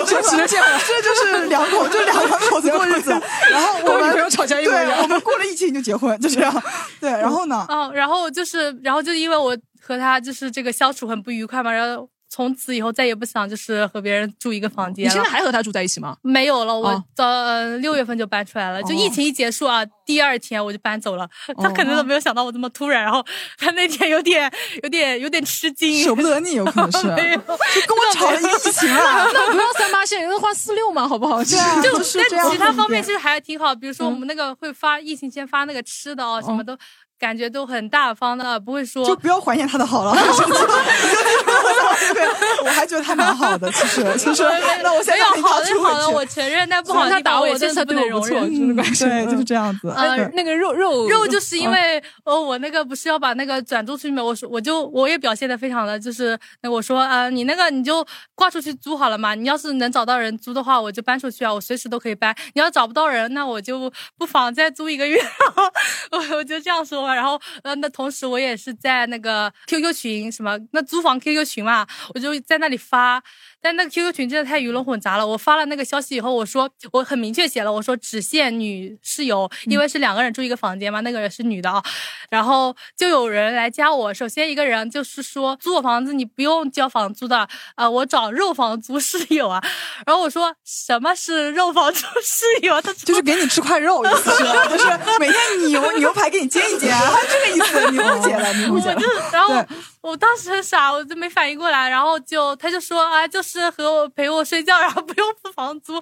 [0.06, 0.78] 就只能这样了。
[0.86, 3.18] 这就是两口，就是两两口子过日子。
[3.50, 6.64] 然后我们跟我女朋友吵架一模一样我们过了疫情就结婚，就这样。
[7.00, 7.66] 对，然后呢？
[7.70, 15.14] 哦，然后就是，然后就因为我和他就是这个相处很不愉快嘛，然后从此以后再也不想就是和别人住一个房间你了。
[15.14, 16.18] 现在还和他住在一起吗？
[16.24, 21.30] 没有了，我哦早呃六月份就搬出来了，就疫情一结束啊，第二天我就搬走了。
[21.62, 23.24] 他可能都没有想到我这么突然，然后
[23.60, 24.52] 他那天有点
[24.82, 29.30] 有点有点吃惊，舍不得你，有可能是 就跟我吵了疫情了。
[29.32, 31.44] 那不要三八线，那换四六嘛，好不好？
[31.44, 31.92] 对啊就
[32.32, 36.76] 但其他方面其实还挺好，比如说我们那个会发疫情先发那个吃的哦，什么都
[37.24, 40.12] 感觉都很大方的，不会说就不要怀念他的好了。
[42.14, 42.28] 对，
[42.66, 44.44] 我还觉得他蛮好的，其实 其实。
[44.84, 48.44] 那我现在好的好的，我承认，但不好的地方我也真的不能容忍。
[48.44, 49.90] 嗯对，就是这样子。
[49.96, 58.06] 呃那个肉肉肉就是因为呃，我那个不是要把那个转租出去嘛，我说我就我也表现的非常的就是，那我说啊、呃你那个你就
[58.36, 62.36] 挂出去租好了嘛，你要是能找到人租的话，我就搬出去啊，我随时都可以搬。
[62.54, 65.22] 你要找不到人，那我就不妨再租一个月。
[66.12, 73.24] 我我就这样说然后呃，那同时我也是在那个 QQ 群什么那租房 QQ 群嘛，我就在那里发。
[73.64, 75.26] 但那个 QQ 群真的太鱼龙混杂了。
[75.26, 81.82] 我发了那个消息以后，我说我很明确写了，我说只限女室友，因为是两个人住一个房间嘛，那个人是女的啊。
[82.30, 89.64] 然后就有人来加我，首先一个人就是说租我房子你不用交房租的，呃，我找肉房租室友啊。
[90.06, 92.82] 然后我说什么是肉房租室友？
[92.82, 94.86] 他就是给你吃块肉，意思是，就是
[95.20, 99.02] 每天牛牛排给你煎一煎，啊， 这个意思，你误解了，你误解了。
[99.32, 105.94] 然后对我当时很傻，我就没反应过来，然后就他就说啊，就是和我陪我睡觉，然后 不用付房租。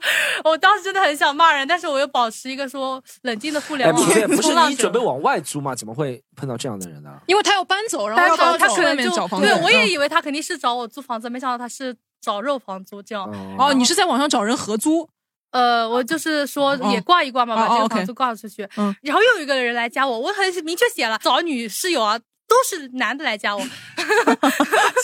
[0.43, 5.75] 我当时真的很想骂人，但是我又保持一个说冷静的互联哎，网不对，不是你准备往外租吗？
[5.75, 7.11] 怎么会碰到这样的人呢？
[7.27, 9.45] 因为他要搬走，然后他他去外可能就面找房子。
[9.47, 13.29] 对，我也嗯以为他肯定是找我租房子，没想到他是找肉房租这样。
[13.59, 15.07] 哦，你是在网上找人合租？
[15.51, 18.67] 呃，我就是说哦也挂一挂嘛，把这个房租挂出去。
[18.77, 22.17] 嗯然后又有一个人来加我，我很明确写了找女室友啊，
[22.51, 23.63] 都是男的来加我。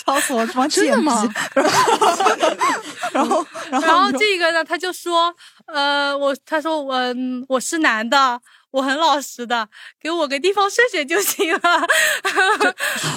[0.06, 1.26] 笑死我了，完真的吗？
[3.14, 5.34] 然后， 然后，然后这个呢，他就说，
[5.66, 8.40] 呃，我他说我嗯我是男的，
[8.72, 9.70] 我很老实的，
[10.02, 11.60] 给我个地方睡睡就行了。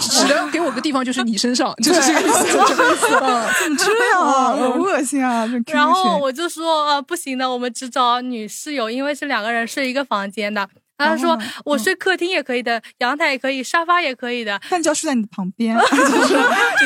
[0.00, 2.44] 指的给我个地方就是你身上， 就是这个意思。
[2.68, 4.56] 这个意思啊怎么这样啊？
[4.56, 5.48] 好恶心啊！
[5.66, 10.68] 然后我就说，呃，不行的，我们只找女室友，因为是两个人睡一个房间的。
[11.06, 14.60] 他说然后呢我睡客厅也可以的，阳台也可以，沙发也可以的。
[14.68, 15.86] 但就要睡在你的旁边，就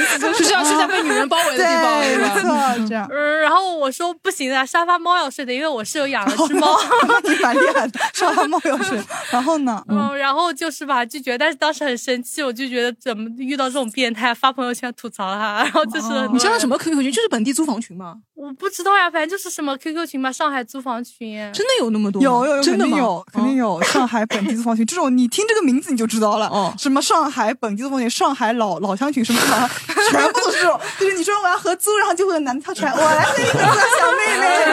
[0.00, 3.06] 是 就是要睡在被女人包围的地方对是吧没错，这样。
[3.10, 6.78] 嗯，然后我说不行啊，沙发猫要睡的，因为我室友养了只猫。
[7.24, 9.00] 你蛮厉害的，沙发猫要睡。
[9.30, 9.82] 然后呢？
[9.88, 17.12] 嗯，然后就是把他拒绝，但是当时很生气，我就觉得怎么遇到这种变态，发朋友圈吐槽他，然后就是你加的什么 QQ 群？
[17.12, 18.16] 就是本地租房群吗？
[18.44, 21.36] 我不知道呀，反正就是什么 QQ 群吧，上海租房群。
[21.54, 22.20] 真的有那么多？
[22.22, 22.92] 有有有，真的吗？
[22.92, 23.82] 肯定有，肯定有。
[23.82, 26.46] 上海本地租房群这种，你听这个名字你就知道了。
[26.48, 29.70] 哦什么上海本地租房群、上海老老乡群，什么的，
[30.10, 30.78] 全部都是这种。
[31.00, 34.66] 就是你说我要合租，然后就会有男的跳出来，我来跟你合租，小妹妹，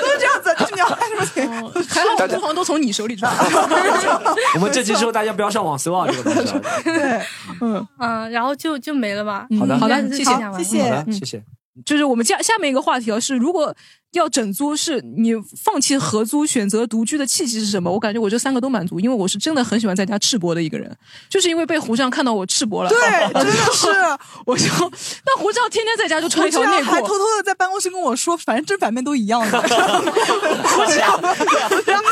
[0.00, 0.54] 都是这样子。
[0.60, 1.50] 就是你要干什么群？
[1.88, 3.32] 还好 租房都从你手里出来。
[4.54, 6.60] 我们这期之后大家不要上网搜啊，这个东西啊。
[6.84, 7.26] 对，
[7.60, 9.48] 嗯，嗯，然后就就没了吧。
[9.58, 11.42] 好的好的谢谢谢谢谢谢。
[11.84, 13.74] 就是我们下下面一个话题啊，是如果
[14.12, 15.32] 要整租，是你
[15.64, 17.90] 放弃合租，选择独居的契机是什么？
[17.90, 20.94] 我感觉我这三个都满足，因为我是真的很喜欢在家赤膊的一个人，
[21.30, 22.98] 就是因为被胡酱看到我赤膊了，对，
[23.32, 23.88] 真的是。
[24.44, 24.64] 我就
[25.24, 29.58] 那胡酱天天在家就穿一条内我这样还偷，偷的在办公室跟我说，反正正反面都一样的。
[29.58, 32.02] 我这样，我这样，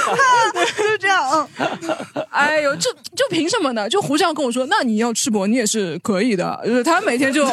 [0.77, 2.25] 就是这样，嗯。
[2.33, 3.87] 哎呦，就就凭什么呢？
[3.87, 7.53] 就胡酱跟我说，那你要赤膊，你也是可以的，就是他每天就就。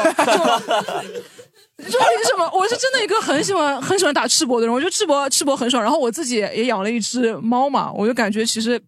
[1.78, 2.50] 就凭什么？
[2.58, 5.82] 我是真的一个很喜欢很喜欢打赤膊的人，我觉得赤膊赤膊很爽。
[5.82, 8.82] 然后我自己也养了一只猫嘛，我就感觉其实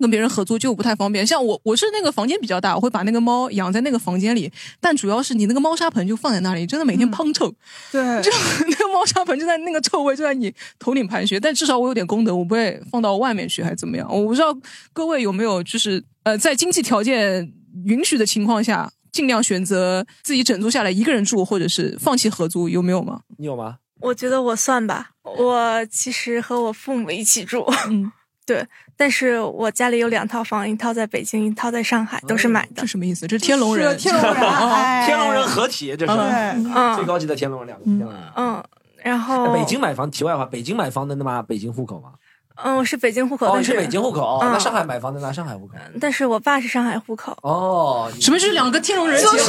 [0.00, 1.26] 跟别人合租就不太方便。
[1.26, 4.50] 像我，我是那个房间比较大，我会把那个猫养在那个房间里，
[4.80, 7.52] 但主要是你那个猫砂盆就放在那里，真的每天砰臭。
[7.90, 8.30] 对， 就
[8.66, 14.08] 那个猫砂盆就在那个臭味就在你头顶盘旋，但至少我有点功德，我不会放到外面去，还是怎么样？
[14.10, 14.56] 我不知道
[14.94, 17.52] 各位有没有就是呃，在经济条件
[17.84, 23.20] 允许的情况下，尽量选择自己整租下来一个人住，或者是放弃合租，有没有吗？
[23.36, 23.76] 你有吗？
[24.00, 28.10] 我觉得我算吧，我其实和我父母一起住，嗯，
[28.44, 28.66] 对，
[28.96, 32.86] 但是我家里有两套房，一套在北京，一套在上海，都是买的这。
[32.86, 33.28] 什么意思？
[33.28, 38.22] 这是天龙人，是天龙人，哎，天龙人合体，这是嗯，最高级的天龙人，两个天龙人。
[38.34, 38.64] 嗯，
[39.04, 42.14] 然后哎北京买房，题外话，北京买房能拿北京户口吗？
[42.56, 45.74] 嗯，我是北京户口，哦，是北京户口，那上海买房子拿上海户口。
[46.00, 47.36] 但是我爸是上海户口。
[47.42, 49.38] 哦，什么是两个天龙人就是？
[49.38, 49.44] 就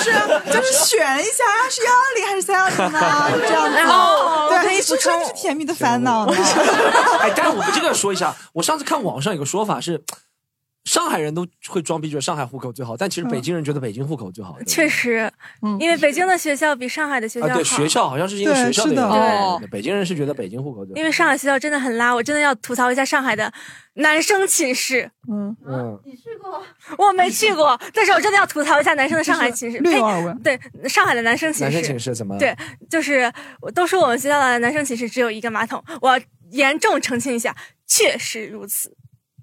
[0.00, 0.12] 是
[0.52, 3.00] 就是选一下是幺幺零还是三幺零呢？
[3.48, 3.74] 这样子。
[3.76, 6.32] 然后我可对，以补充是甜蜜的烦恼呢。
[7.20, 10.02] 哎，但是我们这个说一下，我上次看网上有个说法是，
[10.90, 14.58] 上海人都会装逼，觉得上海户口最好，但其实北京人觉得北京户口最好。
[14.66, 15.32] 确实，
[15.78, 17.54] 因为北京的学校比上海的学校啊，好。
[17.54, 20.98] 对，学校好像是因为学校的原因哦对北京人是觉得北京户口最好。
[20.98, 23.52] 因为上海学校真的很拉，我真的要吐槽一下上海的
[23.94, 25.08] 男生寝室。
[25.30, 25.96] 嗯，嗯，
[26.98, 29.78] 我没去过， 但是我真的要吐槽一下男生的上海寝室。
[29.78, 30.42] 呸略有耳闻。
[30.42, 30.58] 对，
[30.88, 32.36] 上海的男生寝室，男生寝室怎么？
[32.36, 32.52] 对，
[32.90, 33.32] 就是
[33.76, 37.54] 都说我们学校的男生寝室只有一个马桶，我要严重澄清一下，
[37.86, 38.96] 确实如此。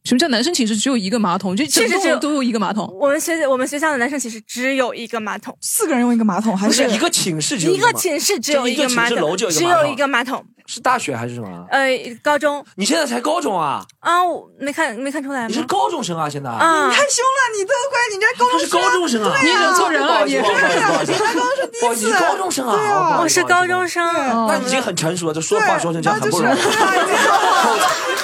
[0.07, 1.53] 什么叫男生寝室只有一个马桶？
[1.53, 2.89] 就整确实只有栋楼都有一个马桶。
[2.97, 10.45] 我们学我们学校的男生寝室只有一个马桶，四个人用一个马桶，还不是一个寝室只有一个马寝室只有一个个马桶，楼就有一只有个马桶一个马桶。
[10.69, 11.65] 是大学还是什么？
[11.71, 11.89] 呃，
[12.21, 13.85] 高中你现在才高中啊？
[13.99, 15.63] 啊，我没看没看出来你是？
[15.63, 16.29] 高中生啊？
[16.29, 16.49] 现在？
[16.49, 19.39] 啊你，太凶了，你都怪，你这高他是中生高中生啊！
[19.41, 22.75] 你惹错人了，你不好意思，不好意思，不好意思，高中生第一次是高中生啊？
[22.75, 23.87] 对啊我是高中。
[23.87, 24.05] 生，
[24.47, 26.59] 那已经很成熟了，这说话说成这样就是很不容易。
[26.59, 26.67] 口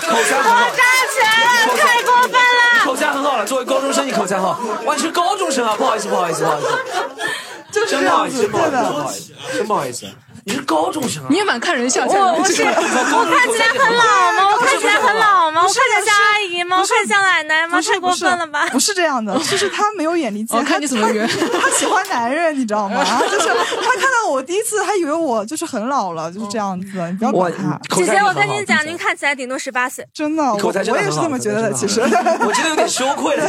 [0.09, 0.83] 口才很好，站
[1.13, 2.85] 起来了，太过分你了！
[2.85, 3.45] 口才很好了。
[3.45, 4.59] 作为高中生，你口才好。
[4.85, 5.75] 哇，你是高中生啊？
[5.77, 6.69] 不好意思，不好意思，不好意思，
[7.71, 8.97] 就是这真不好意思，样子，真不好意思，对的不。
[9.01, 10.05] 好意思，真不好意思。
[10.45, 11.27] 你是高中生啊？
[11.29, 12.21] 你也蛮看人下菜的。
[12.25, 14.51] 我我是我看起来很老吗？
[14.53, 15.61] 我看起来很老吗？
[15.61, 16.77] 我看起来像阿姨吗？
[16.79, 17.81] 我看像奶奶吗？
[17.81, 18.67] 太过分了吧！
[18.71, 23.03] 不是这样的，就是他没有眼力见， 我看你怎么圆他他喜欢男人，你知道吗？
[23.31, 26.87] 就是他看到我第一次，他以为我就是很老了，就是这样子。
[27.11, 30.05] 你不要管他，姐姐，我跟您讲，您看起来顶多十八岁。
[30.13, 31.73] 真的，我也是这么觉得的。
[31.73, 33.47] 其实，我觉得有点羞愧了。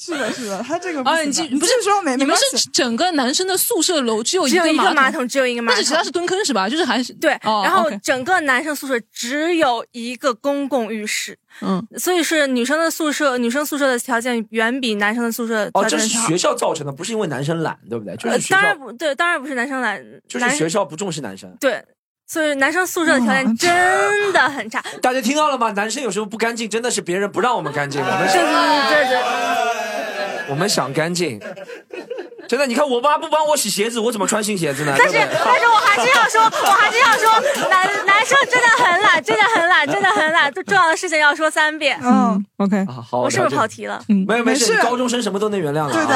[0.00, 6.66] 是的，是的，他这个不啊，你记不是说没你们是整个男生的宿舍楼只有只有一个马马桶，只有一个马桶，但是其他是蹲坑是吧？
[6.66, 16.06] 就是还是对，哦然后整个男生宿舍只有一个公共浴室，嗯，所以是女生的宿舍，女生宿舍的条件远比男生的宿舍哦，条件好。
[16.06, 18.16] 这是学校造成的，不是因为男生懒，对不对？
[18.16, 21.54] 就呃是，学校，当然不对，当然不是男生懒，就是学校不重视男生。
[21.60, 21.84] 对，
[22.30, 24.80] 所以男生宿舍的条件真的很差。
[25.02, 25.72] 大家听到了吗？
[25.72, 30.44] 男生有时候不干净，真的是别人不让我们干净，我们对对对对对。
[30.48, 31.40] 我们想干净。
[32.48, 34.94] 真的，你看我妈不帮我洗鞋子，我怎么穿新鞋子呢？
[34.96, 41.98] 但是但是我还是要说，我还是要说，男男生真的很懒，真的很懒，真的很懒，最 重要的事情要说三遍。
[42.00, 44.00] 嗯，OK，啊好，我是不是跑题了？
[44.08, 45.94] 嗯，没有没事，高中生什么都能原谅的。
[45.94, 46.14] 对的，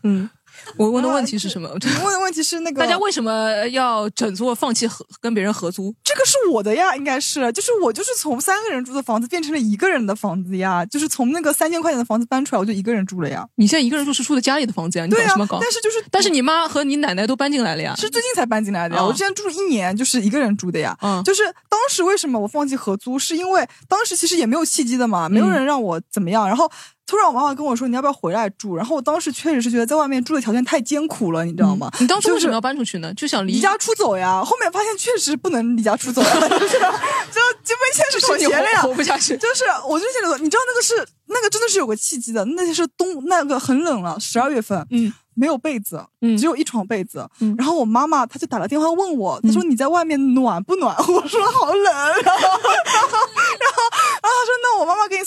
[0.04, 0.30] 嗯，
[0.78, 1.68] 我问的问题是什么？
[1.80, 5.94] 你问的问题是那个大家为什么要整座放弃合跟别人合租？
[6.04, 13.46] 这个是我的呀，应该是，就是我就是从三个人住的房子变成了一个人的房子呀，就是从那个三千块钱的房子搬出来，我就一个人住了呀。
[13.56, 15.06] 你现在一个人住是住的家里的房子呀？
[15.06, 15.58] 你搞什么搞？
[15.60, 17.94] 但是就是但是你妈和你奶奶都搬进来了呀。
[17.96, 20.96] 是最近才搬进来的呀，哦我之前住了一年，就是一个人住的呀。
[21.02, 26.46] 嗯就是当时为什么我放弃合租，是因为当时其实也没有契机的嘛，没有人让我怎么样。
[26.46, 26.70] 然后
[27.06, 31.88] 突然我妈妈跟我说你要不要回来住，然后我当时确实是觉得在外面住的条件太艰苦了，你知道吗？
[32.00, 33.14] 你当初为什么要搬出去呢？
[33.14, 39.36] 就想离离家出走呀，后面发现确实不能离家出走呀， 就是就就被现实妥协了呀，活不下去。
[39.36, 50.96] 就是我就现在，你知道那个是那个真的是有个契机的，那是冬那个很冷了，十二月份，嗯，没有被子，嗯只有一床被子，嗯然后我妈妈她就打了电话问我，她说你在外面暖不暖？
[50.98, 51.84] 我说好冷，
[52.24, 52.48] 然后
[53.62, 53.82] 然后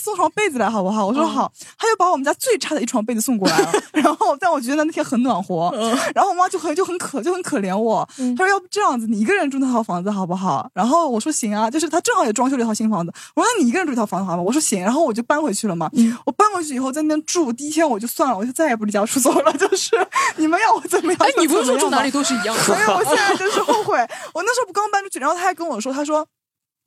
[0.10, 1.06] 送床被子来好不好？
[1.06, 5.72] 我说好，他就把我们家最差的一床被子送过来了， 然后但我觉得那天很暖和，
[6.16, 10.70] 然后我妈就很就很可就很可怜我，她说要不这样子，你一个人住那套房子好不好？
[10.74, 14.42] 然后我说行啊，就是她正好也装修了一套新房子，我说那你一个人住一套房子好吗？
[14.42, 15.90] 我说行，然后我就搬回去了嘛。
[16.26, 19.92] 我搬回去以后在那边住，第一天我就算了，我就再也不离家出走了， 就是
[20.38, 21.22] 你们要我怎么样？
[21.22, 22.64] 哎，你不住哪里都是一样的？
[22.64, 23.98] 所以我现在就是后悔，
[24.34, 26.26] 我那时候不刚搬出去，然后他还跟我说，他说。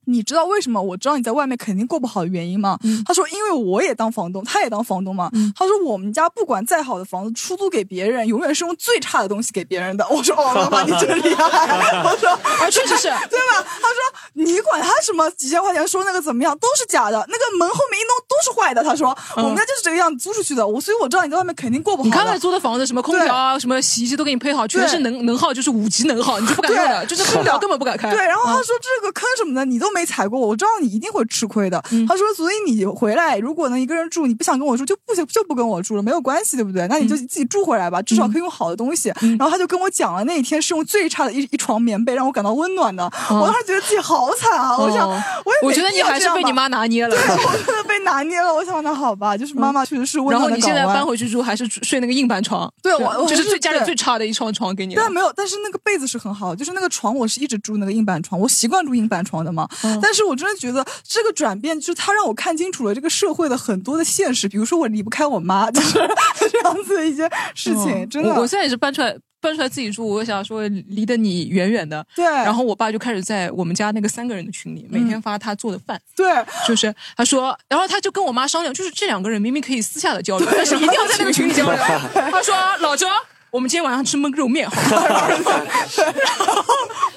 [0.07, 2.79] 你知道为什么我知道你在外面肯定过不好的原因吗？
[3.07, 5.31] 他说，因为我也当房东，他也当房东嘛。
[5.57, 10.07] 他说，我们家不管再好的房子出租给别人，永远是用最差的东西给别人的。
[10.09, 11.45] 我说，哦，妈妈，你真厉害。
[12.05, 13.65] 我说，啊，确实是 对吧？
[13.81, 13.99] 他说，
[14.35, 18.83] 你管他什么几千块钱说那个怎么样，都是假的，那个门后面一弄都是坏的。
[18.83, 22.07] 他说，我们家就是这个样子租出去的，我所以我知道你在外面肯定过不好。
[22.07, 28.11] 你看他租的房子，什么空调啊，什么洗衣机都给你配好，全是能能耗，就是五级能耗，你就不敢用的，就是空调根本不敢开。
[28.11, 31.83] 对，然后他嗯说这个坑什么的你都没踩过，我知道你一定会吃亏的。
[31.91, 36.87] 嗯他说，所以你回来如果能一个人住，你不想跟我住就不就不跟我住了，没有关系，对不对？
[36.89, 39.13] 那你嗯就自己住回来吧，至少可以用好的东西。
[39.39, 44.77] 然后他就跟我讲了那一天是用最差的一一床棉被让我感到温暖的，我当时觉得自己好惨啊！
[44.79, 47.15] 我想，哦我也我觉得你还是被你妈拿捏了。
[47.15, 48.53] 对， 我真的被拿捏了。
[48.53, 52.71] 我想那好吧，就是妈妈确实是温然后暖的你现在搬回去住，还是睡那个硬板床？
[52.83, 55.03] 对我我就是家里最差的一床床给你了。
[55.03, 59.69] 但没有，但是那个被子是很好，就是那个床我是一直住那个硬板床，我习惯住硬板床的嘛。
[59.85, 65.95] 嗯但是我真的觉得这个转变，就是它让我看清楚了这个社会的很多的现实，比如说我离不开我妈，就是
[66.51, 68.31] 这样子的一些事情，嗯真的。
[68.31, 69.17] 我我现在也是搬出来。
[69.43, 72.07] 搬出来自己住，我想说离得你远远的。
[72.15, 72.25] 对。
[72.25, 76.01] 然后我爸就开始在我们家那个三个人的群里，每天发他做的饭。
[76.15, 76.33] 对。
[76.65, 81.77] 就是他说，然后他就跟我妈商量，就是这两个人明明可以私下的交流，但是一定要在那个群里交流。
[82.31, 83.09] 他说：“老周，
[83.51, 85.03] 我们今天晚上吃焖肉面，好吗？”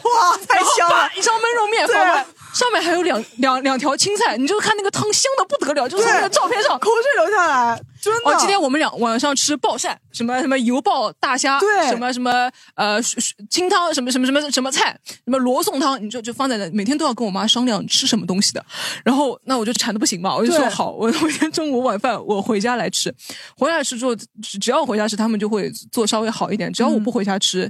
[0.01, 1.07] 哇，太香了！
[1.15, 2.25] 一张焖肉面放。
[2.55, 8.31] 上面还有两两两条青菜，你就看那个汤香的不得了，就是那个照片上口水流下来，真的。
[8.31, 13.01] 哦，今天我们俩晚上吃爆鳝，什么什么油爆大虾，对，什么什么呃
[13.49, 18.65] 清汤，什么什么什么什么菜，什么罗宋汤，你就就放在那，每天都要跟我妈商量吃什么东西的。
[19.03, 23.13] 然后那我就馋的不行嘛，我就说好， 我每天中午晚饭我回家来吃，
[23.57, 26.71] 回来吃之后，只要我回家吃，他们就会做稍微好一点。
[26.71, 27.69] 只要我不回家吃，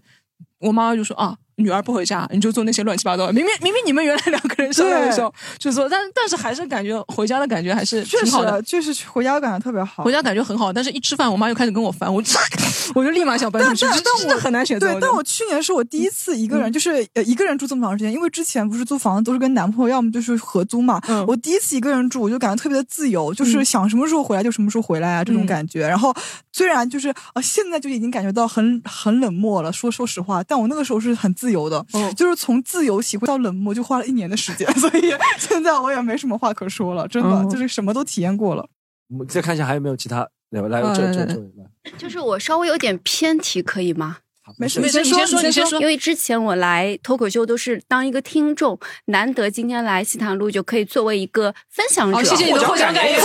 [0.60, 1.36] 我妈妈就说啊。
[1.57, 3.34] 女儿不回家，你就做那些乱七八糟的。
[3.34, 10.03] 明明明明你们原来两个人商量的时候就做，但但是还是感觉回家的感觉还是挺好的，确实回家的感觉特别好。
[10.03, 12.22] 回家感觉很好，但是一吃饭，我妈就开始跟我烦，我
[12.94, 13.86] 我就立马想搬出去。
[13.86, 14.91] 但但我很难选择。
[14.91, 21.02] 对，但我去年是我第一次一个人，就是呃一个人住这么长时间，因为之前不是租房子都是跟男朋友，要么就是合租嘛。
[21.07, 25.88] 嗯我第一次一个人住，我就感觉特别的自由，就是想什么时候回来就什么时候回来啊，这种感觉。
[25.88, 26.14] 然后
[26.52, 31.85] 虽然就是呃现在就已经感觉到很很冷漠了，说说实话，但我那个时候是很自由的。
[31.89, 32.26] 就。
[32.26, 38.67] 就是从自由体会到冷漠，就花了一年的时间， 所以现在我也没什么话可说了，真的、哦、就是什么都体验过了。
[39.09, 44.17] 我们再看一下还有没有其他来来这这这来，就是我稍微有点偏题，可以吗？
[44.57, 45.88] 没事没事，你先说，你先说因。
[45.88, 53.19] 为之前我来脱口秀都是当一个听众，难得今天来西塘路就可以作为一个分享者，好，谢谢你的获奖感言。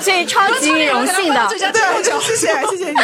[0.00, 1.48] 所以 超级荣幸的。
[1.50, 2.94] 谢谢谢谢你。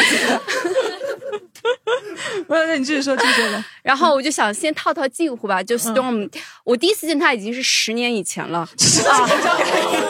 [2.48, 3.64] 不是， 那你继续说，继续说吧。
[3.82, 6.28] 然后我就想先套套近乎吧，就 Storm，、
[6.64, 8.68] 我第一次见他已经是十年以前了啊，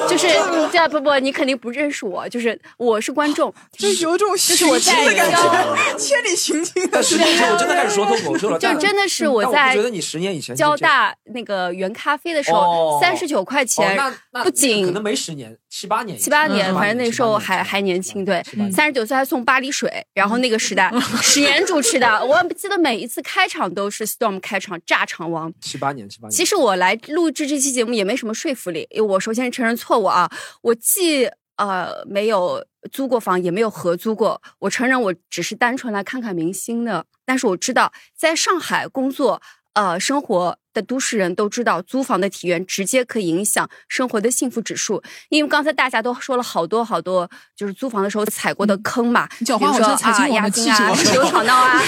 [0.09, 0.29] 就是
[0.73, 12.99] 这不不，你肯定不认识我，就是我是观众，就是有种就是我在的感觉， 千里寻亲的但十年前我真的开始说脱口秀了，就真的是我在觉得你十年以前交大那个原咖啡的时候，哦。
[13.03, 13.99] 三十九块钱，
[14.45, 18.43] 不仅可能没十年，七八年，七八年，嗯反正那时候还还年轻，对，
[18.73, 25.53] 三十九岁还送巴黎水，然后那个时代史岩主持的，我记得每一次开场都是 Storm 开场炸场王。
[25.61, 26.31] 七八年，七八年。
[26.31, 30.31] 其实我来录制这期节目也没什么说服力，因为我首先承认错误啊，
[30.63, 31.27] 我既
[31.57, 39.41] 呃没有租过房，也没有合租过，我承认我只是单纯来看看明星的，但是我知道在上海工作。
[39.75, 45.03] 呃，生活的都市人都知道，租房的体验直接可以影响生活的幸福指数。
[45.29, 51.81] 因为刚才大家都说了好多好多，就是租房的时候踩过的坑嘛，比如说啊，网押的记者金啊，持有吵闹啊，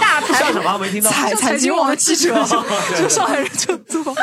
[0.00, 0.78] 大牌像什么？
[0.78, 1.10] 没听到。
[2.96, 4.14] 就上海人就租房。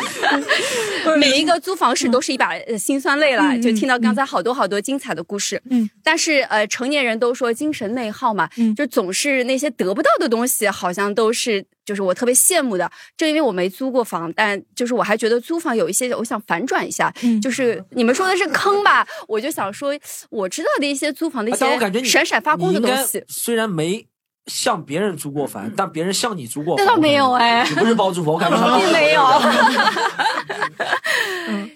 [1.18, 5.62] 每一个租房事都是一把呃辛酸泪了，就听到刚才好多好多精彩的故事。
[5.70, 12.90] 嗯，但是呃，成年人都说精神内耗嘛，嗯就总是那些得不到的东西，好像都是就是我特别羡慕的。
[13.18, 19.98] 正因为我没租过房，但就是我还觉得租房有一些，我想反转一下，嗯就是你们说的是坑吧，我就想说
[20.30, 23.24] 我知道的一些租房的一些闪闪发光的东西。
[23.30, 24.06] 虽然没
[24.48, 26.96] 向别人租过房，但别人向你租过房那房。
[26.96, 29.24] 倒没有哎你不是包租婆，我感觉像并没有。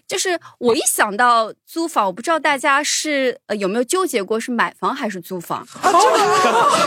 [0.07, 5.59] 就是我一想到租房，我不知道大家是呃有没有纠结过是买房还是租房？
[5.81, 5.91] 啊，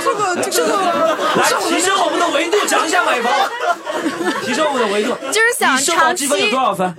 [0.05, 3.32] 这个这个这个，来提升我们的维度，讲一下买房，
[4.43, 5.11] 提升我们的维度。
[5.31, 6.94] 就是想你社保长期积分有多少分？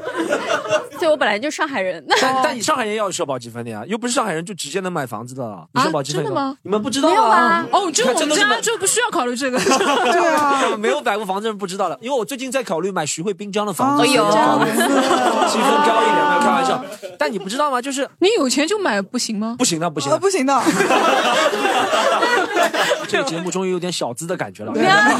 [0.99, 5.65] 对我本来就上海人，但但你上海人也要有社保积分的呀，又不是上海人就直接能买房子的了。
[5.73, 6.55] 你啊社保积分的吗？
[6.61, 9.57] 你们不知道没有啊哦，就我们家就不需要考虑这个。
[9.63, 14.95] 对啊，没有买过房子人不知道的，因为我最近在考虑买徐汇滨江的房子，哦所以要考虑这样子
[15.51, 16.83] 积分高一点，没有开玩笑。
[17.17, 17.81] 但你不知道吗？
[17.81, 19.55] 就是你有钱就买不行吗？
[19.57, 20.19] 不行的，不行啊，的。
[20.19, 20.61] 不行的，
[23.07, 24.71] 这个节目终于有点小资的感觉了。
[24.71, 25.19] 啊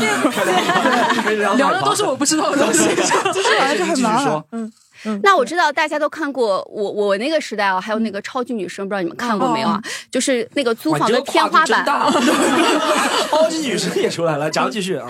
[1.23, 2.79] 可以 聊聊的都是我不知道的东西。
[3.33, 4.45] 就是还是很麻烦继续说。
[5.05, 9.81] 嗯，那我知道大家都看过我我那个时代啊，还有那个超级女生，不知道你们看过没有啊？
[10.11, 11.85] 就是那个租房的天花板，
[13.29, 15.07] 超级女生也出来了，讲继续啊。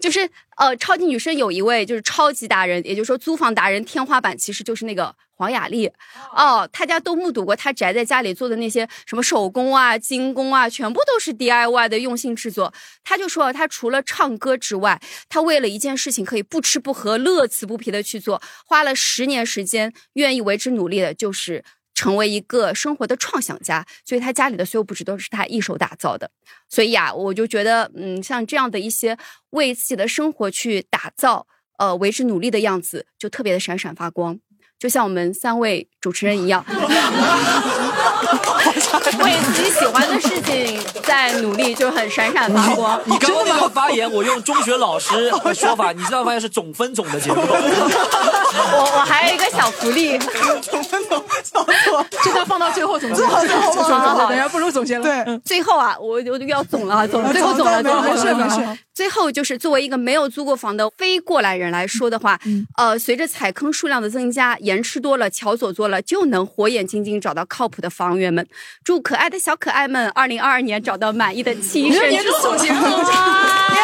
[0.00, 5.90] 就是呃，超级女生有一位就是超级达人，也就是说租房达人天花板其实就是那个黄雅莉
[6.36, 12.72] 哦，大家都目睹过她宅在家里做的那些什么手工啊、精工啊，全部都是 DIY 的用心制作。
[13.02, 21.64] 她就说，她除了唱歌之外，她为了一件事情可以不吃不喝、乐此不疲的去做，花了十年时间，愿意为之努力的就是。
[21.94, 26.30] 成为一个生活的创想家，所以他家里的所有布置都是他一手打造的。
[26.68, 29.16] 所以啊，我就觉得，嗯，像这样的一些
[29.50, 31.46] 为自己的生活去打造，
[31.78, 34.38] 呃，为之努力的样子，就特别的闪闪发光，
[34.78, 36.64] 就像我们三位主持人一样，
[39.24, 43.00] 为自己喜欢的事情在努力，就很闪闪发光。
[43.04, 47.40] 你刚刚那个发言，我用中学老师的说法，你知道发现是总分总的节目。
[47.42, 50.18] 我我还有一个小福利，
[52.22, 53.16] 这段放到最后总结。
[53.16, 55.02] 最后最后总结好好等下不如总结了。
[55.02, 58.78] 对，最后啊，我我就要总了，总了，最后总了，没总了，没事没事。
[58.94, 62.38] 最后就是作为一个没有租过房的非过来人来说的话，
[62.76, 68.46] 呃，随着踩坑数量的增加，盐吃多了，桥走多了，就能火眼金睛找到靠谱的房源们。
[68.84, 73.12] 祝可爱的小可爱们，二零二二年找到满意的栖身之所总结总结
[73.76, 73.82] 耶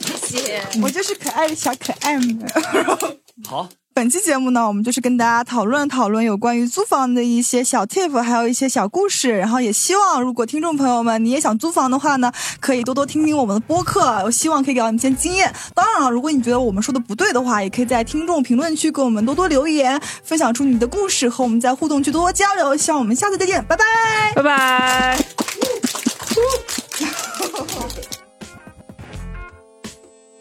[0.00, 0.62] 谢谢。
[0.82, 2.38] 我就是可爱的小可爱们。
[3.48, 9.36] 好，本期节目呢，我们就是跟大家讨论讨论有关于租房的一些小 tip，还有一些小故事。
[9.38, 12.30] 然后也希望，如果听众朋友们你也想租房的话呢，
[12.60, 15.52] 可以多多听听我们的播客，我希望可以给到你一些经验。
[15.74, 22.76] 当然了，如果你觉得我们说的不对的话，也可以在听众评论区给我们多多留言，分享出你的故事，和我们在互动区多多交流。
[22.76, 23.84] 希望我们下次再见，拜拜。
[24.34, 25.18] 拜拜。